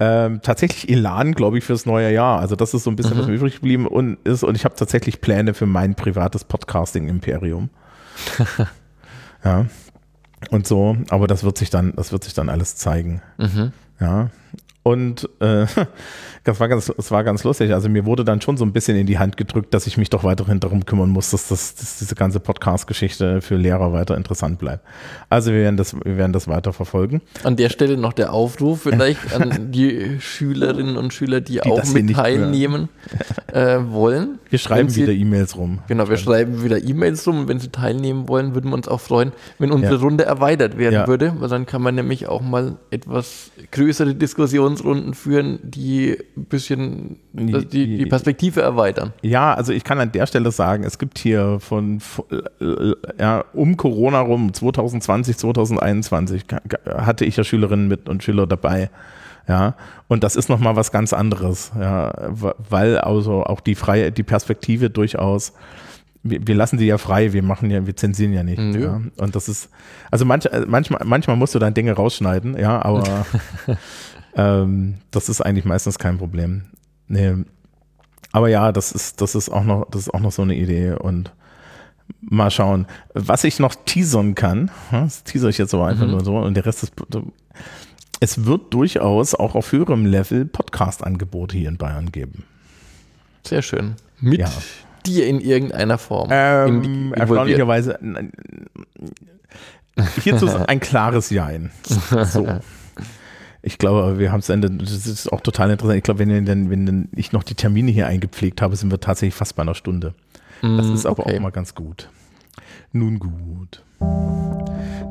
Ähm, 0.00 0.40
tatsächlich 0.42 0.88
Elan, 0.88 1.32
glaube 1.32 1.58
ich, 1.58 1.64
fürs 1.64 1.86
neue 1.86 2.12
Jahr. 2.12 2.40
Also 2.40 2.56
das 2.56 2.74
ist 2.74 2.84
so 2.84 2.90
ein 2.90 2.96
bisschen, 2.96 3.14
mhm. 3.14 3.20
was 3.20 3.26
mir 3.28 3.34
übrig 3.34 3.54
geblieben 3.54 3.86
und 3.86 4.18
ist. 4.24 4.42
Und 4.42 4.56
ich 4.56 4.64
habe 4.64 4.74
tatsächlich 4.74 5.20
Pläne 5.20 5.54
für 5.54 5.66
mein 5.66 5.94
privates 5.94 6.44
Podcasting-Imperium. 6.44 7.70
ja. 9.44 9.66
Und 10.50 10.66
so, 10.66 10.96
aber 11.10 11.28
das 11.28 11.44
wird 11.44 11.56
sich 11.56 11.70
dann, 11.70 11.94
das 11.94 12.10
wird 12.10 12.24
sich 12.24 12.34
dann 12.34 12.48
alles 12.48 12.76
zeigen. 12.76 13.22
Mhm. 13.38 13.72
Ja. 14.00 14.30
Und 14.82 15.28
äh, 15.38 15.66
das, 16.44 16.58
war 16.58 16.68
ganz, 16.68 16.92
das 16.96 17.10
war 17.10 17.22
ganz 17.22 17.44
lustig. 17.44 17.72
Also 17.72 17.88
mir 17.88 18.04
wurde 18.04 18.24
dann 18.24 18.40
schon 18.40 18.56
so 18.56 18.64
ein 18.64 18.72
bisschen 18.72 18.96
in 18.96 19.06
die 19.06 19.18
Hand 19.18 19.36
gedrückt, 19.36 19.72
dass 19.74 19.86
ich 19.86 19.96
mich 19.96 20.10
doch 20.10 20.24
weiterhin 20.24 20.58
darum 20.58 20.84
kümmern 20.84 21.08
muss, 21.08 21.30
dass, 21.30 21.48
das, 21.48 21.76
dass 21.76 21.98
diese 21.98 22.14
ganze 22.16 22.40
Podcast-Geschichte 22.40 23.40
für 23.40 23.56
Lehrer 23.56 23.92
weiter 23.92 24.16
interessant 24.16 24.58
bleibt. 24.58 24.84
Also 25.28 25.52
wir 25.52 25.60
werden 25.60 25.76
das, 25.76 25.94
wir 25.94 26.16
werden 26.16 26.32
das 26.32 26.48
weiter 26.48 26.72
verfolgen. 26.72 27.22
An 27.44 27.56
der 27.56 27.68
Stelle 27.68 27.96
noch 27.96 28.12
der 28.12 28.32
Aufruf 28.32 28.82
vielleicht 28.82 29.32
an 29.40 29.70
die 29.70 30.20
Schülerinnen 30.20 30.96
und 30.96 31.14
Schüler, 31.14 31.40
die, 31.40 31.52
die 31.54 31.62
auch 31.62 31.84
mit 31.92 32.12
teilnehmen 32.14 32.88
äh, 33.52 33.78
wollen. 33.86 34.40
Wir 34.50 34.58
schreiben 34.58 34.88
sie, 34.88 35.02
wieder 35.02 35.12
E-Mails 35.12 35.56
rum. 35.56 35.78
Genau, 35.86 36.08
wir 36.08 36.16
schreiben 36.16 36.64
wieder 36.64 36.82
E-Mails 36.82 37.26
rum. 37.28 37.40
Und 37.40 37.48
wenn 37.48 37.60
sie 37.60 37.68
teilnehmen 37.68 38.28
wollen, 38.28 38.54
würden 38.54 38.70
wir 38.70 38.74
uns 38.74 38.88
auch 38.88 39.00
freuen, 39.00 39.32
wenn 39.58 39.70
unsere 39.70 39.94
ja. 39.94 40.00
Runde 40.00 40.24
erweitert 40.24 40.76
werden 40.76 40.94
ja. 40.94 41.06
würde, 41.06 41.34
weil 41.38 41.48
dann 41.48 41.66
kann 41.66 41.82
man 41.82 41.94
nämlich 41.94 42.26
auch 42.26 42.42
mal 42.42 42.76
etwas 42.90 43.52
größere 43.70 44.14
Diskussionen 44.14 44.71
Diskussionsrunden 44.72 45.14
führen, 45.14 45.58
die 45.62 46.16
ein 46.36 46.44
bisschen 46.44 47.18
die, 47.32 47.96
die, 47.98 48.06
Perspektive 48.06 48.60
erweitern. 48.60 49.12
Ja, 49.22 49.54
also 49.54 49.72
ich 49.72 49.84
kann 49.84 49.98
an 50.00 50.12
der 50.12 50.26
Stelle 50.26 50.50
sagen, 50.50 50.84
es 50.84 50.98
gibt 50.98 51.18
hier 51.18 51.58
von 51.60 52.00
ja, 53.18 53.44
um 53.52 53.76
Corona 53.76 54.20
rum, 54.20 54.52
2020, 54.52 55.36
2021, 55.36 56.44
hatte 56.86 57.24
ich 57.24 57.36
ja 57.36 57.44
Schülerinnen 57.44 57.88
mit 57.88 58.08
und 58.08 58.22
Schüler 58.22 58.46
dabei. 58.46 58.90
Ja, 59.48 59.74
und 60.06 60.22
das 60.22 60.36
ist 60.36 60.48
nochmal 60.48 60.76
was 60.76 60.92
ganz 60.92 61.12
anderes, 61.12 61.72
ja, 61.78 62.12
weil 62.70 62.98
also 62.98 63.42
auch 63.42 63.58
die 63.58 63.74
freie, 63.74 64.12
die 64.12 64.22
Perspektive 64.22 64.88
durchaus 64.88 65.52
wir, 66.24 66.54
lassen 66.54 66.78
die 66.78 66.86
ja 66.86 66.98
frei, 66.98 67.32
wir 67.32 67.42
machen 67.42 67.70
ja, 67.70 67.84
wir 67.86 67.96
zensieren 67.96 68.32
ja 68.32 68.42
nicht. 68.42 68.60
Ja. 68.76 69.00
Und 69.16 69.34
das 69.34 69.48
ist, 69.48 69.68
also 70.10 70.24
manch, 70.24 70.48
manchmal, 70.66 71.02
manchmal 71.04 71.36
musst 71.36 71.54
du 71.54 71.58
dann 71.58 71.74
Dinge 71.74 71.92
rausschneiden, 71.92 72.56
ja, 72.56 72.80
aber 72.82 73.26
Ähm, 74.34 74.96
das 75.10 75.28
ist 75.28 75.40
eigentlich 75.40 75.64
meistens 75.64 75.98
kein 75.98 76.18
Problem. 76.18 76.64
Nee. 77.08 77.34
Aber 78.32 78.48
ja, 78.48 78.72
das 78.72 78.92
ist, 78.92 79.20
das 79.20 79.34
ist 79.34 79.50
auch 79.50 79.64
noch, 79.64 79.90
das 79.90 80.02
ist 80.02 80.14
auch 80.14 80.20
noch 80.20 80.32
so 80.32 80.42
eine 80.42 80.54
Idee 80.54 80.92
und 80.92 81.32
mal 82.20 82.50
schauen. 82.50 82.86
Was 83.14 83.44
ich 83.44 83.58
noch 83.58 83.74
teasern 83.74 84.34
kann, 84.34 84.70
das 84.90 85.24
teaser 85.24 85.48
ich 85.48 85.58
jetzt 85.58 85.74
aber 85.74 85.86
einfach 85.86 86.06
mhm. 86.06 86.12
nur 86.12 86.24
so 86.24 86.38
und 86.38 86.54
der 86.54 86.64
Rest 86.64 86.82
ist, 86.82 86.94
es 88.20 88.44
wird 88.44 88.72
durchaus 88.72 89.34
auch 89.34 89.54
auf 89.54 89.72
höherem 89.72 90.06
Level 90.06 90.46
Podcast-Angebote 90.46 91.56
hier 91.56 91.68
in 91.68 91.76
Bayern 91.76 92.12
geben. 92.12 92.44
Sehr 93.44 93.62
schön. 93.62 93.96
Mit 94.20 94.40
ja. 94.40 94.50
dir 95.04 95.26
in 95.26 95.40
irgendeiner 95.40 95.98
Form. 95.98 96.28
Ähm, 96.32 96.82
in 96.82 97.12
erstaunlicherweise, 97.14 97.98
hierzu 100.22 100.46
ist 100.46 100.54
ein 100.54 100.80
klares 100.80 101.30
Jein. 101.30 101.70
So. 101.84 102.46
Ich 103.62 103.78
glaube, 103.78 104.18
wir 104.18 104.32
haben 104.32 104.40
es 104.40 104.48
Ende, 104.48 104.70
das 104.70 105.06
ist 105.06 105.32
auch 105.32 105.40
total 105.40 105.70
interessant. 105.70 105.96
Ich 105.96 106.02
glaube, 106.02 106.18
wenn, 106.18 106.46
wenn, 106.46 106.70
wenn 106.70 107.08
ich 107.14 107.30
noch 107.32 107.44
die 107.44 107.54
Termine 107.54 107.92
hier 107.92 108.08
eingepflegt 108.08 108.60
habe, 108.60 108.74
sind 108.74 108.90
wir 108.90 109.00
tatsächlich 109.00 109.34
fast 109.34 109.54
bei 109.54 109.62
einer 109.62 109.76
Stunde. 109.76 110.14
Das 110.62 110.86
mm, 110.86 110.94
ist 110.94 111.06
aber 111.06 111.26
okay. 111.26 111.36
auch 111.36 111.40
mal 111.40 111.50
ganz 111.50 111.74
gut. 111.74 112.08
Nun 112.92 113.20
gut. 113.20 113.82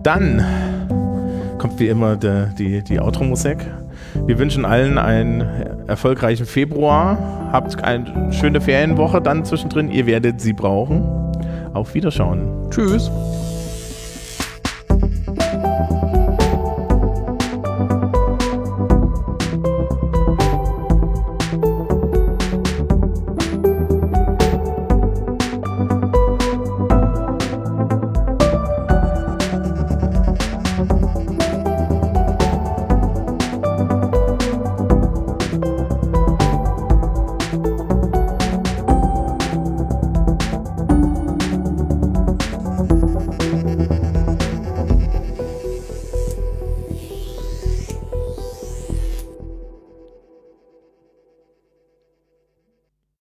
Dann 0.03 0.45
kommt 1.57 1.79
wie 1.79 1.87
immer 1.87 2.17
der, 2.17 2.47
die, 2.47 2.83
die 2.83 2.99
Outro-Musik. 2.99 3.57
Wir 4.25 4.37
wünschen 4.37 4.65
allen 4.65 4.97
einen 4.97 5.41
erfolgreichen 5.87 6.45
Februar. 6.45 7.49
Habt 7.51 7.81
eine 7.83 8.33
schöne 8.33 8.59
Ferienwoche 8.59 9.21
dann 9.21 9.45
zwischendrin. 9.45 9.89
Ihr 9.89 10.05
werdet 10.05 10.41
sie 10.41 10.53
brauchen. 10.53 11.03
Auf 11.73 11.93
Wiederschauen. 11.93 12.69
Tschüss. 12.69 13.09